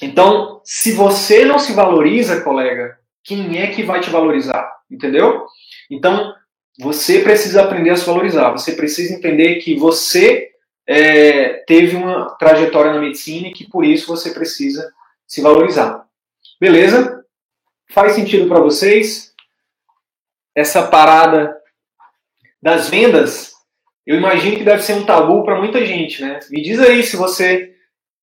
Então, 0.00 0.60
se 0.64 0.92
você 0.92 1.44
não 1.44 1.58
se 1.58 1.72
valoriza, 1.72 2.40
colega, 2.40 2.98
quem 3.22 3.58
é 3.58 3.68
que 3.68 3.82
vai 3.82 4.00
te 4.00 4.10
valorizar? 4.10 4.70
Entendeu? 4.90 5.44
Então, 5.90 6.34
você 6.78 7.20
precisa 7.20 7.62
aprender 7.62 7.90
a 7.90 7.96
se 7.96 8.06
valorizar. 8.06 8.50
Você 8.50 8.72
precisa 8.72 9.14
entender 9.14 9.56
que 9.56 9.74
você 9.74 10.50
é, 10.86 11.64
teve 11.66 11.96
uma 11.96 12.30
trajetória 12.36 12.92
na 12.92 13.00
medicina 13.00 13.48
e 13.48 13.52
que 13.52 13.68
por 13.68 13.84
isso 13.84 14.06
você 14.06 14.30
precisa 14.30 14.92
se 15.26 15.40
valorizar. 15.40 16.06
Beleza? 16.58 17.24
Faz 17.90 18.12
sentido 18.12 18.48
para 18.48 18.60
vocês? 18.60 19.34
Essa 20.54 20.86
parada 20.88 21.56
das 22.62 22.88
vendas 22.88 23.50
eu 24.10 24.16
imagino 24.16 24.56
que 24.56 24.64
deve 24.64 24.82
ser 24.82 24.94
um 24.94 25.04
tabu 25.04 25.44
para 25.44 25.58
muita 25.58 25.84
gente, 25.86 26.20
né? 26.22 26.40
Me 26.50 26.60
diz 26.62 26.80
aí 26.80 27.02
se 27.02 27.16
você, 27.16 27.74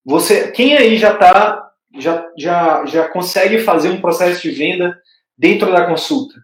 você, 0.04 0.50
quem 0.50 0.76
aí 0.76 0.98
já 0.98 1.16
tá, 1.16 1.67
já, 1.96 2.26
já, 2.36 2.84
já 2.86 3.08
consegue 3.08 3.58
fazer 3.60 3.90
um 3.90 4.00
processo 4.00 4.42
de 4.42 4.50
venda 4.50 4.96
dentro 5.36 5.70
da 5.72 5.86
consulta? 5.86 6.34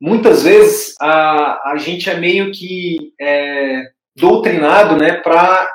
Muitas 0.00 0.42
vezes 0.42 0.94
a, 1.00 1.70
a 1.72 1.76
gente 1.76 2.10
é 2.10 2.18
meio 2.18 2.50
que 2.50 3.12
é, 3.20 3.84
doutrinado, 4.16 4.96
né, 4.96 5.12
para 5.12 5.70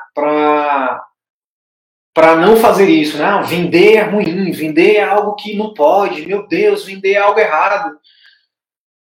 não 2.36 2.56
fazer 2.56 2.88
isso, 2.88 3.16
né? 3.16 3.24
Ah, 3.24 3.40
vender 3.40 3.94
é 3.96 4.02
ruim, 4.02 4.50
vender 4.52 4.96
é 4.96 5.04
algo 5.04 5.34
que 5.34 5.56
não 5.56 5.72
pode, 5.72 6.26
meu 6.26 6.46
Deus, 6.46 6.84
vender 6.84 7.12
é 7.12 7.18
algo 7.18 7.40
errado. 7.40 7.98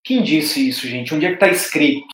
Quem 0.04 0.22
disse 0.22 0.68
isso, 0.68 0.88
gente? 0.88 1.16
Onde 1.16 1.26
é 1.26 1.30
que 1.30 1.36
está 1.36 1.48
escrito? 1.48 2.06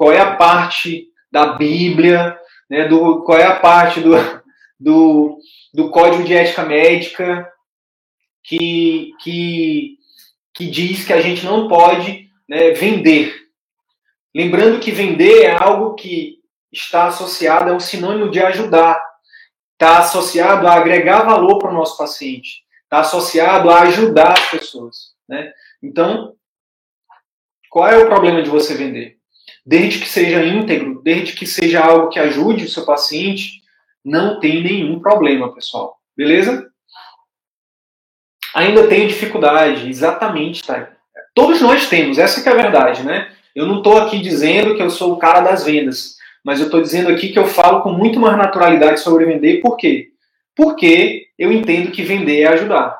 qual 0.00 0.10
é 0.10 0.18
a 0.18 0.34
parte 0.34 1.08
da 1.30 1.58
Bíblia, 1.58 2.34
né, 2.70 2.88
do, 2.88 3.22
qual 3.22 3.36
é 3.36 3.44
a 3.44 3.56
parte 3.56 4.00
do, 4.00 4.12
do, 4.80 5.38
do 5.74 5.90
Código 5.90 6.24
de 6.24 6.34
Ética 6.34 6.64
Médica 6.64 7.46
que, 8.42 9.12
que, 9.20 9.98
que 10.54 10.66
diz 10.70 11.04
que 11.04 11.12
a 11.12 11.20
gente 11.20 11.44
não 11.44 11.68
pode 11.68 12.30
né, 12.48 12.70
vender. 12.70 13.34
Lembrando 14.34 14.80
que 14.80 14.90
vender 14.90 15.44
é 15.44 15.50
algo 15.50 15.94
que 15.94 16.38
está 16.72 17.08
associado, 17.08 17.70
é 17.70 17.72
um 17.72 17.80
sinônimo 17.80 18.30
de 18.30 18.40
ajudar, 18.40 19.00
está 19.72 19.98
associado 19.98 20.66
a 20.66 20.74
agregar 20.74 21.22
valor 21.22 21.58
para 21.58 21.70
o 21.70 21.74
nosso 21.74 21.98
paciente, 21.98 22.64
está 22.84 23.00
associado 23.00 23.68
a 23.70 23.82
ajudar 23.82 24.32
as 24.32 24.50
pessoas. 24.50 25.14
Né? 25.28 25.52
Então, 25.82 26.34
qual 27.68 27.88
é 27.88 27.98
o 27.98 28.06
problema 28.06 28.42
de 28.42 28.48
você 28.48 28.74
vender? 28.74 29.20
desde 29.64 30.00
que 30.00 30.08
seja 30.08 30.44
íntegro, 30.44 31.00
desde 31.02 31.32
que 31.34 31.46
seja 31.46 31.80
algo 31.80 32.08
que 32.08 32.18
ajude 32.18 32.64
o 32.64 32.68
seu 32.68 32.84
paciente, 32.84 33.59
não 34.04 34.40
tem 34.40 34.62
nenhum 34.62 35.00
problema, 35.00 35.54
pessoal. 35.54 35.96
Beleza? 36.16 36.68
Ainda 38.54 38.88
tenho 38.88 39.08
dificuldade, 39.08 39.88
exatamente, 39.88 40.64
tá? 40.64 40.90
Todos 41.34 41.60
nós 41.60 41.88
temos, 41.88 42.18
essa 42.18 42.42
que 42.42 42.48
é 42.48 42.52
a 42.52 42.56
verdade, 42.56 43.04
né? 43.04 43.32
Eu 43.54 43.66
não 43.66 43.78
estou 43.78 43.98
aqui 43.98 44.18
dizendo 44.18 44.74
que 44.74 44.82
eu 44.82 44.90
sou 44.90 45.12
o 45.12 45.18
cara 45.18 45.40
das 45.40 45.64
vendas, 45.64 46.16
mas 46.44 46.58
eu 46.58 46.66
estou 46.66 46.82
dizendo 46.82 47.10
aqui 47.10 47.28
que 47.28 47.38
eu 47.38 47.46
falo 47.46 47.82
com 47.82 47.92
muito 47.92 48.18
mais 48.18 48.36
naturalidade 48.36 49.00
sobre 49.00 49.24
vender, 49.24 49.60
por 49.60 49.76
quê? 49.76 50.08
Porque 50.56 51.26
eu 51.38 51.52
entendo 51.52 51.90
que 51.90 52.02
vender 52.02 52.42
é 52.42 52.48
ajudar. 52.48 52.98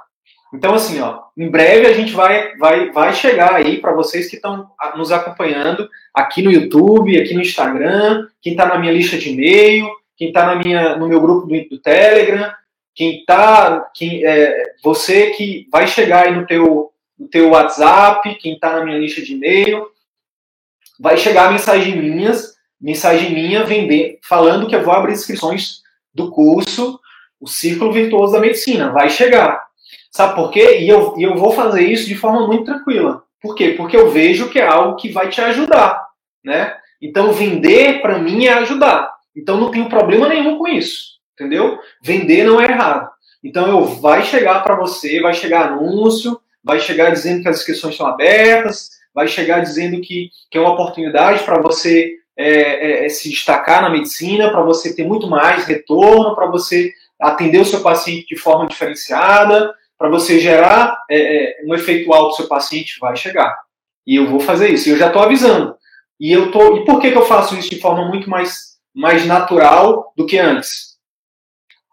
Então, 0.53 0.75
assim, 0.75 1.01
ó, 1.01 1.23
em 1.37 1.49
breve 1.49 1.87
a 1.87 1.93
gente 1.93 2.13
vai, 2.13 2.57
vai, 2.57 2.91
vai 2.91 3.13
chegar 3.13 3.55
aí 3.55 3.79
para 3.79 3.93
vocês 3.93 4.29
que 4.29 4.37
estão 4.37 4.69
nos 4.97 5.13
acompanhando 5.13 5.89
aqui 6.13 6.43
no 6.43 6.51
YouTube, 6.51 7.21
aqui 7.21 7.35
no 7.35 7.41
Instagram, 7.41 8.27
quem 8.43 8.53
está 8.53 8.67
na 8.67 8.79
minha 8.79 8.93
lista 8.93 9.17
de 9.17 9.31
e-mail, 9.31 9.89
quem 10.21 10.29
está 10.29 10.55
no 10.99 11.09
meu 11.09 11.19
grupo 11.19 11.47
do, 11.47 11.69
do 11.71 11.79
Telegram, 11.79 12.53
quem 12.95 13.21
está, 13.21 13.91
quem, 13.95 14.23
é, 14.23 14.75
você 14.85 15.31
que 15.31 15.67
vai 15.73 15.87
chegar 15.87 16.27
aí 16.27 16.37
no 16.37 16.47
teu, 16.47 16.93
no 17.19 17.27
teu 17.27 17.49
WhatsApp, 17.49 18.35
quem 18.35 18.53
está 18.53 18.75
na 18.75 18.85
minha 18.85 18.99
lista 18.99 19.23
de 19.23 19.33
e-mail, 19.33 19.87
vai 21.01 21.17
chegar 21.17 21.51
mensagem 21.51 21.97
minhas, 21.97 22.55
mensagem 22.79 23.33
minha 23.33 23.65
vender, 23.65 24.19
falando 24.23 24.69
que 24.69 24.77
eu 24.77 24.85
vou 24.85 24.93
abrir 24.93 25.15
inscrições 25.15 25.81
do 26.13 26.31
curso 26.31 27.01
o 27.41 27.49
Círculo 27.49 27.91
Virtuoso 27.91 28.35
da 28.35 28.41
Medicina. 28.41 28.91
Vai 28.91 29.09
chegar. 29.09 29.65
Sabe 30.11 30.35
por 30.35 30.51
quê? 30.51 30.81
E 30.81 30.89
eu, 30.91 31.15
e 31.17 31.23
eu 31.23 31.35
vou 31.35 31.53
fazer 31.53 31.83
isso 31.83 32.07
de 32.07 32.15
forma 32.15 32.47
muito 32.47 32.67
tranquila. 32.67 33.23
Por 33.41 33.55
quê? 33.55 33.71
Porque 33.71 33.97
eu 33.97 34.11
vejo 34.11 34.51
que 34.51 34.61
é 34.61 34.67
algo 34.67 34.97
que 34.97 35.09
vai 35.09 35.31
te 35.31 35.41
ajudar, 35.41 36.07
né? 36.45 36.77
Então 37.01 37.33
vender 37.33 38.03
para 38.03 38.19
mim 38.19 38.45
é 38.45 38.53
ajudar. 38.53 39.19
Então 39.37 39.59
não 39.59 39.71
tenho 39.71 39.89
problema 39.89 40.29
nenhum 40.29 40.59
com 40.59 40.69
isso, 40.69 41.19
entendeu? 41.35 41.79
Vender 42.03 42.45
não 42.45 42.61
é 42.61 42.65
errado. 42.65 43.11
Então 43.43 43.67
eu 43.69 43.85
vai 43.85 44.23
chegar 44.23 44.63
para 44.63 44.77
você, 44.77 45.21
vai 45.21 45.33
chegar 45.33 45.73
anúncio, 45.73 46.41
vai 46.63 46.79
chegar 46.79 47.11
dizendo 47.11 47.43
que 47.43 47.49
as 47.49 47.59
inscrições 47.59 47.95
estão 47.95 48.07
abertas, 48.07 48.91
vai 49.15 49.27
chegar 49.27 49.61
dizendo 49.61 50.01
que, 50.01 50.31
que 50.51 50.59
é 50.59 50.61
uma 50.61 50.73
oportunidade 50.73 51.43
para 51.45 51.61
você 51.61 52.17
é, 52.37 52.49
é, 52.49 53.07
é, 53.07 53.09
se 53.09 53.29
destacar 53.29 53.83
na 53.83 53.91
medicina, 53.91 54.51
para 54.51 54.63
você 54.63 54.95
ter 54.95 55.05
muito 55.05 55.29
mais 55.29 55.65
retorno, 55.65 56.35
para 56.35 56.47
você 56.47 56.93
atender 57.21 57.59
o 57.61 57.65
seu 57.65 57.81
paciente 57.81 58.35
de 58.35 58.37
forma 58.37 58.67
diferenciada, 58.67 59.75
para 59.99 60.09
você 60.09 60.41
gerar 60.41 60.99
é, 61.11 61.19
é, 61.19 61.57
um 61.67 61.75
efeito 61.75 62.13
alto 62.15 62.37
seu 62.37 62.49
paciente, 62.49 62.99
vai 62.99 63.15
chegar. 63.15 63.55
E 64.07 64.17
eu 64.17 64.27
vou 64.27 64.41
fazer 64.41 64.71
isso. 64.71 64.89
Eu 64.89 64.97
já 64.97 65.09
estou 65.09 65.23
avisando. 65.23 65.77
E 66.19 66.33
eu 66.33 66.51
tô. 66.51 66.79
E 66.79 66.85
por 66.87 66.99
que, 67.01 67.11
que 67.11 67.19
eu 67.19 67.27
faço 67.27 67.55
isso 67.57 67.69
de 67.69 67.81
forma 67.81 68.09
muito 68.09 68.29
mais, 68.31 68.70
mais 68.95 69.25
natural 69.27 70.13
do 70.17 70.27
que 70.27 70.39
antes? 70.39 70.91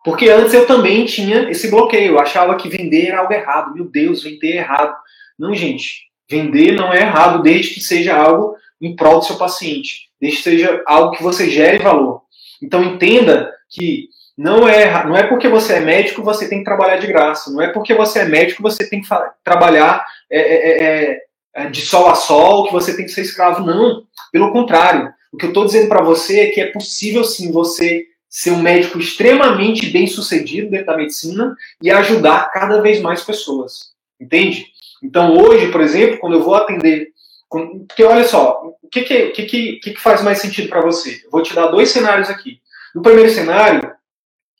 Porque 0.03 0.29
antes 0.29 0.53
eu 0.53 0.65
também 0.65 1.05
tinha 1.05 1.49
esse 1.49 1.69
bloqueio. 1.69 2.13
Eu 2.13 2.19
achava 2.19 2.55
que 2.55 2.69
vender 2.69 3.07
era 3.07 3.19
algo 3.19 3.33
errado. 3.33 3.73
Meu 3.73 3.85
Deus, 3.85 4.23
vender 4.23 4.53
é 4.53 4.57
errado. 4.57 4.95
Não, 5.37 5.53
gente. 5.53 6.07
Vender 6.29 6.71
não 6.73 6.93
é 6.93 7.01
errado 7.01 7.41
desde 7.41 7.73
que 7.73 7.81
seja 7.81 8.15
algo 8.15 8.55
em 8.81 8.95
prol 8.95 9.19
do 9.19 9.25
seu 9.25 9.35
paciente. 9.35 10.09
Desde 10.19 10.37
que 10.37 10.43
seja 10.43 10.81
algo 10.87 11.11
que 11.11 11.21
você 11.21 11.49
gere 11.49 11.79
valor. 11.79 12.21
Então 12.61 12.83
entenda 12.83 13.53
que 13.69 14.07
não 14.37 14.67
é, 14.67 15.05
não 15.05 15.15
é 15.15 15.23
porque 15.23 15.47
você 15.47 15.73
é 15.73 15.79
médico 15.79 16.23
você 16.23 16.47
tem 16.47 16.59
que 16.59 16.65
trabalhar 16.65 16.97
de 16.97 17.07
graça. 17.07 17.51
Não 17.51 17.61
é 17.61 17.67
porque 17.67 17.93
você 17.93 18.19
é 18.19 18.25
médico 18.25 18.63
você 18.63 18.89
tem 18.89 19.01
que 19.01 19.09
trabalhar 19.43 20.05
é 20.29 20.39
é, 20.39 20.83
é, 20.83 21.19
é, 21.55 21.69
de 21.69 21.81
sol 21.81 22.07
a 22.07 22.15
sol, 22.15 22.65
que 22.67 22.71
você 22.71 22.95
tem 22.95 23.05
que 23.05 23.11
ser 23.11 23.21
escravo. 23.21 23.65
Não. 23.65 24.03
Pelo 24.31 24.53
contrário. 24.53 25.11
O 25.31 25.37
que 25.37 25.45
eu 25.45 25.49
estou 25.49 25.65
dizendo 25.65 25.89
para 25.89 26.03
você 26.03 26.41
é 26.41 26.47
que 26.47 26.61
é 26.61 26.71
possível 26.71 27.23
sim 27.23 27.51
você 27.51 28.05
ser 28.29 28.51
um 28.51 28.61
médico 28.61 28.99
extremamente 28.99 29.87
bem 29.87 30.07
sucedido 30.07 30.69
dentro 30.69 30.87
da 30.87 30.97
medicina 30.97 31.55
e 31.81 31.89
ajudar 31.89 32.51
cada 32.51 32.81
vez 32.81 33.01
mais 33.01 33.23
pessoas. 33.23 33.93
Entende? 34.19 34.67
Então 35.03 35.37
hoje, 35.37 35.71
por 35.71 35.81
exemplo, 35.81 36.17
quando 36.19 36.33
eu 36.33 36.43
vou 36.43 36.55
atender. 36.55 37.09
Porque 37.49 38.03
olha 38.03 38.25
só, 38.25 38.75
o 38.81 38.89
que, 38.89 39.01
que, 39.03 39.45
que, 39.45 39.79
que 39.79 39.97
faz 39.97 40.21
mais 40.21 40.39
sentido 40.39 40.69
para 40.69 40.81
você? 40.81 41.21
Eu 41.23 41.31
vou 41.31 41.41
te 41.41 41.53
dar 41.53 41.67
dois 41.67 41.89
cenários 41.89 42.29
aqui. 42.29 42.59
No 42.93 43.01
primeiro 43.01 43.29
cenário, 43.29 43.91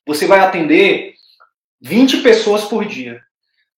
você 0.06 0.26
vai 0.26 0.40
atender 0.40 1.14
20 1.82 2.22
pessoas 2.22 2.66
por 2.66 2.86
dia. 2.86 3.22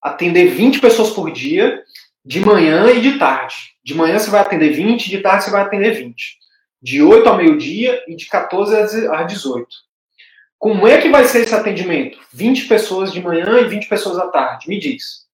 Atender 0.01 0.47
20 0.47 0.79
pessoas 0.79 1.09
por 1.09 1.31
dia, 1.31 1.83
de 2.23 2.39
manhã 2.39 2.91
e 2.91 3.01
de 3.01 3.17
tarde. 3.17 3.55
De 3.83 3.93
manhã 3.95 4.19
você 4.19 4.29
vai 4.29 4.41
atender 4.41 4.69
20, 4.69 5.09
de 5.09 5.19
tarde 5.19 5.45
você 5.45 5.51
vai 5.51 5.61
atender 5.61 5.91
20. 5.91 6.38
De 6.81 7.01
8 7.01 7.27
ao 7.27 7.37
meio-dia 7.37 8.03
e 8.07 8.15
de 8.15 8.27
14 8.27 9.07
às 9.07 9.27
18. 9.27 9.67
Como 10.57 10.87
é 10.87 11.01
que 11.01 11.09
vai 11.09 11.25
ser 11.25 11.41
esse 11.41 11.55
atendimento? 11.55 12.19
20 12.33 12.67
pessoas 12.67 13.11
de 13.11 13.21
manhã 13.21 13.59
e 13.59 13.67
20 13.67 13.87
pessoas 13.87 14.17
à 14.17 14.27
tarde. 14.27 14.67
Me 14.67 14.79
diz. 14.79 15.25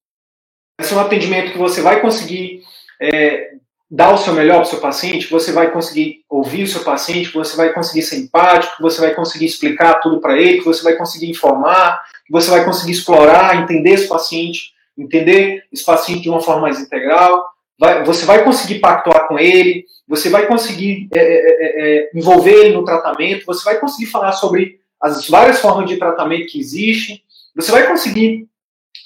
Vai 0.80 0.88
ser 0.88 0.96
um 0.96 1.00
atendimento 1.00 1.52
que 1.52 1.58
você 1.58 1.82
vai 1.82 2.02
conseguir 2.02 2.62
é, 3.02 3.56
dar 3.90 4.14
o 4.14 4.18
seu 4.18 4.34
melhor 4.34 4.58
para 4.58 4.64
o 4.64 4.70
seu 4.70 4.80
paciente, 4.80 5.30
você 5.30 5.52
vai 5.52 5.72
conseguir 5.72 6.24
ouvir 6.30 6.64
o 6.64 6.68
seu 6.68 6.84
paciente, 6.84 7.32
você 7.32 7.56
vai 7.56 7.72
conseguir 7.72 8.02
ser 8.02 8.18
empático, 8.18 8.82
você 8.82 9.00
vai 9.00 9.14
conseguir 9.14 9.46
explicar 9.46 9.96
tudo 9.96 10.20
para 10.20 10.38
ele, 10.38 10.62
você 10.62 10.84
vai 10.84 10.96
conseguir 10.96 11.30
informar, 11.30 12.04
você 12.30 12.50
vai 12.50 12.66
conseguir 12.66 12.92
explorar, 12.92 13.62
entender 13.62 13.92
esse 13.92 14.08
paciente, 14.08 14.74
entender 14.98 15.66
esse 15.72 15.86
paciente 15.86 16.24
de 16.24 16.30
uma 16.30 16.42
forma 16.42 16.64
mais 16.64 16.80
integral, 16.80 17.55
vai, 17.80 18.04
você 18.04 18.26
vai 18.26 18.44
conseguir 18.44 18.80
pactuar 18.80 19.28
com 19.28 19.38
ele, 19.38 19.86
você 20.08 20.30
vai 20.30 20.48
conseguir 20.48 21.08
é, 21.14 21.20
é, 21.20 21.24
é, 21.24 21.98
é 21.98 22.10
envolver 22.14 22.54
ele 22.54 22.76
no 22.76 22.86
tratamento, 22.86 23.46
você 23.46 23.64
vai 23.64 23.80
conseguir 23.80 24.12
falar 24.12 24.32
sobre 24.34 24.80
as 25.02 25.28
várias 25.28 25.60
formas 25.60 25.88
de 25.90 25.98
tratamento 25.98 26.48
que 26.48 26.60
existem, 26.60 27.22
você 27.56 27.72
vai 27.72 27.88
conseguir 27.88 28.48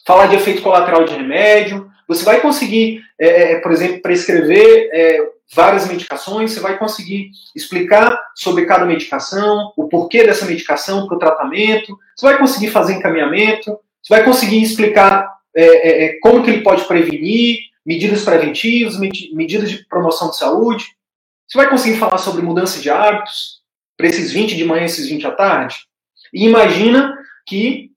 falar 0.05 0.27
de 0.27 0.35
efeito 0.35 0.61
colateral 0.61 1.03
de 1.03 1.13
remédio, 1.13 1.89
você 2.07 2.25
vai 2.25 2.41
conseguir, 2.41 3.01
é, 3.19 3.53
é, 3.53 3.59
por 3.59 3.71
exemplo, 3.71 4.01
prescrever 4.01 4.89
é, 4.91 5.19
várias 5.53 5.87
medicações, 5.87 6.51
você 6.51 6.59
vai 6.59 6.77
conseguir 6.77 7.31
explicar 7.55 8.19
sobre 8.35 8.65
cada 8.65 8.85
medicação, 8.85 9.71
o 9.77 9.87
porquê 9.87 10.23
dessa 10.23 10.45
medicação 10.45 11.07
para 11.07 11.15
o 11.15 11.19
tratamento, 11.19 11.97
você 12.15 12.25
vai 12.25 12.37
conseguir 12.37 12.69
fazer 12.69 12.93
encaminhamento, 12.93 13.77
você 14.01 14.15
vai 14.15 14.23
conseguir 14.23 14.61
explicar 14.61 15.37
é, 15.55 15.63
é, 15.63 16.05
é 16.05 16.19
como 16.19 16.43
que 16.43 16.49
ele 16.49 16.61
pode 16.61 16.85
prevenir, 16.85 17.68
medidas 17.89 18.23
preventivas, 18.23 18.99
med 18.99 19.11
medidas 19.33 19.69
de 19.71 19.85
promoção 19.85 20.29
de 20.29 20.37
saúde, 20.37 20.85
você 21.47 21.57
vai 21.57 21.69
conseguir 21.69 21.97
falar 21.97 22.19
sobre 22.19 22.43
mudança 22.43 22.79
de 22.79 22.89
hábitos 22.89 23.61
para 23.97 24.07
esses 24.07 24.31
20 24.31 24.55
de 24.55 24.63
manhã 24.63 24.83
e 24.83 24.85
esses 24.85 25.09
20 25.09 25.25
à 25.25 25.31
tarde. 25.31 25.75
E 26.33 26.45
imagina 26.45 27.17
que 27.47 27.89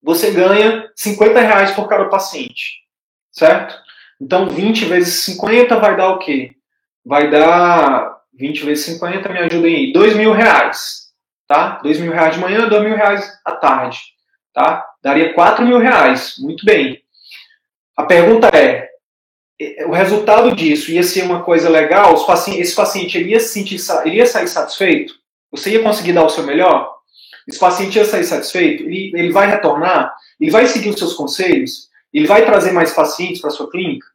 você 0.00 0.30
ganha 0.30 0.88
50 0.94 1.40
reais 1.40 1.72
por 1.72 1.88
cada 1.88 2.04
paciente 2.04 2.86
certo? 3.36 3.76
Então, 4.20 4.48
20 4.48 4.86
vezes 4.86 5.24
50 5.24 5.76
vai 5.76 5.96
dar 5.96 6.08
o 6.10 6.18
quê? 6.18 6.52
Vai 7.04 7.30
dar 7.30 8.16
20 8.34 8.64
vezes 8.64 8.86
50, 8.86 9.28
me 9.28 9.38
ajudem 9.40 9.76
aí, 9.76 9.92
2 9.92 10.16
mil 10.16 10.32
reais, 10.32 11.12
tá? 11.46 11.78
2 11.82 12.00
mil 12.00 12.12
reais 12.12 12.34
de 12.34 12.40
manhã, 12.40 12.66
2 12.66 12.82
mil 12.82 12.96
reais 12.96 13.30
à 13.44 13.52
tarde, 13.52 14.00
tá? 14.54 14.84
Daria 15.02 15.34
4 15.34 15.64
mil 15.64 15.78
reais, 15.78 16.36
muito 16.38 16.64
bem. 16.64 17.02
A 17.96 18.04
pergunta 18.04 18.48
é, 18.48 18.85
o 19.86 19.92
resultado 19.92 20.54
disso 20.54 20.90
ia 20.90 21.02
ser 21.02 21.22
uma 21.22 21.42
coisa 21.42 21.68
legal? 21.68 22.14
esse 22.48 22.74
paciente 22.74 23.16
ele 23.16 23.30
ia, 23.30 23.40
sentir, 23.40 23.80
ele 24.04 24.16
ia 24.16 24.26
sair 24.26 24.48
satisfeito? 24.48 25.14
Você 25.50 25.70
ia 25.70 25.82
conseguir 25.82 26.12
dar 26.12 26.24
o 26.24 26.28
seu 26.28 26.44
melhor? 26.44 26.94
Esse 27.48 27.58
paciente 27.58 27.96
ia 27.96 28.04
sair 28.04 28.24
satisfeito? 28.24 28.82
Ele, 28.82 29.12
ele 29.14 29.32
vai 29.32 29.48
retornar? 29.48 30.14
Ele 30.38 30.50
vai 30.50 30.66
seguir 30.66 30.90
os 30.90 30.98
seus 30.98 31.14
conselhos? 31.14 31.88
Ele 32.12 32.26
vai 32.26 32.44
trazer 32.44 32.72
mais 32.72 32.92
pacientes 32.92 33.40
para 33.40 33.50
sua 33.50 33.70
clínica? 33.70 34.06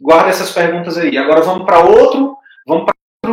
Guarda 0.00 0.30
essas 0.30 0.50
perguntas 0.52 0.96
aí. 0.96 1.16
Agora 1.16 1.40
vamos 1.40 1.64
para 1.64 1.80
outro, 1.80 2.36
vamos 2.66 2.86
para 3.20 3.32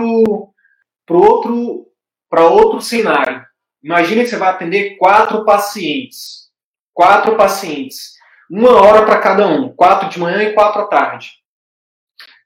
outro, 1.09 1.87
para 2.29 2.45
outro 2.45 2.81
cenário. 2.81 3.45
Imagina 3.83 4.23
que 4.23 4.29
você 4.29 4.37
vai 4.37 4.49
atender 4.49 4.97
quatro 4.97 5.45
pacientes, 5.45 6.49
quatro 6.93 7.37
pacientes, 7.37 8.13
uma 8.49 8.81
hora 8.81 9.05
para 9.05 9.19
cada 9.19 9.47
um, 9.47 9.69
quatro 9.69 10.09
de 10.09 10.19
manhã 10.19 10.43
e 10.43 10.53
quatro 10.53 10.81
à 10.81 10.87
tarde. 10.87 11.33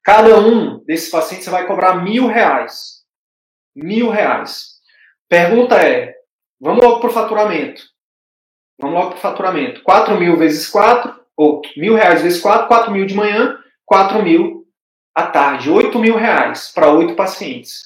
Cada 0.03 0.37
um 0.39 0.83
desses 0.83 1.09
pacientes 1.09 1.47
vai 1.47 1.65
cobrar 1.65 2.03
mil 2.03 2.27
reais. 2.27 3.03
Mil 3.75 4.09
reais. 4.09 4.73
Pergunta 5.29 5.75
é, 5.75 6.13
vamos 6.59 6.83
logo 6.83 6.99
para 6.99 7.09
o 7.09 7.13
faturamento. 7.13 7.83
Vamos 8.79 8.95
logo 8.95 9.09
para 9.11 9.17
o 9.17 9.21
faturamento. 9.21 9.81
4 9.81 10.19
mil 10.19 10.35
vezes 10.35 10.67
4, 10.69 11.23
ou 11.35 11.61
mil 11.77 11.95
reais 11.95 12.21
vezes 12.21 12.41
quatro, 12.41 12.67
quatro 12.67 12.91
mil 12.91 13.05
de 13.05 13.15
manhã, 13.15 13.57
quatro 13.85 14.21
mil 14.21 14.65
à 15.15 15.27
tarde, 15.27 15.69
oito 15.69 15.99
mil 15.99 16.15
reais 16.15 16.71
para 16.73 16.91
oito 16.91 17.15
pacientes. 17.15 17.83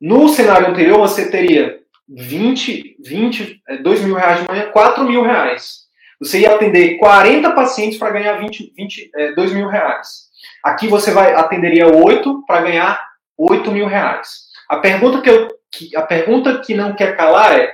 No 0.00 0.28
cenário 0.28 0.68
anterior, 0.68 0.98
você 0.98 1.30
teria 1.30 1.80
20, 2.08 2.96
20, 3.04 3.62
2 3.82 4.02
mil 4.02 4.14
reais 4.14 4.40
de 4.40 4.48
manhã, 4.48 4.70
4 4.70 5.04
mil 5.04 5.22
reais. 5.22 5.87
Você 6.20 6.40
ia 6.40 6.54
atender 6.54 6.98
40 6.98 7.52
pacientes 7.52 7.98
para 7.98 8.10
ganhar 8.10 8.38
20, 8.38 8.72
20, 8.76 9.10
é, 9.14 9.32
2 9.32 9.52
mil 9.52 9.68
reais. 9.68 10.28
Aqui 10.64 10.88
você 10.88 11.10
vai 11.10 11.34
atenderia 11.34 11.86
8 11.86 12.44
para 12.46 12.62
ganhar 12.62 13.00
8 13.36 13.70
mil 13.70 13.86
reais. 13.86 14.48
A 14.68 14.78
pergunta 14.78 15.20
que, 15.20 15.30
eu, 15.30 15.48
que, 15.70 15.96
a 15.96 16.02
pergunta 16.02 16.60
que 16.60 16.74
não 16.74 16.94
quer 16.94 17.16
calar 17.16 17.58
é: 17.58 17.72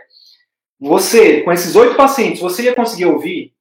você, 0.79 1.43
com 1.43 1.53
esses 1.53 1.75
8 1.75 1.95
pacientes, 1.97 2.41
você 2.41 2.65
ia 2.65 2.75
conseguir 2.75 3.07
ouvir 3.07 3.53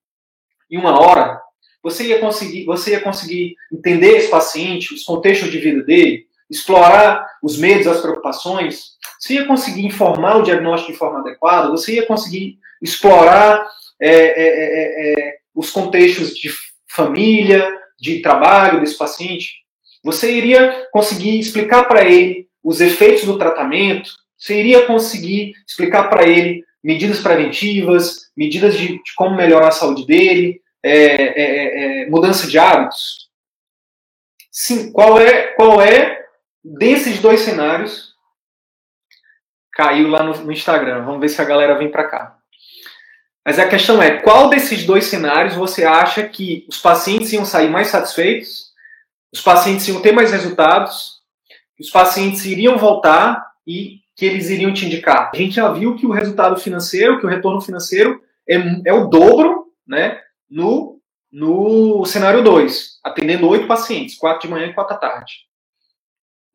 em 0.69 0.77
uma 0.77 0.99
hora 0.99 1.41
você 1.83 2.07
ia 2.07 2.19
conseguir, 2.19 2.63
você 2.63 2.91
ia 2.91 3.01
conseguir 3.01 3.57
entender 3.71 4.15
esse 4.15 4.29
paciente, 4.29 4.93
os 4.93 5.03
contextos 5.03 5.51
de 5.51 5.59
vida 5.59 5.83
dele, 5.83 6.25
explorar 6.49 7.27
os 7.43 7.57
medos, 7.57 7.87
as 7.87 7.99
preocupações, 7.99 8.93
você 9.19 9.33
ia 9.33 9.45
conseguir 9.45 9.85
informar 9.85 10.37
o 10.37 10.43
diagnóstico 10.43 10.93
de 10.93 10.97
forma 10.97 11.19
adequada, 11.19 11.69
você 11.69 11.95
ia 11.95 12.05
conseguir 12.05 12.57
explorar 12.81 13.67
é, 14.05 14.15
é, 14.15 14.47
é, 14.47 15.29
é, 15.29 15.35
os 15.55 15.69
contextos 15.69 16.35
de 16.35 16.51
família, 16.87 17.67
de 17.99 18.21
trabalho 18.21 18.81
desse 18.81 18.97
paciente, 18.97 19.63
você 20.03 20.31
iria 20.31 20.87
conseguir 20.91 21.39
explicar 21.39 21.85
para 21.85 22.03
ele 22.03 22.47
os 22.61 22.81
efeitos 22.81 23.23
do 23.23 23.37
tratamento, 23.37 24.11
você 24.37 24.59
iria 24.59 24.85
conseguir 24.85 25.53
explicar 25.65 26.09
para 26.09 26.27
ele 26.27 26.65
medidas 26.83 27.21
preventivas, 27.21 28.29
medidas 28.35 28.77
de, 28.77 29.01
de 29.01 29.15
como 29.15 29.37
melhorar 29.37 29.69
a 29.69 29.71
saúde 29.71 30.05
dele, 30.05 30.61
é, 30.83 30.95
é, 30.95 31.41
é, 31.41 32.01
é, 32.03 32.09
mudança 32.09 32.45
de 32.45 32.59
hábitos? 32.59 33.29
Sim, 34.51 34.91
qual 34.91 35.19
é, 35.19 35.47
qual 35.53 35.81
é 35.81 36.25
desses 36.63 37.19
dois 37.19 37.39
cenários? 37.39 38.13
Caiu 39.71 40.09
lá 40.09 40.23
no, 40.23 40.37
no 40.43 40.51
Instagram. 40.51 41.05
Vamos 41.05 41.21
ver 41.21 41.29
se 41.29 41.41
a 41.41 41.45
galera 41.45 41.77
vem 41.77 41.89
para 41.89 42.07
cá. 42.07 42.42
Mas 43.45 43.59
a 43.59 43.67
questão 43.67 44.01
é, 44.01 44.21
qual 44.21 44.49
desses 44.49 44.85
dois 44.85 45.05
cenários 45.05 45.55
você 45.55 45.83
acha 45.83 46.23
que 46.27 46.65
os 46.69 46.77
pacientes 46.77 47.33
iam 47.33 47.43
sair 47.43 47.69
mais 47.69 47.87
satisfeitos, 47.87 48.71
os 49.33 49.41
pacientes 49.41 49.87
iam 49.87 50.01
ter 50.01 50.13
mais 50.13 50.31
resultados, 50.31 51.21
os 51.79 51.89
pacientes 51.89 52.45
iriam 52.45 52.77
voltar 52.77 53.45
e 53.67 53.99
que 54.15 54.25
eles 54.25 54.49
iriam 54.49 54.73
te 54.73 54.85
indicar? 54.85 55.31
A 55.33 55.37
gente 55.37 55.55
já 55.55 55.71
viu 55.71 55.95
que 55.95 56.05
o 56.05 56.11
resultado 56.11 56.57
financeiro, 56.57 57.19
que 57.19 57.25
o 57.25 57.29
retorno 57.29 57.59
financeiro 57.59 58.21
é, 58.47 58.55
é 58.85 58.93
o 58.93 59.07
dobro, 59.07 59.73
né, 59.85 60.21
no, 60.49 61.01
no 61.29 62.05
cenário 62.05 62.41
2, 62.43 62.99
atendendo 63.03 63.49
oito 63.49 63.67
pacientes, 63.67 64.15
quatro 64.15 64.47
de 64.47 64.53
manhã 64.53 64.67
e 64.67 64.73
quatro 64.73 64.95
à 64.95 64.97
tarde. 64.97 65.33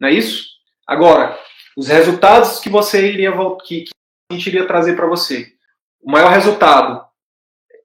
Não 0.01 0.09
é 0.09 0.13
isso? 0.13 0.47
Agora, 0.87 1.39
os 1.77 1.89
resultados 1.89 2.61
que 2.61 2.71
você 2.71 3.07
iria 3.09 3.33
que, 3.65 3.83
que 3.83 3.91
a 4.31 4.35
gente 4.35 4.47
iria 4.47 4.67
trazer 4.67 4.97
para 4.97 5.07
você. 5.07 5.58
O 6.01 6.11
maior 6.11 6.31
resultado 6.31 7.05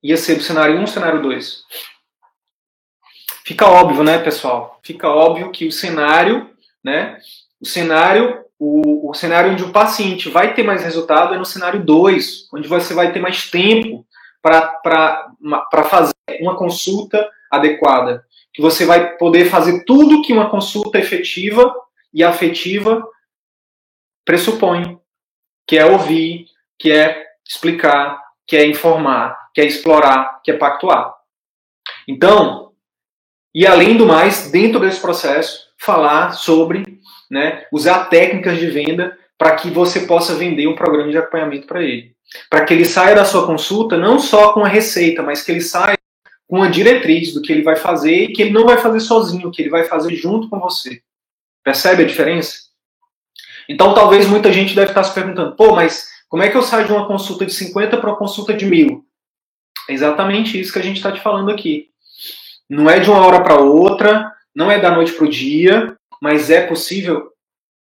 ia 0.02 0.18
ser 0.18 0.36
do 0.36 0.44
cenário 0.44 0.78
1 0.78 0.84
um, 0.84 0.88
cenário 0.88 1.22
2. 1.22 1.64
Fica 3.46 3.68
óbvio, 3.68 4.04
né, 4.04 4.20
pessoal? 4.20 4.80
Fica 4.84 5.10
óbvio 5.10 5.52
que 5.52 5.68
o 5.68 5.72
cenário, 5.72 6.50
né? 6.84 7.20
O 7.60 7.66
cenário, 7.66 8.44
o, 8.60 9.10
o 9.10 9.14
cenário 9.14 9.52
onde 9.52 9.64
o 9.64 9.72
paciente 9.72 10.30
vai 10.30 10.54
ter 10.54 10.64
mais 10.64 10.84
resultado 10.84 11.34
é 11.34 11.38
no 11.38 11.46
cenário 11.46 11.84
2, 11.84 12.50
onde 12.54 12.68
você 12.68 12.94
vai 12.94 13.12
ter 13.12 13.20
mais 13.20 13.50
tempo 13.50 14.06
para 14.42 15.84
fazer 15.90 16.14
uma 16.42 16.58
consulta 16.58 17.30
adequada. 17.50 18.26
Que 18.54 18.62
você 18.62 18.86
vai 18.86 19.18
poder 19.18 19.46
fazer 19.46 19.84
tudo 19.86 20.22
que 20.22 20.34
uma 20.34 20.50
consulta 20.50 21.00
efetiva 21.00 21.74
e 22.14 22.24
afetiva 22.24 23.06
pressupõe, 24.26 25.00
que 25.68 25.78
é 25.78 25.86
ouvir, 25.86 26.46
que 26.78 26.92
é 26.92 27.33
explicar, 27.48 28.22
que 28.48 28.56
é 28.56 28.66
informar, 28.66 29.38
que 29.54 29.62
é 29.62 29.66
explorar, 29.66 30.42
que 30.44 30.52
é 30.52 30.58
pactuar. 30.58 31.14
Então, 32.08 32.72
e 33.54 33.66
além 33.66 33.98
do 33.98 34.06
mais, 34.06 34.52
dentro 34.52 34.80
desse 34.80 35.00
processo, 35.00 35.70
falar 35.78 36.32
sobre, 36.32 37.00
né, 37.30 37.66
usar 37.72 38.06
técnicas 38.06 38.58
de 38.58 38.68
venda 38.68 39.18
para 39.38 39.56
que 39.56 39.70
você 39.70 40.02
possa 40.02 40.36
vender 40.36 40.68
um 40.68 40.76
programa 40.76 41.12
de 41.12 41.18
acompanhamento 41.18 41.68
para 41.68 41.82
ele 41.82 42.14
para 42.50 42.66
que 42.66 42.74
ele 42.74 42.86
saia 42.86 43.16
da 43.16 43.26
sua 43.26 43.46
consulta 43.46 43.98
não 43.98 44.20
só 44.20 44.54
com 44.54 44.64
a 44.64 44.68
receita, 44.68 45.22
mas 45.22 45.42
que 45.42 45.52
ele 45.52 45.62
saia 45.62 45.98
com 46.48 46.62
a 46.62 46.70
diretriz 46.70 47.34
do 47.34 47.42
que 47.42 47.52
ele 47.52 47.64
vai 47.64 47.76
fazer 47.76 48.26
e 48.26 48.34
que 48.34 48.42
ele 48.42 48.52
não 48.52 48.66
vai 48.66 48.78
fazer 48.78 49.00
sozinho, 49.00 49.52
que 49.52 49.62
ele 49.62 49.70
vai 49.70 49.84
fazer 49.86 50.16
junto 50.16 50.50
com 50.50 50.60
você. 50.60 51.02
Percebe 51.64 52.04
a 52.04 52.08
diferença? 52.08 52.64
Então, 53.68 53.94
talvez 53.94 54.28
muita 54.28 54.52
gente 54.52 54.76
deve 54.76 54.92
estar 54.92 55.04
se 55.04 55.14
perguntando: 55.14 55.56
pô, 55.56 55.74
mas 55.74 56.10
como 56.34 56.42
é 56.42 56.50
que 56.50 56.58
eu 56.58 56.64
saio 56.64 56.88
de 56.88 56.92
uma 56.92 57.06
consulta 57.06 57.46
de 57.46 57.54
50 57.54 57.96
para 57.96 58.10
uma 58.10 58.18
consulta 58.18 58.56
de 58.56 58.66
mil? 58.66 59.06
É 59.88 59.94
exatamente 59.94 60.60
isso 60.60 60.74
que 60.74 60.80
a 60.80 60.82
gente 60.82 60.98
está 60.98 61.12
te 61.12 61.22
falando 61.22 61.52
aqui. 61.52 61.90
Não 62.68 62.90
é 62.90 63.00
de 63.00 63.08
uma 63.08 63.24
hora 63.24 63.44
para 63.44 63.60
outra, 63.60 64.34
não 64.56 64.72
é 64.72 64.80
da 64.80 64.90
noite 64.90 65.14
para 65.14 65.26
o 65.26 65.30
dia, 65.30 65.96
mas 66.20 66.50
é 66.50 66.66
possível, 66.66 67.30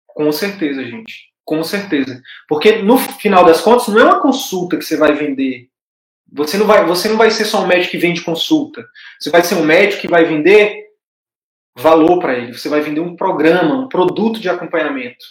com 0.06 0.30
certeza, 0.34 0.84
gente. 0.84 1.32
Com 1.45 1.64
certeza. 1.64 2.22
Porque 2.45 2.82
no 2.82 2.97
final 2.97 3.45
das 3.45 3.62
contas, 3.62 3.88
não 3.88 4.02
é 4.02 4.04
uma 4.04 4.22
consulta 4.22 4.76
que 4.76 4.84
você 4.84 4.97
vai 4.97 5.14
vender. 5.14 5.70
Você 6.34 6.58
não 6.58 6.66
vai, 6.66 6.86
você 6.86 7.08
não 7.08 7.16
vai 7.16 7.32
ser 7.32 7.45
só 7.45 7.64
um 7.64 7.68
médico 7.68 7.91
que 7.91 7.97
vende 7.99 8.22
consulta. 8.22 8.86
Você 9.18 9.30
vai 9.30 9.45
ser 9.45 9.56
um 9.56 9.64
médico 9.64 10.02
que 10.02 10.10
vai 10.10 10.26
vender 10.26 10.88
valor 11.74 12.20
para 12.20 12.38
ele. 12.38 12.54
Você 12.54 12.68
vai 12.68 12.82
vender 12.82 12.99
um 12.99 13.16
programa, 13.16 13.76
um 13.76 13.88
produto 13.88 14.41
de 14.41 14.49
acompanhamento. 14.49 15.24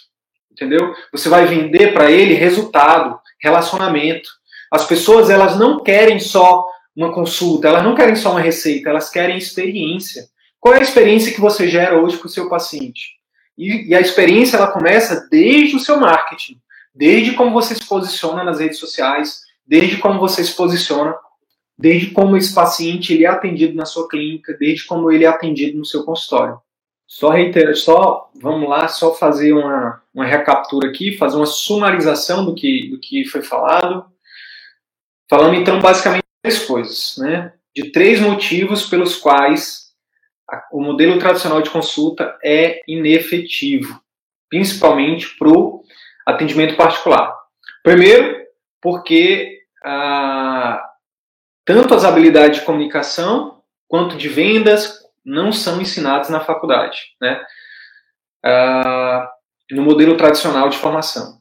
Entendeu? 0.61 0.93
Você 1.11 1.27
vai 1.27 1.47
vender 1.47 1.91
para 1.91 2.11
ele 2.11 2.35
resultado, 2.35 3.19
relacionamento. 3.41 4.29
As 4.71 4.85
pessoas, 4.85 5.31
elas 5.31 5.57
não 5.57 5.83
querem 5.83 6.19
só 6.19 6.63
uma 6.95 7.11
consulta, 7.11 7.67
elas 7.67 7.83
não 7.83 7.95
querem 7.95 8.15
só 8.15 8.29
uma 8.29 8.41
receita, 8.41 8.89
elas 8.89 9.09
querem 9.09 9.39
experiência. 9.39 10.27
Qual 10.59 10.75
é 10.75 10.77
a 10.77 10.83
experiência 10.83 11.33
que 11.33 11.41
você 11.41 11.67
gera 11.67 11.99
hoje 11.99 12.17
com 12.17 12.27
o 12.27 12.29
seu 12.29 12.47
paciente? 12.47 13.15
E, 13.57 13.89
e, 13.89 13.95
a 13.95 13.99
experiência 13.99 14.55
ela 14.55 14.71
começa 14.71 15.27
desde 15.31 15.75
o 15.75 15.79
seu 15.79 15.99
marketing, 15.99 16.61
desde 16.93 17.33
como 17.33 17.51
você 17.51 17.73
se 17.73 17.85
posiciona 17.85 18.43
nas 18.43 18.59
redes 18.59 18.77
sociais, 18.77 19.41
desde 19.65 19.97
como 19.97 20.19
você 20.19 20.43
se 20.43 20.55
posiciona, 20.55 21.15
desde 21.75 22.11
como 22.11 22.37
esse 22.37 22.53
paciente 22.53 23.13
ele 23.13 23.25
é 23.25 23.29
atendido 23.29 23.73
na 23.75 23.85
sua 23.85 24.07
clínica, 24.07 24.55
desde 24.59 24.85
como 24.85 25.11
ele 25.11 25.25
é 25.25 25.27
atendido 25.27 25.79
no 25.79 25.85
seu 25.85 26.03
consultório. 26.03 26.59
Só 27.11 27.29
reiterar, 27.29 27.75
só 27.75 28.31
vamos 28.33 28.69
lá, 28.69 28.87
só 28.87 29.13
fazer 29.13 29.51
uma, 29.51 30.01
uma 30.13 30.25
recaptura 30.25 30.87
aqui, 30.87 31.17
fazer 31.17 31.35
uma 31.35 31.45
sumarização 31.45 32.45
do 32.45 32.55
que, 32.55 32.87
do 32.89 32.97
que 33.01 33.25
foi 33.25 33.41
falado. 33.41 34.05
Falando 35.29 35.55
então 35.55 35.81
basicamente 35.81 36.23
três 36.41 36.63
coisas, 36.63 37.17
né? 37.17 37.51
De 37.75 37.91
três 37.91 38.21
motivos 38.21 38.85
pelos 38.85 39.17
quais 39.17 39.91
o 40.71 40.81
modelo 40.81 41.19
tradicional 41.19 41.61
de 41.61 41.69
consulta 41.69 42.37
é 42.41 42.81
inefetivo, 42.87 44.01
principalmente 44.49 45.37
para 45.37 45.49
o 45.49 45.83
atendimento 46.25 46.77
particular. 46.77 47.35
Primeiro, 47.83 48.37
porque 48.81 49.59
ah, 49.83 50.81
tanto 51.65 51.93
as 51.93 52.05
habilidades 52.05 52.61
de 52.61 52.65
comunicação 52.65 53.61
quanto 53.89 54.15
de 54.15 54.29
vendas 54.29 55.00
não 55.23 55.51
são 55.51 55.81
ensinadas 55.81 56.29
na 56.29 56.39
faculdade, 56.39 56.99
né? 57.21 57.43
Ah, 58.43 59.29
no 59.71 59.83
modelo 59.83 60.17
tradicional 60.17 60.69
de 60.69 60.77
formação. 60.77 61.39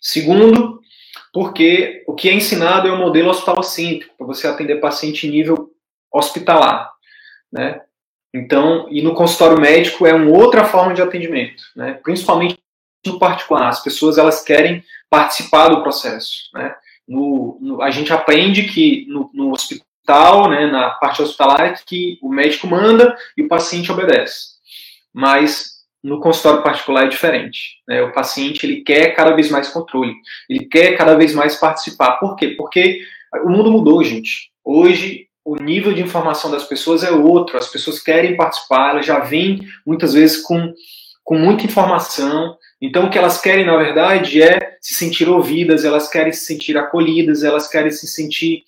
Segundo, 0.00 0.80
porque 1.32 2.04
o 2.06 2.14
que 2.14 2.28
é 2.28 2.34
ensinado 2.34 2.88
é 2.88 2.92
o 2.92 2.98
modelo 2.98 3.30
hospitalocêntrico, 3.30 4.14
para 4.16 4.26
você 4.26 4.46
atender 4.46 4.80
paciente 4.80 5.26
em 5.26 5.30
nível 5.30 5.70
hospitalar, 6.12 6.92
né? 7.50 7.80
Então, 8.34 8.86
e 8.90 9.02
no 9.02 9.14
consultório 9.14 9.60
médico 9.60 10.06
é 10.06 10.14
uma 10.14 10.30
outra 10.30 10.64
forma 10.64 10.94
de 10.94 11.02
atendimento, 11.02 11.62
né? 11.76 11.94
Principalmente 12.02 12.58
no 13.06 13.18
particular, 13.18 13.68
as 13.68 13.82
pessoas 13.82 14.18
elas 14.18 14.42
querem 14.42 14.84
participar 15.10 15.68
do 15.68 15.82
processo, 15.82 16.50
né? 16.54 16.74
No, 17.06 17.58
no, 17.60 17.82
a 17.82 17.90
gente 17.90 18.12
aprende 18.12 18.64
que 18.64 19.06
no, 19.08 19.30
no 19.34 19.52
hospital, 19.52 19.86
né, 20.48 20.66
na 20.66 20.90
parte 20.90 21.22
hospitalar, 21.22 21.60
é 21.60 21.74
que 21.86 22.18
o 22.22 22.28
médico 22.28 22.66
manda 22.66 23.16
e 23.36 23.42
o 23.42 23.48
paciente 23.48 23.90
obedece. 23.90 24.52
Mas 25.12 25.72
no 26.02 26.20
consultório 26.20 26.62
particular 26.62 27.04
é 27.04 27.08
diferente. 27.08 27.80
Né? 27.86 28.02
O 28.02 28.12
paciente 28.12 28.66
ele 28.66 28.82
quer 28.82 29.14
cada 29.14 29.32
vez 29.32 29.50
mais 29.50 29.68
controle, 29.68 30.14
ele 30.48 30.64
quer 30.66 30.96
cada 30.96 31.14
vez 31.14 31.34
mais 31.34 31.56
participar. 31.56 32.18
Por 32.18 32.34
quê? 32.34 32.48
Porque 32.56 33.00
o 33.44 33.48
mundo 33.48 33.70
mudou, 33.70 34.02
gente. 34.02 34.50
Hoje 34.64 35.28
o 35.44 35.56
nível 35.56 35.92
de 35.92 36.02
informação 36.02 36.50
das 36.50 36.64
pessoas 36.64 37.02
é 37.02 37.10
outro, 37.10 37.56
as 37.56 37.68
pessoas 37.68 38.00
querem 38.00 38.36
participar, 38.36 38.90
elas 38.90 39.06
já 39.06 39.18
vêm 39.18 39.60
muitas 39.84 40.14
vezes 40.14 40.40
com, 40.42 40.72
com 41.24 41.36
muita 41.36 41.64
informação. 41.64 42.56
Então, 42.80 43.06
o 43.06 43.10
que 43.10 43.18
elas 43.18 43.40
querem, 43.40 43.64
na 43.64 43.76
verdade, 43.76 44.42
é 44.42 44.76
se 44.80 44.94
sentir 44.94 45.28
ouvidas, 45.28 45.84
elas 45.84 46.08
querem 46.08 46.32
se 46.32 46.46
sentir 46.46 46.76
acolhidas, 46.76 47.42
elas 47.42 47.68
querem 47.68 47.90
se 47.90 48.06
sentir 48.06 48.64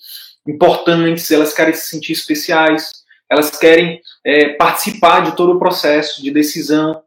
importantes, 0.47 1.31
elas 1.31 1.53
querem 1.53 1.75
se 1.75 1.87
sentir 1.87 2.13
especiais, 2.13 3.05
elas 3.31 3.51
querem 3.51 4.01
é, 4.25 4.51
participar 4.55 5.21
de 5.21 5.37
todo 5.37 5.55
o 5.55 5.59
processo 5.59 6.23
de 6.23 6.31
decisão. 6.31 7.03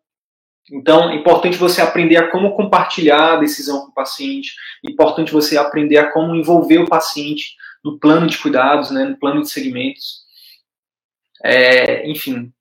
Então, 0.71 1.09
é 1.09 1.15
importante 1.15 1.57
você 1.57 1.81
aprender 1.81 2.17
a 2.17 2.29
como 2.29 2.55
compartilhar 2.55 3.33
a 3.33 3.37
decisão 3.37 3.81
com 3.81 3.91
o 3.91 3.93
paciente, 3.93 4.53
é 4.85 4.91
importante 4.91 5.31
você 5.31 5.57
aprender 5.57 5.97
a 5.97 6.11
como 6.11 6.35
envolver 6.35 6.79
o 6.79 6.87
paciente 6.87 7.55
no 7.83 7.97
plano 7.97 8.27
de 8.27 8.37
cuidados, 8.37 8.91
né, 8.91 9.05
no 9.05 9.17
plano 9.17 9.41
de 9.41 9.49
segmentos. 9.49 10.25
É, 11.43 12.09
enfim. 12.09 12.51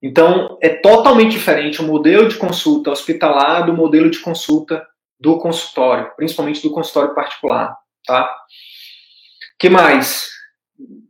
Então, 0.00 0.56
é 0.62 0.68
totalmente 0.68 1.32
diferente 1.32 1.82
o 1.82 1.86
modelo 1.86 2.28
de 2.28 2.36
consulta 2.36 2.90
hospitalar 2.90 3.66
do 3.66 3.74
modelo 3.74 4.08
de 4.08 4.20
consulta 4.20 4.86
do 5.18 5.38
consultório, 5.38 6.12
principalmente 6.16 6.62
do 6.62 6.70
consultório 6.70 7.14
particular. 7.14 7.76
Tá? 8.06 8.32
Que 9.58 9.68
mais? 9.68 10.30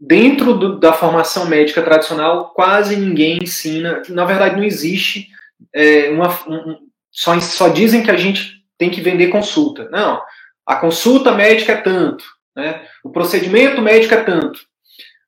Dentro 0.00 0.54
do, 0.54 0.78
da 0.78 0.92
formação 0.92 1.46
médica 1.46 1.82
tradicional, 1.82 2.50
quase 2.54 2.96
ninguém 2.96 3.38
ensina, 3.42 4.02
na 4.08 4.24
verdade 4.24 4.56
não 4.56 4.64
existe, 4.64 5.28
é, 5.74 6.08
uma, 6.10 6.28
um, 6.48 6.78
só, 7.10 7.38
só 7.40 7.68
dizem 7.68 8.02
que 8.02 8.10
a 8.10 8.16
gente 8.16 8.64
tem 8.78 8.90
que 8.90 9.00
vender 9.00 9.28
consulta. 9.28 9.88
Não, 9.90 10.20
a 10.64 10.76
consulta 10.76 11.32
médica 11.32 11.72
é 11.72 11.76
tanto, 11.80 12.24
né? 12.56 12.86
O 13.04 13.10
procedimento 13.10 13.82
médico 13.82 14.14
é 14.14 14.22
tanto. 14.22 14.60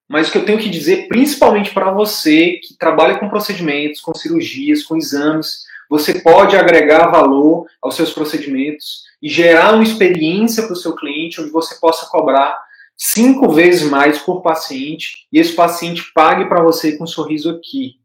Mas 0.09 0.29
o 0.29 0.33
que 0.33 0.39
eu 0.39 0.45
tenho 0.45 0.59
que 0.59 0.69
dizer, 0.69 1.07
principalmente 1.07 1.73
para 1.73 1.93
você 1.93 2.59
que 2.63 2.77
trabalha 2.77 3.19
com 3.19 3.29
procedimentos, 3.29 4.01
com 4.01 4.13
cirurgias, 4.13 4.83
com 4.83 4.97
exames, 4.97 5.65
você 5.89 6.21
pode 6.21 6.57
agregar 6.57 7.11
valor 7.11 7.67
aos 7.83 7.95
seus 7.95 8.13
procedimentos 8.13 9.05
e 9.23 9.29
gerar 9.29 9.75
uma 9.75 9.85
experiência 9.85 10.65
para 10.65 10.73
o 10.73 10.77
seu 10.77 10.95
cliente 10.95 11.41
onde 11.41 11.51
você 11.51 11.77
possa 11.77 12.07
cobrar 12.07 12.57
cinco 13.03 13.49
vezes 13.49 13.89
mais 13.89 14.19
por 14.19 14.43
paciente 14.43 15.27
e 15.33 15.39
esse 15.39 15.55
paciente 15.55 16.13
pague 16.13 16.45
para 16.45 16.63
você 16.63 16.99
com 16.99 17.05
um 17.05 17.07
sorriso 17.07 17.49
aqui. 17.49 17.99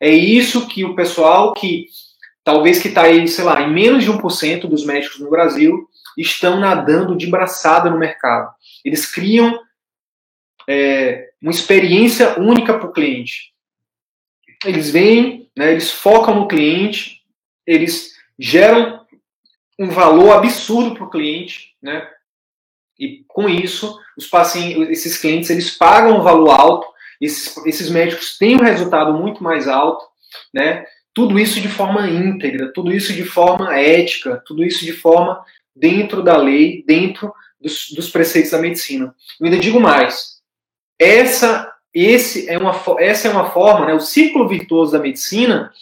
É 0.00 0.10
isso 0.10 0.66
que 0.66 0.82
o 0.82 0.96
pessoal 0.96 1.52
que 1.52 1.88
talvez 2.42 2.80
que 2.80 2.88
está 2.88 3.02
aí, 3.02 3.28
sei 3.28 3.44
lá, 3.44 3.60
em 3.60 3.70
menos 3.70 4.02
de 4.02 4.10
1% 4.10 4.62
dos 4.62 4.86
médicos 4.86 5.20
no 5.20 5.28
Brasil 5.28 5.86
estão 6.16 6.58
nadando 6.58 7.14
de 7.18 7.26
braçada 7.26 7.90
no 7.90 7.98
mercado. 7.98 8.50
Eles 8.82 9.04
criam 9.04 9.60
é, 10.66 11.32
uma 11.40 11.50
experiência 11.50 12.40
única 12.40 12.78
para 12.78 12.88
o 12.88 12.92
cliente. 12.92 13.52
Eles 14.64 14.90
vêm, 14.90 15.50
né, 15.54 15.70
eles 15.70 15.90
focam 15.90 16.34
no 16.34 16.48
cliente, 16.48 17.20
eles 17.66 18.14
geram 18.38 19.04
um 19.78 19.90
valor 19.90 20.32
absurdo 20.32 20.94
para 20.94 21.04
o 21.04 21.10
cliente, 21.10 21.76
né? 21.82 22.08
E 23.00 23.24
com 23.26 23.48
isso, 23.48 23.98
os 24.16 24.26
pacientes, 24.26 24.90
esses 24.90 25.16
clientes, 25.16 25.48
eles 25.48 25.70
pagam 25.70 26.18
um 26.18 26.22
valor 26.22 26.50
alto, 26.50 26.86
esses, 27.18 27.56
esses 27.66 27.88
médicos 27.88 28.36
têm 28.36 28.56
um 28.56 28.62
resultado 28.62 29.14
muito 29.14 29.42
mais 29.42 29.66
alto, 29.66 30.04
né? 30.52 30.84
Tudo 31.14 31.38
isso 31.38 31.60
de 31.60 31.68
forma 31.68 32.06
íntegra, 32.08 32.70
tudo 32.72 32.92
isso 32.92 33.12
de 33.12 33.24
forma 33.24 33.74
ética, 33.74 34.42
tudo 34.46 34.62
isso 34.62 34.84
de 34.84 34.92
forma 34.92 35.42
dentro 35.74 36.22
da 36.22 36.36
lei, 36.36 36.84
dentro 36.86 37.32
dos, 37.60 37.90
dos 37.90 38.10
preceitos 38.10 38.50
da 38.50 38.58
medicina. 38.58 39.14
Eu 39.40 39.46
ainda 39.46 39.58
digo 39.58 39.80
mais. 39.80 40.38
Essa, 40.98 41.72
esse 41.92 42.48
é 42.48 42.58
uma, 42.58 42.78
essa 42.98 43.28
é 43.28 43.30
uma 43.30 43.50
forma, 43.50 43.86
né, 43.86 43.94
o 43.94 44.00
ciclo 44.00 44.46
virtuoso 44.46 44.92
da 44.92 44.98
medicina 44.98 45.72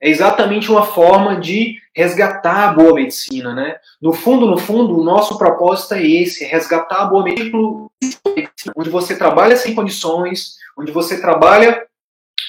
é 0.00 0.08
exatamente 0.08 0.70
uma 0.70 0.82
forma 0.82 1.38
de 1.38 1.76
resgatar 1.94 2.70
a 2.70 2.72
boa 2.72 2.94
medicina, 2.94 3.54
né? 3.54 3.76
No 4.00 4.12
fundo, 4.12 4.46
no 4.46 4.56
fundo, 4.56 4.98
o 4.98 5.04
nosso 5.04 5.36
propósito 5.36 5.94
é 5.94 6.06
esse, 6.06 6.44
resgatar 6.44 7.02
a 7.02 7.06
boa 7.06 7.22
medicina, 7.22 7.58
onde 8.74 8.88
você 8.88 9.16
trabalha 9.16 9.56
sem 9.56 9.74
condições, 9.74 10.56
onde 10.78 10.90
você 10.90 11.20
trabalha 11.20 11.86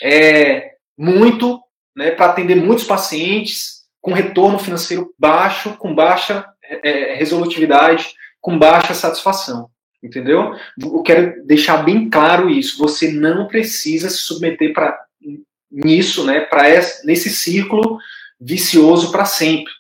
é, 0.02 0.72
muito, 0.98 1.60
né, 1.96 2.12
para 2.12 2.28
atender 2.28 2.56
muitos 2.56 2.86
pacientes, 2.86 3.82
com 4.00 4.14
retorno 4.14 4.58
financeiro 4.58 5.14
baixo, 5.20 5.76
com 5.78 5.94
baixa 5.94 6.46
é, 6.64 7.16
resolutividade, 7.16 8.14
com 8.40 8.58
baixa 8.58 8.94
satisfação. 8.94 9.70
Entendeu? 10.02 10.56
Eu 10.82 11.04
quero 11.04 11.46
deixar 11.46 11.84
bem 11.84 12.10
claro 12.10 12.50
isso. 12.50 12.80
Você 12.80 13.12
não 13.12 13.48
precisa 13.48 14.10
se 14.10 14.18
submeter 14.18 14.74
para 14.74 15.00
nisso, 15.72 16.26
né, 16.26 16.42
para 16.42 16.64
nesse 17.06 17.30
círculo 17.30 17.98
vicioso 18.40 19.12
para 19.12 19.26
sempre. 19.26 19.72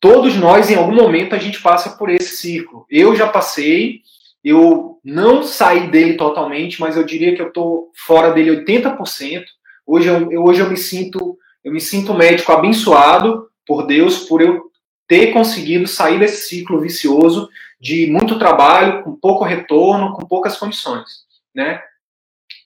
Todos 0.00 0.34
nós, 0.36 0.70
em 0.70 0.74
algum 0.74 0.94
momento, 0.94 1.34
a 1.34 1.38
gente 1.38 1.60
passa 1.60 1.90
por 1.90 2.10
esse 2.10 2.36
círculo. 2.36 2.86
Eu 2.90 3.14
já 3.14 3.26
passei, 3.26 4.00
eu 4.42 4.98
não 5.04 5.42
saí 5.42 5.90
dele 5.90 6.14
totalmente, 6.14 6.80
mas 6.80 6.96
eu 6.96 7.04
diria 7.04 7.34
que 7.34 7.42
eu 7.42 7.48
estou 7.48 7.90
fora 7.94 8.32
dele 8.32 8.64
80%. 8.64 9.44
Hoje 9.86 10.08
eu, 10.08 10.42
hoje 10.42 10.60
eu 10.60 10.68
me 10.68 10.76
sinto 10.76 11.38
eu 11.64 11.72
me 11.72 11.80
sinto 11.80 12.14
médico 12.14 12.52
abençoado 12.52 13.48
por 13.66 13.88
Deus 13.88 14.20
por 14.20 14.40
eu 14.40 14.70
ter 15.08 15.32
conseguido 15.32 15.88
sair 15.88 16.16
desse 16.16 16.48
ciclo 16.48 16.80
vicioso 16.80 17.48
de 17.80 18.06
muito 18.06 18.38
trabalho, 18.38 19.02
com 19.02 19.16
pouco 19.16 19.44
retorno, 19.44 20.12
com 20.12 20.24
poucas 20.24 20.56
condições, 20.56 21.24
né? 21.52 21.82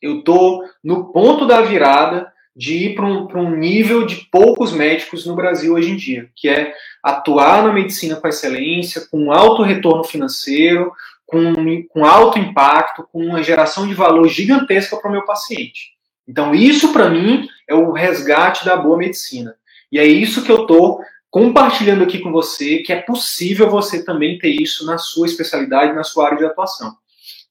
Eu 0.00 0.22
tô 0.22 0.64
no 0.82 1.12
ponto 1.12 1.46
da 1.46 1.60
virada 1.60 2.32
de 2.54 2.74
ir 2.86 2.94
para 2.94 3.06
um, 3.06 3.28
um 3.34 3.56
nível 3.56 4.04
de 4.04 4.28
poucos 4.30 4.72
médicos 4.72 5.24
no 5.24 5.34
Brasil 5.34 5.74
hoje 5.74 5.90
em 5.90 5.96
dia, 5.96 6.28
que 6.34 6.48
é 6.48 6.74
atuar 7.02 7.62
na 7.62 7.72
medicina 7.72 8.16
com 8.16 8.28
excelência, 8.28 9.06
com 9.10 9.32
alto 9.32 9.62
retorno 9.62 10.04
financeiro, 10.04 10.92
com, 11.26 11.54
com 11.88 12.04
alto 12.04 12.38
impacto, 12.38 13.08
com 13.12 13.24
uma 13.24 13.42
geração 13.42 13.86
de 13.86 13.94
valor 13.94 14.28
gigantesca 14.28 14.96
para 14.96 15.08
o 15.08 15.12
meu 15.12 15.24
paciente. 15.24 15.92
Então, 16.26 16.54
isso 16.54 16.92
para 16.92 17.08
mim 17.08 17.48
é 17.68 17.74
o 17.74 17.92
resgate 17.92 18.64
da 18.64 18.76
boa 18.76 18.98
medicina. 18.98 19.54
E 19.90 19.98
é 19.98 20.04
isso 20.04 20.44
que 20.44 20.50
eu 20.50 20.62
estou 20.62 21.00
compartilhando 21.30 22.02
aqui 22.02 22.18
com 22.18 22.32
você, 22.32 22.78
que 22.78 22.92
é 22.92 23.00
possível 23.00 23.70
você 23.70 24.04
também 24.04 24.38
ter 24.38 24.50
isso 24.50 24.84
na 24.84 24.98
sua 24.98 25.26
especialidade, 25.26 25.94
na 25.94 26.02
sua 26.02 26.26
área 26.26 26.38
de 26.38 26.44
atuação. 26.44 26.96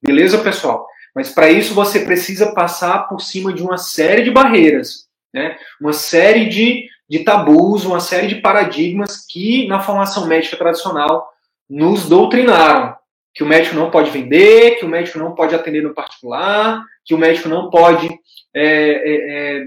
Beleza, 0.02 0.38
pessoal? 0.38 0.86
Mas 1.20 1.32
para 1.32 1.52
isso 1.52 1.74
você 1.74 2.06
precisa 2.06 2.54
passar 2.54 3.10
por 3.10 3.20
cima 3.20 3.52
de 3.52 3.62
uma 3.62 3.78
série 3.78 4.24
de 4.24 4.32
barreiras, 4.32 5.10
né? 5.34 5.58
uma 5.82 5.92
série 5.92 6.46
de, 6.46 6.88
de 7.10 7.26
tabus, 7.26 7.84
uma 7.84 8.00
série 8.00 8.26
de 8.26 8.36
paradigmas 8.36 9.26
que 9.30 9.68
na 9.68 9.82
formação 9.82 10.28
médica 10.28 10.56
tradicional 10.56 11.30
nos 11.70 12.08
doutrinaram. 12.08 12.96
Que 13.34 13.44
o 13.44 13.46
médico 13.46 13.76
não 13.76 13.92
pode 13.92 14.10
vender, 14.12 14.78
que 14.78 14.86
o 14.86 14.88
médico 14.88 15.20
não 15.20 15.36
pode 15.36 15.54
atender 15.54 15.84
no 15.84 15.94
particular, 15.94 16.86
que 17.04 17.14
o 17.14 17.18
médico 17.18 17.50
não 17.50 17.70
pode 17.70 18.08
é, 18.56 18.64
é, 18.64 19.58
é, 19.58 19.66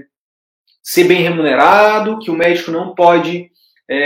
ser 0.81 1.03
bem 1.03 1.21
remunerado, 1.21 2.17
que 2.17 2.31
o 2.31 2.35
médico 2.35 2.71
não 2.71 2.95
pode 2.95 3.51
é, 3.89 3.97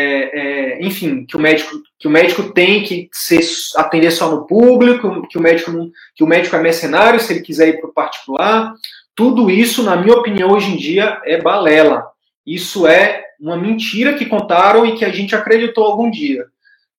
é, 0.79 0.85
enfim, 0.85 1.25
que 1.25 1.37
o 1.37 1.39
médico 1.39 1.81
que 1.99 2.07
o 2.07 2.11
médico 2.11 2.51
tem 2.51 2.83
que 2.83 3.09
ser, 3.11 3.41
atender 3.75 4.11
só 4.11 4.29
no 4.29 4.45
público, 4.45 5.27
que 5.27 5.37
o 5.37 5.41
médico 5.41 5.71
que 6.15 6.23
o 6.23 6.27
médico 6.27 6.55
é 6.55 6.61
mercenário 6.61 7.19
se 7.19 7.33
ele 7.33 7.41
quiser 7.41 7.69
ir 7.69 7.79
para 7.79 7.89
o 7.89 7.93
particular. 7.93 8.73
Tudo 9.15 9.49
isso, 9.49 9.83
na 9.83 9.95
minha 9.95 10.15
opinião, 10.15 10.51
hoje 10.51 10.71
em 10.71 10.77
dia 10.77 11.21
é 11.25 11.41
balela. 11.41 12.05
Isso 12.45 12.87
é 12.87 13.23
uma 13.39 13.57
mentira 13.57 14.13
que 14.13 14.25
contaram 14.25 14.85
e 14.85 14.95
que 14.95 15.05
a 15.05 15.09
gente 15.09 15.35
acreditou 15.35 15.83
algum 15.83 16.09
dia. 16.09 16.45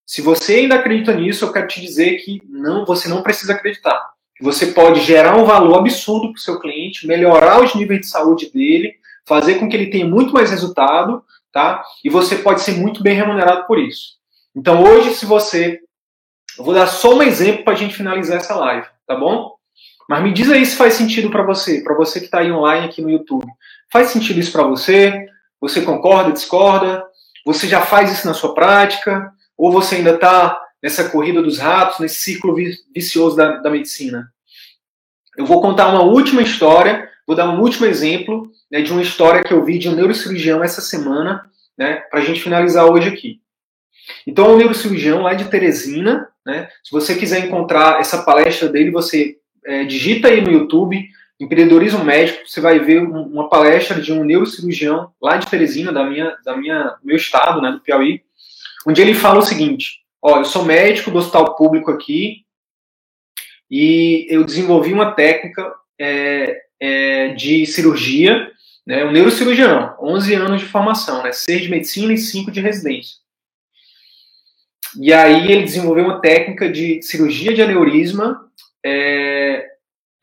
Se 0.06 0.22
você 0.22 0.54
ainda 0.56 0.76
acredita 0.76 1.12
nisso, 1.14 1.44
eu 1.44 1.52
quero 1.52 1.68
te 1.68 1.80
dizer 1.80 2.16
que 2.16 2.40
não, 2.48 2.84
você 2.84 3.08
não 3.08 3.22
precisa 3.22 3.52
acreditar. 3.52 4.10
Você 4.40 4.68
pode 4.68 5.00
gerar 5.00 5.36
um 5.36 5.44
valor 5.44 5.78
absurdo 5.78 6.32
para 6.32 6.38
o 6.38 6.40
seu 6.40 6.60
cliente, 6.60 7.06
melhorar 7.06 7.62
os 7.62 7.74
níveis 7.74 8.00
de 8.00 8.06
saúde 8.06 8.50
dele, 8.52 8.94
fazer 9.26 9.56
com 9.56 9.68
que 9.68 9.76
ele 9.76 9.90
tenha 9.90 10.06
muito 10.06 10.32
mais 10.32 10.50
resultado, 10.50 11.22
tá? 11.58 11.82
E 12.04 12.08
você 12.08 12.36
pode 12.36 12.60
ser 12.60 12.72
muito 12.72 13.02
bem 13.02 13.16
remunerado 13.16 13.66
por 13.66 13.80
isso. 13.80 14.16
Então 14.54 14.84
hoje, 14.84 15.14
se 15.14 15.26
você. 15.26 15.80
Eu 16.56 16.64
vou 16.64 16.72
dar 16.72 16.86
só 16.86 17.14
um 17.14 17.22
exemplo 17.22 17.64
para 17.64 17.72
a 17.72 17.76
gente 17.76 17.94
finalizar 17.94 18.36
essa 18.36 18.54
live, 18.54 18.86
tá 19.06 19.16
bom? 19.16 19.54
Mas 20.08 20.22
me 20.22 20.32
diz 20.32 20.50
aí 20.50 20.64
se 20.64 20.76
faz 20.76 20.94
sentido 20.94 21.30
para 21.30 21.42
você, 21.42 21.82
para 21.82 21.94
você 21.94 22.20
que 22.20 22.26
está 22.26 22.38
aí 22.38 22.50
online 22.50 22.86
aqui 22.86 23.02
no 23.02 23.10
YouTube. 23.10 23.46
Faz 23.92 24.08
sentido 24.08 24.40
isso 24.40 24.52
para 24.52 24.62
você? 24.62 25.26
Você 25.60 25.82
concorda, 25.82 26.32
discorda? 26.32 27.04
Você 27.44 27.68
já 27.68 27.80
faz 27.82 28.12
isso 28.12 28.26
na 28.26 28.34
sua 28.34 28.54
prática? 28.54 29.32
Ou 29.56 29.70
você 29.70 29.96
ainda 29.96 30.14
está 30.14 30.60
nessa 30.82 31.08
corrida 31.10 31.42
dos 31.42 31.58
ratos, 31.58 31.98
nesse 31.98 32.20
ciclo 32.20 32.54
vicioso 32.94 33.36
da, 33.36 33.56
da 33.58 33.70
medicina? 33.70 34.32
Eu 35.36 35.44
vou 35.44 35.60
contar 35.60 35.88
uma 35.88 36.02
última 36.02 36.42
história, 36.42 37.08
vou 37.28 37.36
dar 37.36 37.50
um 37.50 37.60
último 37.60 37.84
exemplo 37.84 38.50
né, 38.72 38.80
de 38.80 38.90
uma 38.90 39.02
história 39.02 39.44
que 39.44 39.52
eu 39.52 39.62
vi 39.62 39.78
de 39.78 39.86
um 39.86 39.94
neurocirurgião 39.94 40.64
essa 40.64 40.80
semana, 40.80 41.44
né, 41.76 41.96
para 42.10 42.20
a 42.20 42.24
gente 42.24 42.40
finalizar 42.40 42.86
hoje 42.86 43.06
aqui. 43.06 43.42
Então, 44.26 44.46
é 44.46 44.48
um 44.48 44.56
neurocirurgião 44.56 45.20
lá 45.20 45.34
de 45.34 45.44
Teresina, 45.50 46.26
né, 46.44 46.70
se 46.82 46.90
você 46.90 47.14
quiser 47.14 47.44
encontrar 47.44 48.00
essa 48.00 48.22
palestra 48.22 48.70
dele, 48.70 48.90
você 48.90 49.36
é, 49.66 49.84
digita 49.84 50.28
aí 50.28 50.40
no 50.40 50.50
YouTube, 50.50 51.06
empreendedorismo 51.38 52.02
médico, 52.02 52.48
você 52.48 52.62
vai 52.62 52.78
ver 52.78 53.02
uma 53.02 53.50
palestra 53.50 54.00
de 54.00 54.10
um 54.10 54.24
neurocirurgião 54.24 55.12
lá 55.20 55.36
de 55.36 55.48
Teresina, 55.48 55.92
da 55.92 56.04
minha, 56.04 56.34
da 56.42 56.56
minha, 56.56 56.96
meu 57.04 57.16
estado, 57.16 57.60
né, 57.60 57.70
do 57.70 57.80
Piauí, 57.80 58.22
onde 58.86 59.02
ele 59.02 59.12
fala 59.12 59.40
o 59.40 59.42
seguinte: 59.42 59.98
ó, 60.22 60.38
eu 60.38 60.46
sou 60.46 60.64
médico 60.64 61.10
do 61.10 61.18
hospital 61.18 61.54
público 61.56 61.90
aqui 61.90 62.46
e 63.70 64.26
eu 64.30 64.44
desenvolvi 64.44 64.94
uma 64.94 65.12
técnica 65.12 65.70
é, 66.00 66.62
é, 66.80 67.28
de 67.34 67.66
cirurgia 67.66 68.50
né, 68.88 69.04
um 69.04 69.12
neurocirurgião, 69.12 69.94
11 70.00 70.34
anos 70.34 70.60
de 70.62 70.66
formação, 70.66 71.22
né, 71.22 71.30
6 71.30 71.60
de 71.60 71.68
medicina 71.68 72.10
e 72.10 72.16
5 72.16 72.50
de 72.50 72.62
residência. 72.62 73.16
E 74.98 75.12
aí 75.12 75.52
ele 75.52 75.64
desenvolveu 75.64 76.04
uma 76.04 76.22
técnica 76.22 76.72
de 76.72 77.02
cirurgia 77.02 77.52
de 77.52 77.60
aneurisma 77.60 78.50
é, 78.82 79.66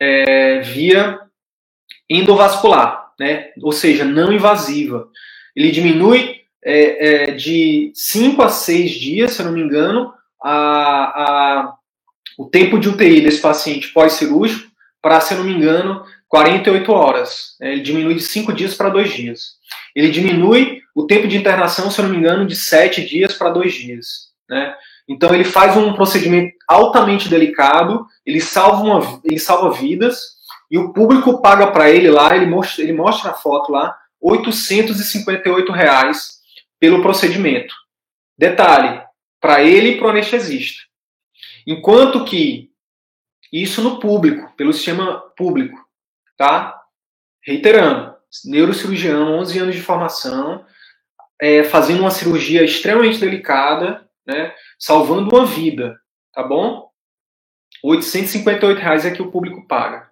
é, 0.00 0.60
via 0.62 1.20
endovascular, 2.10 3.12
né, 3.20 3.52
ou 3.62 3.70
seja, 3.70 4.04
não 4.04 4.32
invasiva. 4.32 5.08
Ele 5.54 5.70
diminui 5.70 6.40
é, 6.64 7.26
é 7.28 7.30
de 7.30 7.92
5 7.94 8.42
a 8.42 8.48
6 8.48 8.90
dias, 8.90 9.32
se 9.34 9.42
eu 9.42 9.46
não 9.46 9.52
me 9.52 9.60
engano, 9.62 10.12
a, 10.42 10.50
a, 10.50 11.74
o 12.36 12.46
tempo 12.46 12.80
de 12.80 12.88
UTI 12.88 13.20
desse 13.20 13.40
paciente 13.40 13.92
pós-cirúrgico 13.92 14.68
para, 15.00 15.20
se 15.20 15.34
eu 15.34 15.38
não 15.38 15.44
me 15.44 15.52
engano, 15.52 16.04
48 16.28 16.92
horas. 16.92 17.56
Né? 17.60 17.72
Ele 17.72 17.80
diminui 17.80 18.14
de 18.14 18.22
5 18.22 18.52
dias 18.52 18.74
para 18.74 18.88
2 18.88 19.12
dias. 19.12 19.56
Ele 19.94 20.10
diminui 20.10 20.80
o 20.94 21.06
tempo 21.06 21.28
de 21.28 21.36
internação, 21.36 21.90
se 21.90 22.00
eu 22.00 22.04
não 22.04 22.12
me 22.12 22.18
engano, 22.18 22.46
de 22.46 22.56
7 22.56 23.04
dias 23.04 23.34
para 23.34 23.50
2 23.50 23.72
dias. 23.72 24.28
Né? 24.48 24.74
Então 25.08 25.34
ele 25.34 25.44
faz 25.44 25.76
um 25.76 25.92
procedimento 25.92 26.54
altamente 26.66 27.28
delicado, 27.28 28.06
ele 28.24 28.40
salva, 28.40 28.82
uma, 28.82 29.20
ele 29.24 29.38
salva 29.38 29.70
vidas, 29.70 30.36
e 30.70 30.78
o 30.78 30.92
público 30.92 31.40
paga 31.40 31.68
para 31.68 31.90
ele 31.90 32.10
lá, 32.10 32.34
ele 32.34 32.46
mostra, 32.46 32.82
ele 32.82 32.92
mostra 32.92 33.30
a 33.30 33.34
foto 33.34 33.70
lá, 33.70 33.96
858 34.20 35.70
reais 35.72 36.40
pelo 36.80 37.02
procedimento. 37.02 37.74
Detalhe, 38.36 39.00
para 39.40 39.62
ele 39.62 39.90
e 39.90 39.98
para 39.98 40.08
o 40.08 40.10
anestesista. 40.10 40.82
Enquanto 41.66 42.24
que 42.24 42.70
isso 43.52 43.82
no 43.82 44.00
público, 44.00 44.52
pelo 44.56 44.72
sistema 44.72 45.20
público, 45.36 45.85
tá? 46.36 46.80
Reiterando, 47.42 48.14
neurocirurgião, 48.44 49.38
11 49.38 49.58
anos 49.58 49.74
de 49.74 49.82
formação, 49.82 50.64
é, 51.40 51.64
fazendo 51.64 52.00
uma 52.00 52.10
cirurgia 52.10 52.64
extremamente 52.64 53.18
delicada, 53.18 54.06
né? 54.26 54.54
Salvando 54.78 55.34
uma 55.34 55.46
vida, 55.46 55.98
tá 56.32 56.42
bom? 56.42 56.90
858 57.82 58.80
reais 58.80 59.04
é 59.04 59.10
que 59.10 59.22
o 59.22 59.30
público 59.30 59.66
paga. 59.66 60.10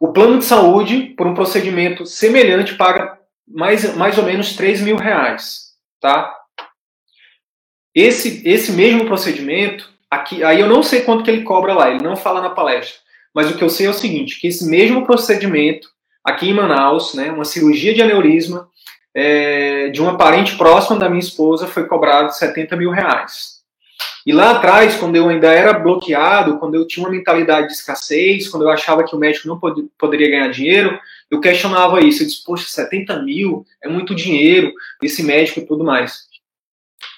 O 0.00 0.12
plano 0.12 0.38
de 0.38 0.44
saúde, 0.44 1.14
por 1.16 1.26
um 1.26 1.34
procedimento 1.34 2.04
semelhante, 2.04 2.74
paga 2.74 3.18
mais, 3.46 3.94
mais 3.96 4.18
ou 4.18 4.24
menos 4.24 4.56
3 4.56 4.82
mil 4.82 4.96
reais, 4.96 5.74
tá? 6.00 6.38
Esse, 7.94 8.46
esse 8.48 8.72
mesmo 8.72 9.06
procedimento, 9.06 9.92
aqui, 10.10 10.42
aí 10.42 10.60
eu 10.60 10.68
não 10.68 10.82
sei 10.82 11.02
quanto 11.02 11.22
que 11.22 11.30
ele 11.30 11.42
cobra 11.42 11.74
lá, 11.74 11.90
ele 11.90 12.02
não 12.02 12.16
fala 12.16 12.40
na 12.40 12.50
palestra, 12.50 13.00
mas 13.34 13.50
o 13.50 13.56
que 13.56 13.64
eu 13.64 13.70
sei 13.70 13.86
é 13.86 13.90
o 13.90 13.94
seguinte, 13.94 14.40
que 14.40 14.48
esse 14.48 14.68
mesmo 14.68 15.04
procedimento 15.04 15.88
aqui 16.24 16.48
em 16.48 16.54
Manaus, 16.54 17.14
né, 17.14 17.30
uma 17.30 17.44
cirurgia 17.44 17.94
de 17.94 18.02
aneurisma 18.02 18.68
é, 19.14 19.88
de 19.88 20.00
uma 20.00 20.16
parente 20.16 20.56
próxima 20.56 20.98
da 20.98 21.08
minha 21.08 21.20
esposa 21.20 21.66
foi 21.66 21.86
cobrado 21.86 22.32
70 22.32 22.76
mil 22.76 22.90
reais. 22.90 23.62
E 24.24 24.32
lá 24.32 24.52
atrás, 24.52 24.94
quando 24.96 25.16
eu 25.16 25.28
ainda 25.28 25.52
era 25.52 25.72
bloqueado, 25.72 26.58
quando 26.58 26.76
eu 26.76 26.86
tinha 26.86 27.04
uma 27.04 27.12
mentalidade 27.12 27.68
de 27.68 27.72
escassez, 27.72 28.48
quando 28.48 28.62
eu 28.62 28.70
achava 28.70 29.04
que 29.04 29.14
o 29.16 29.18
médico 29.18 29.48
não 29.48 29.58
pod 29.58 29.84
poderia 29.98 30.30
ganhar 30.30 30.48
dinheiro, 30.48 30.98
eu 31.30 31.40
questionava 31.40 32.00
isso. 32.00 32.22
Eu 32.22 32.26
disse, 32.28 32.44
poxa, 32.44 32.66
70 32.68 33.20
mil 33.22 33.66
é 33.82 33.88
muito 33.88 34.14
dinheiro, 34.14 34.72
esse 35.02 35.22
médico 35.24 35.60
e 35.60 35.66
tudo 35.66 35.82
mais. 35.82 36.28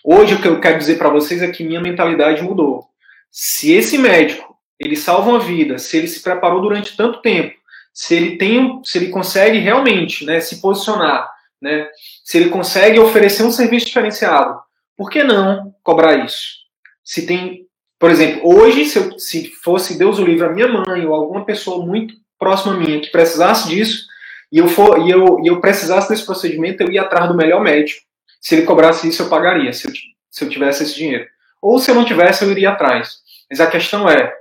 Hoje, 0.03 0.35
o 0.35 0.41
que 0.41 0.49
eu 0.49 0.61
quero 0.61 0.79
dizer 0.79 0.97
para 0.97 1.11
vocês 1.11 1.43
é 1.43 1.51
que 1.51 1.65
minha 1.65 1.81
mentalidade 1.81 2.43
mudou. 2.43 2.87
Se 3.31 3.73
esse 3.73 3.99
médico 3.99 4.54
ele 4.85 4.97
salva 4.97 5.31
uma 5.31 5.41
vida, 5.41 5.79
se 5.79 5.97
ele 5.97 6.07
se 6.07 6.23
preparou 6.23 6.61
durante 6.61 6.97
tanto 6.97 7.21
tempo, 7.23 7.55
se 7.93 8.15
ele 8.15 8.37
tem, 8.37 8.81
se 8.85 8.99
ele 8.99 9.09
consegue 9.09 9.59
realmente, 9.59 10.25
né, 10.25 10.41
se 10.41 10.61
posicionar, 10.61 11.31
né, 11.61 11.89
se 12.25 12.37
ele 12.37 12.51
consegue 12.51 12.99
oferecer 12.99 13.45
um 13.45 13.51
serviço 13.51 13.87
diferenciado, 13.87 14.61
por 14.97 15.11
que 15.11 15.23
não 15.23 15.75
cobrar 15.83 16.25
isso? 16.25 16.65
Se 17.03 17.27
tem, 17.27 17.67
por 17.99 18.11
exemplo, 18.11 18.41
hoje, 18.45 18.85
se, 18.85 18.99
eu, 18.99 19.19
se 19.19 19.51
fosse 19.63 19.99
Deus 19.99 20.19
o 20.19 20.25
livre 20.25 20.47
a 20.47 20.53
minha 20.53 20.69
mãe 20.69 21.07
ou 21.07 21.15
alguma 21.15 21.45
pessoa 21.45 21.85
muito 21.85 22.15
próxima 22.39 22.75
a 22.75 22.77
mim 22.77 23.01
que 23.01 23.11
precisasse 23.11 23.69
disso 23.69 24.07
e 24.53 24.59
eu 24.59 24.69
for 24.69 25.07
e 25.07 25.11
eu, 25.11 25.41
e 25.43 25.49
eu 25.49 25.61
precisasse 25.61 26.09
desse 26.09 26.25
procedimento, 26.25 26.83
eu 26.83 26.91
ia 26.91 27.03
atrás 27.03 27.29
do 27.29 27.37
melhor 27.37 27.61
médico. 27.61 28.01
Se 28.41 28.55
ele 28.55 28.67
cobrasse 28.67 29.09
isso, 29.09 29.23
eu 29.23 29.29
pagaria, 29.29 29.73
se 29.73 29.89
eu, 29.89 29.93
se 30.31 30.45
eu 30.45 30.49
tivesse 30.49 30.83
esse 30.83 30.95
dinheiro. 30.95 31.27
Ou 31.61 31.79
se 31.79 31.91
eu 31.91 31.95
não 31.95 32.05
tivesse, 32.05 32.45
eu 32.45 32.51
iria 32.51 32.71
atrás. 32.71 33.17
Mas 33.51 33.61
a 33.61 33.67
questão 33.67 34.09
é, 34.09 34.33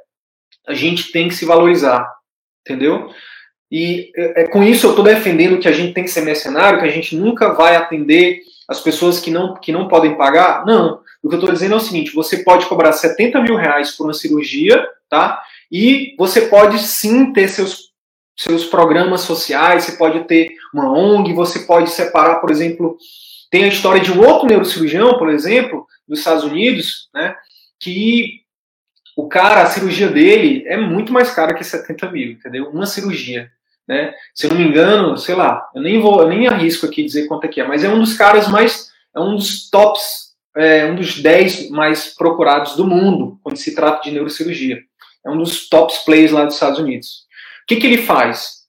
a 0.67 0.73
gente 0.73 1.11
tem 1.11 1.27
que 1.27 1.35
se 1.35 1.45
valorizar, 1.45 2.07
entendeu? 2.61 3.09
E 3.71 4.11
é, 4.15 4.43
é 4.43 4.47
com 4.47 4.63
isso 4.63 4.85
eu 4.85 4.91
estou 4.91 5.03
defendendo 5.03 5.59
que 5.59 5.67
a 5.67 5.71
gente 5.71 5.93
tem 5.93 6.03
que 6.03 6.11
ser 6.11 6.21
mercenário, 6.21 6.79
que 6.79 6.85
a 6.85 6.91
gente 6.91 7.15
nunca 7.15 7.53
vai 7.53 7.75
atender 7.75 8.41
as 8.67 8.79
pessoas 8.79 9.19
que 9.19 9.31
não, 9.31 9.55
que 9.55 9.71
não 9.71 9.87
podem 9.87 10.15
pagar. 10.15 10.65
Não. 10.65 11.01
O 11.21 11.29
que 11.29 11.35
eu 11.35 11.39
estou 11.39 11.51
dizendo 11.51 11.73
é 11.73 11.77
o 11.77 11.81
seguinte: 11.81 12.13
você 12.13 12.43
pode 12.43 12.65
cobrar 12.67 12.91
70 12.91 13.41
mil 13.41 13.55
reais 13.55 13.91
por 13.91 14.05
uma 14.05 14.13
cirurgia, 14.13 14.85
tá? 15.09 15.41
E 15.71 16.15
você 16.17 16.41
pode 16.41 16.79
sim 16.79 17.33
ter 17.33 17.47
seus 17.47 17.93
seus 18.35 18.65
programas 18.65 19.21
sociais, 19.21 19.83
você 19.83 19.91
pode 19.93 20.23
ter 20.25 20.49
uma 20.73 20.91
ONG, 20.91 21.33
você 21.33 21.59
pode 21.59 21.91
separar, 21.91 22.35
por 22.35 22.49
exemplo, 22.49 22.97
tem 23.51 23.63
a 23.63 23.67
história 23.67 24.01
de 24.01 24.11
um 24.11 24.25
outro 24.25 24.47
neurocirurgião, 24.47 25.17
por 25.19 25.29
exemplo, 25.29 25.85
dos 26.07 26.19
Estados 26.19 26.43
Unidos, 26.43 27.09
né, 27.13 27.35
que 27.79 28.42
o 29.15 29.27
cara, 29.27 29.61
a 29.61 29.67
cirurgia 29.67 30.09
dele 30.09 30.63
é 30.67 30.77
muito 30.77 31.13
mais 31.13 31.31
cara 31.31 31.53
que 31.53 31.63
70 31.63 32.11
mil, 32.11 32.31
entendeu? 32.31 32.69
Uma 32.69 32.85
cirurgia. 32.85 33.51
Né? 33.87 34.13
Se 34.33 34.45
eu 34.45 34.51
não 34.51 34.57
me 34.57 34.67
engano, 34.67 35.17
sei 35.17 35.35
lá, 35.35 35.69
eu 35.75 35.81
nem 35.81 35.99
vou, 35.99 36.21
eu 36.21 36.29
nem 36.29 36.47
arrisco 36.47 36.85
aqui 36.85 37.03
dizer 37.03 37.27
quanto 37.27 37.45
é 37.45 37.47
que 37.47 37.59
é, 37.59 37.67
mas 37.67 37.83
é 37.83 37.89
um 37.89 37.99
dos 37.99 38.15
caras 38.15 38.47
mais, 38.47 38.91
é 39.15 39.19
um 39.19 39.35
dos 39.35 39.69
tops, 39.69 40.33
é 40.55 40.85
um 40.85 40.95
dos 40.95 41.21
10 41.21 41.69
mais 41.69 42.13
procurados 42.15 42.75
do 42.75 42.87
mundo 42.87 43.39
quando 43.43 43.57
se 43.57 43.75
trata 43.75 44.03
de 44.03 44.11
neurocirurgia. 44.11 44.79
É 45.25 45.29
um 45.29 45.37
dos 45.37 45.67
tops 45.69 45.99
plays 45.99 46.31
lá 46.31 46.45
dos 46.45 46.55
Estados 46.55 46.79
Unidos. 46.79 47.23
O 47.63 47.67
que, 47.67 47.77
que 47.77 47.87
ele 47.87 47.97
faz? 47.97 48.63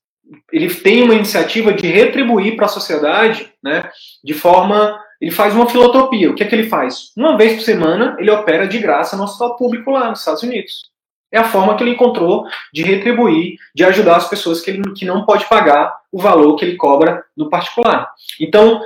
Ele 0.53 0.73
tem 0.75 1.03
uma 1.03 1.15
iniciativa 1.15 1.73
de 1.73 1.87
retribuir 1.87 2.57
para 2.57 2.67
a 2.67 2.69
sociedade, 2.69 3.53
né, 3.63 3.89
de 4.23 4.33
forma 4.33 4.99
ele 5.21 5.31
faz 5.31 5.55
uma 5.55 5.69
filantropia. 5.69 6.31
O 6.31 6.35
que 6.35 6.43
é 6.43 6.47
que 6.47 6.55
ele 6.55 6.69
faz? 6.69 7.13
Uma 7.17 7.37
vez 7.37 7.55
por 7.55 7.63
semana, 7.63 8.17
ele 8.19 8.31
opera 8.31 8.67
de 8.67 8.79
graça 8.79 9.17
no 9.17 9.25
hospital 9.25 9.57
público 9.57 9.91
lá 9.91 10.11
nos 10.11 10.21
Estados 10.21 10.43
Unidos. 10.43 10.91
É 11.33 11.39
a 11.39 11.45
forma 11.45 11.77
que 11.77 11.83
ele 11.83 11.91
encontrou 11.93 12.47
de 12.73 12.83
retribuir, 12.83 13.57
de 13.75 13.85
ajudar 13.85 14.17
as 14.17 14.29
pessoas 14.29 14.61
que 14.61 14.71
ele 14.71 14.83
que 14.93 15.05
não 15.05 15.25
pode 15.25 15.47
pagar 15.47 15.97
o 16.13 16.21
valor 16.21 16.57
que 16.57 16.65
ele 16.65 16.77
cobra 16.77 17.25
no 17.37 17.51
particular. 17.51 18.09
Então, 18.41 18.81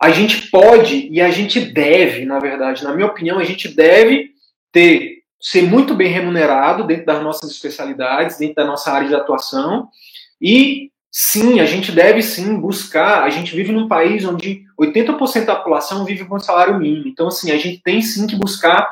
a 0.00 0.10
gente 0.10 0.48
pode 0.50 1.08
e 1.10 1.20
a 1.20 1.30
gente 1.30 1.60
deve, 1.60 2.24
na 2.24 2.38
verdade, 2.38 2.84
na 2.84 2.94
minha 2.94 3.08
opinião, 3.08 3.38
a 3.38 3.44
gente 3.44 3.68
deve 3.68 4.30
ter 4.72 5.20
ser 5.40 5.62
muito 5.62 5.94
bem 5.94 6.12
remunerado 6.12 6.86
dentro 6.86 7.06
das 7.06 7.22
nossas 7.22 7.50
especialidades, 7.50 8.38
dentro 8.38 8.56
da 8.56 8.64
nossa 8.64 8.92
área 8.92 9.08
de 9.08 9.14
atuação 9.14 9.88
e 10.40 10.90
Sim, 11.12 11.58
a 11.58 11.66
gente 11.66 11.90
deve 11.90 12.22
sim 12.22 12.58
buscar. 12.58 13.24
A 13.24 13.30
gente 13.30 13.54
vive 13.54 13.72
num 13.72 13.88
país 13.88 14.24
onde 14.24 14.64
80% 14.78 15.44
da 15.44 15.56
população 15.56 16.04
vive 16.04 16.24
com 16.24 16.38
salário 16.38 16.78
mínimo. 16.78 17.08
Então, 17.08 17.28
assim, 17.28 17.50
a 17.50 17.56
gente 17.56 17.82
tem 17.82 18.00
sim 18.00 18.26
que 18.26 18.36
buscar 18.36 18.88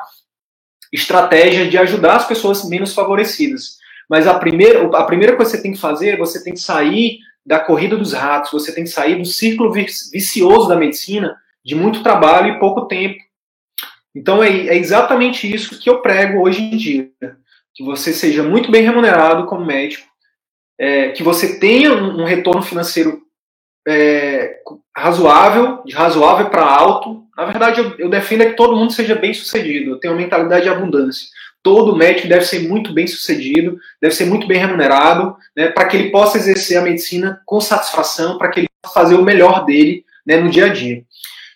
estratégias 0.91 1.69
de 1.69 1.77
ajudar 1.77 2.17
as 2.17 2.27
pessoas 2.27 2.67
menos 2.67 2.93
favorecidas. 2.93 3.77
Mas 4.09 4.27
a 4.27 4.37
primeira, 4.37 4.85
a 4.97 5.03
primeira 5.03 5.35
coisa 5.35 5.51
que 5.51 5.57
você 5.57 5.63
tem 5.63 5.71
que 5.71 5.79
fazer 5.79 6.09
é 6.09 6.17
você 6.17 6.43
tem 6.43 6.53
que 6.53 6.59
sair 6.59 7.19
da 7.45 7.59
corrida 7.59 7.95
dos 7.95 8.13
ratos, 8.13 8.51
você 8.51 8.73
tem 8.73 8.83
que 8.83 8.89
sair 8.89 9.15
do 9.15 9.25
círculo 9.25 9.71
vicioso 9.71 10.67
da 10.67 10.75
medicina 10.75 11.37
de 11.63 11.75
muito 11.75 12.03
trabalho 12.03 12.55
e 12.55 12.59
pouco 12.59 12.87
tempo. 12.87 13.19
Então 14.13 14.43
é, 14.43 14.49
é 14.49 14.75
exatamente 14.75 15.51
isso 15.51 15.79
que 15.79 15.89
eu 15.89 16.01
prego 16.01 16.41
hoje 16.41 16.61
em 16.61 16.75
dia. 16.75 17.11
Que 17.73 17.83
você 17.83 18.11
seja 18.11 18.43
muito 18.43 18.71
bem 18.71 18.83
remunerado 18.83 19.45
como 19.45 19.65
médico, 19.65 20.08
é, 20.79 21.09
que 21.09 21.21
você 21.21 21.59
tenha 21.59 21.93
um, 21.93 22.21
um 22.21 22.25
retorno 22.25 22.61
financeiro 22.61 23.21
é, 23.85 24.59
razoável, 24.95 25.81
de 25.85 25.93
razoável 25.93 26.49
para 26.49 26.63
alto. 26.63 27.23
Na 27.35 27.45
verdade, 27.45 27.81
eu, 27.81 27.95
eu 27.99 28.09
defendo 28.09 28.41
é 28.41 28.45
que 28.47 28.55
todo 28.55 28.75
mundo 28.75 28.93
seja 28.93 29.15
bem 29.15 29.33
sucedido. 29.33 29.91
Eu 29.91 29.99
tenho 29.99 30.13
uma 30.13 30.21
mentalidade 30.21 30.63
de 30.63 30.69
abundância. 30.69 31.27
Todo 31.61 31.95
médico 31.95 32.29
deve 32.29 32.45
ser 32.45 32.67
muito 32.69 32.93
bem 32.93 33.05
sucedido, 33.05 33.77
deve 34.01 34.15
ser 34.15 34.25
muito 34.25 34.47
bem 34.47 34.57
remunerado, 34.59 35.35
né, 35.55 35.67
para 35.67 35.85
que 35.85 35.97
ele 35.97 36.09
possa 36.09 36.37
exercer 36.37 36.77
a 36.77 36.81
medicina 36.81 37.41
com 37.45 37.59
satisfação, 37.59 38.37
para 38.37 38.49
que 38.49 38.61
ele 38.61 38.67
possa 38.81 38.93
fazer 38.93 39.15
o 39.15 39.23
melhor 39.23 39.65
dele 39.65 40.05
né, 40.25 40.37
no 40.37 40.49
dia 40.49 40.67
a 40.67 40.69
dia. 40.69 41.03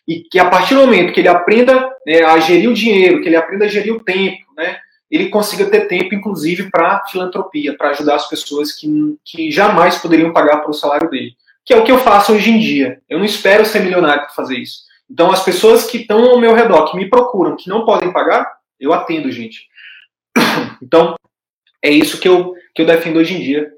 E 0.05 0.19
que 0.29 0.37
a 0.37 0.49
partir 0.49 0.75
do 0.75 0.81
momento 0.81 1.13
que 1.13 1.21
ele 1.21 1.29
aprenda 1.29 1.89
né, 2.05 2.21
a 2.21 2.37
gerir 2.37 2.69
o 2.69 2.73
dinheiro, 2.73 3.21
que 3.21 3.29
ele 3.29 3.37
aprenda 3.37 3.63
a 3.63 3.69
gerir 3.69 3.93
o 3.93 4.03
tempo, 4.03 4.43
né, 4.57 4.77
ele 5.15 5.29
consiga 5.29 5.69
ter 5.69 5.87
tempo, 5.87 6.15
inclusive, 6.15 6.71
para 6.71 7.05
filantropia, 7.05 7.77
para 7.77 7.91
ajudar 7.91 8.15
as 8.15 8.27
pessoas 8.27 8.71
que, 8.71 8.87
que 9.23 9.51
jamais 9.51 9.95
poderiam 9.97 10.33
pagar 10.33 10.61
pelo 10.61 10.73
salário 10.73 11.07
dele. 11.07 11.35
Que 11.63 11.71
é 11.71 11.77
o 11.77 11.83
que 11.83 11.91
eu 11.91 11.99
faço 11.99 12.33
hoje 12.33 12.49
em 12.49 12.59
dia. 12.59 12.99
Eu 13.07 13.19
não 13.19 13.25
espero 13.25 13.63
ser 13.63 13.81
milionário 13.81 14.23
para 14.23 14.31
fazer 14.31 14.57
isso. 14.57 14.81
Então, 15.07 15.31
as 15.31 15.43
pessoas 15.43 15.85
que 15.85 15.97
estão 15.97 16.25
ao 16.31 16.39
meu 16.39 16.55
redor, 16.55 16.89
que 16.89 16.97
me 16.97 17.07
procuram, 17.07 17.55
que 17.55 17.69
não 17.69 17.85
podem 17.85 18.11
pagar, 18.11 18.57
eu 18.79 18.91
atendo, 18.91 19.31
gente. 19.31 19.67
Então, 20.81 21.15
é 21.81 21.91
isso 21.91 22.19
que 22.19 22.27
eu, 22.27 22.55
que 22.73 22.81
eu 22.81 22.85
defendo 22.85 23.17
hoje 23.17 23.35
em 23.35 23.39
dia. 23.39 23.71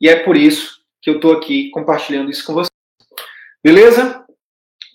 E 0.00 0.08
é 0.08 0.16
por 0.16 0.36
isso 0.36 0.80
que 1.00 1.08
eu 1.08 1.16
estou 1.16 1.32
aqui 1.32 1.70
compartilhando 1.70 2.30
isso 2.30 2.44
com 2.44 2.54
vocês. 2.54 2.70
Beleza? 3.62 4.21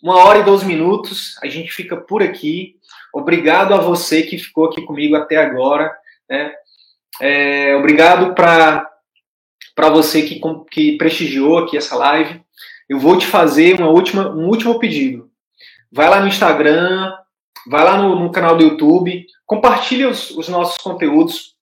Uma 0.01 0.23
hora 0.23 0.39
e 0.39 0.43
doze 0.43 0.65
minutos. 0.65 1.35
A 1.41 1.47
gente 1.47 1.71
fica 1.71 1.97
por 1.97 2.21
aqui. 2.21 2.75
Obrigado 3.13 3.73
a 3.73 3.77
você 3.77 4.21
que 4.23 4.37
ficou 4.37 4.65
aqui 4.65 4.81
comigo 4.83 5.15
até 5.15 5.37
agora. 5.37 5.91
Né? 6.29 6.51
É, 7.19 7.75
obrigado 7.75 8.33
para 8.35 9.89
você 9.89 10.21
que, 10.21 10.39
que 10.69 10.97
prestigiou 10.97 11.57
aqui 11.57 11.77
essa 11.77 11.95
live. 11.95 12.41
Eu 12.87 12.99
vou 12.99 13.17
te 13.17 13.25
fazer 13.25 13.79
uma 13.79 13.89
última, 13.89 14.29
um 14.29 14.47
último 14.47 14.79
pedido. 14.79 15.29
Vai 15.91 16.09
lá 16.09 16.19
no 16.19 16.27
Instagram, 16.27 17.13
vai 17.69 17.83
lá 17.83 17.97
no, 17.97 18.19
no 18.19 18.31
canal 18.31 18.55
do 18.55 18.63
YouTube, 18.63 19.25
compartilhe 19.45 20.05
os, 20.05 20.31
os 20.31 20.47
nossos 20.47 20.77
conteúdos, 20.77 21.55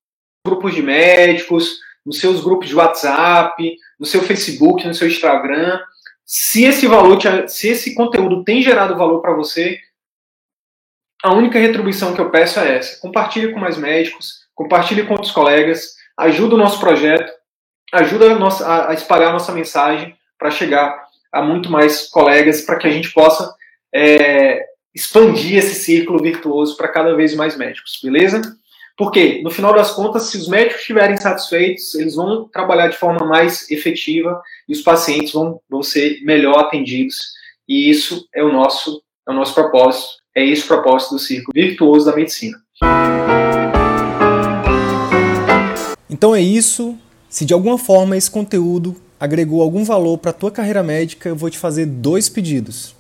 grupos 0.45 0.75
de 0.75 0.81
médicos, 0.81 1.79
nos 2.05 2.19
seus 2.19 2.41
grupos 2.41 2.67
de 2.67 2.75
WhatsApp, 2.75 3.75
no 3.99 4.05
seu 4.05 4.21
Facebook, 4.21 4.86
no 4.86 4.93
seu 4.93 5.07
Instagram. 5.07 5.79
Se 6.26 6.63
esse 6.63 6.88
valor, 6.88 7.19
se 7.47 7.69
esse 7.69 7.93
conteúdo 7.93 8.43
tem 8.43 8.61
gerado 8.61 8.97
valor 8.97 9.21
para 9.21 9.36
você, 9.36 9.80
a 11.23 11.32
única 11.34 11.59
retribuição 11.59 12.15
que 12.15 12.21
eu 12.21 12.32
peço 12.32 12.59
é 12.59 12.78
essa: 12.78 12.99
compartilhe 12.99 13.53
com 13.53 13.59
mais 13.59 13.78
médicos, 13.78 14.47
compartilhe 14.55 15.05
com 15.05 15.13
outros 15.13 15.32
colegas, 15.32 15.95
ajuda 16.17 16.55
o 16.55 16.57
nosso 16.57 16.80
projeto, 16.80 17.32
ajuda 17.93 18.32
a, 18.32 18.39
nossa, 18.39 18.89
a 18.89 18.93
espalhar 18.93 19.30
a 19.30 19.34
nossa 19.34 19.51
mensagem 19.51 20.17
para 20.38 20.49
chegar 20.49 21.05
a 21.32 21.41
muito 21.43 21.69
mais 21.69 22.07
colegas, 22.09 22.61
para 22.61 22.78
que 22.78 22.88
a 22.88 22.91
gente 22.91 23.11
possa 23.11 23.53
é, 23.93 24.65
expandir 24.93 25.57
esse 25.57 25.76
círculo 25.76 26.21
virtuoso 26.21 26.76
para 26.76 26.88
cada 26.88 27.15
vez 27.15 27.36
mais 27.36 27.57
médicos, 27.57 27.99
beleza? 28.01 28.41
Porque, 28.97 29.41
no 29.43 29.51
final 29.51 29.73
das 29.73 29.91
contas, 29.91 30.23
se 30.23 30.37
os 30.37 30.47
médicos 30.47 30.79
estiverem 30.79 31.17
satisfeitos, 31.17 31.93
eles 31.95 32.15
vão 32.15 32.47
trabalhar 32.47 32.87
de 32.87 32.97
forma 32.97 33.25
mais 33.25 33.69
efetiva 33.69 34.41
e 34.69 34.73
os 34.73 34.81
pacientes 34.81 35.33
vão, 35.33 35.59
vão 35.69 35.83
ser 35.83 36.21
melhor 36.23 36.57
atendidos. 36.59 37.17
E 37.67 37.89
isso 37.89 38.25
é 38.33 38.41
o 38.41 38.51
nosso, 38.51 39.01
é 39.27 39.31
o 39.31 39.35
nosso 39.35 39.53
propósito 39.53 40.25
é 40.37 40.45
esse 40.45 40.63
o 40.63 40.67
propósito 40.67 41.11
do 41.11 41.19
círculo 41.19 41.53
virtuoso 41.55 42.05
da 42.05 42.13
medicina. 42.13 42.57
Então 46.09 46.35
é 46.35 46.41
isso. 46.41 46.97
Se 47.29 47.45
de 47.45 47.53
alguma 47.53 47.77
forma 47.77 48.17
esse 48.17 48.29
conteúdo 48.29 48.95
agregou 49.17 49.61
algum 49.61 49.85
valor 49.85 50.17
para 50.17 50.31
a 50.31 50.33
tua 50.33 50.51
carreira 50.51 50.83
médica, 50.83 51.29
eu 51.29 51.35
vou 51.37 51.49
te 51.49 51.57
fazer 51.57 51.85
dois 51.85 52.27
pedidos. 52.27 52.93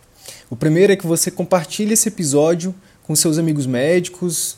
O 0.49 0.55
primeiro 0.55 0.93
é 0.93 0.95
que 0.95 1.05
você 1.05 1.29
compartilhe 1.29 1.93
esse 1.93 2.07
episódio 2.07 2.73
com 3.03 3.13
seus 3.15 3.37
amigos 3.37 3.65
médicos, 3.65 4.57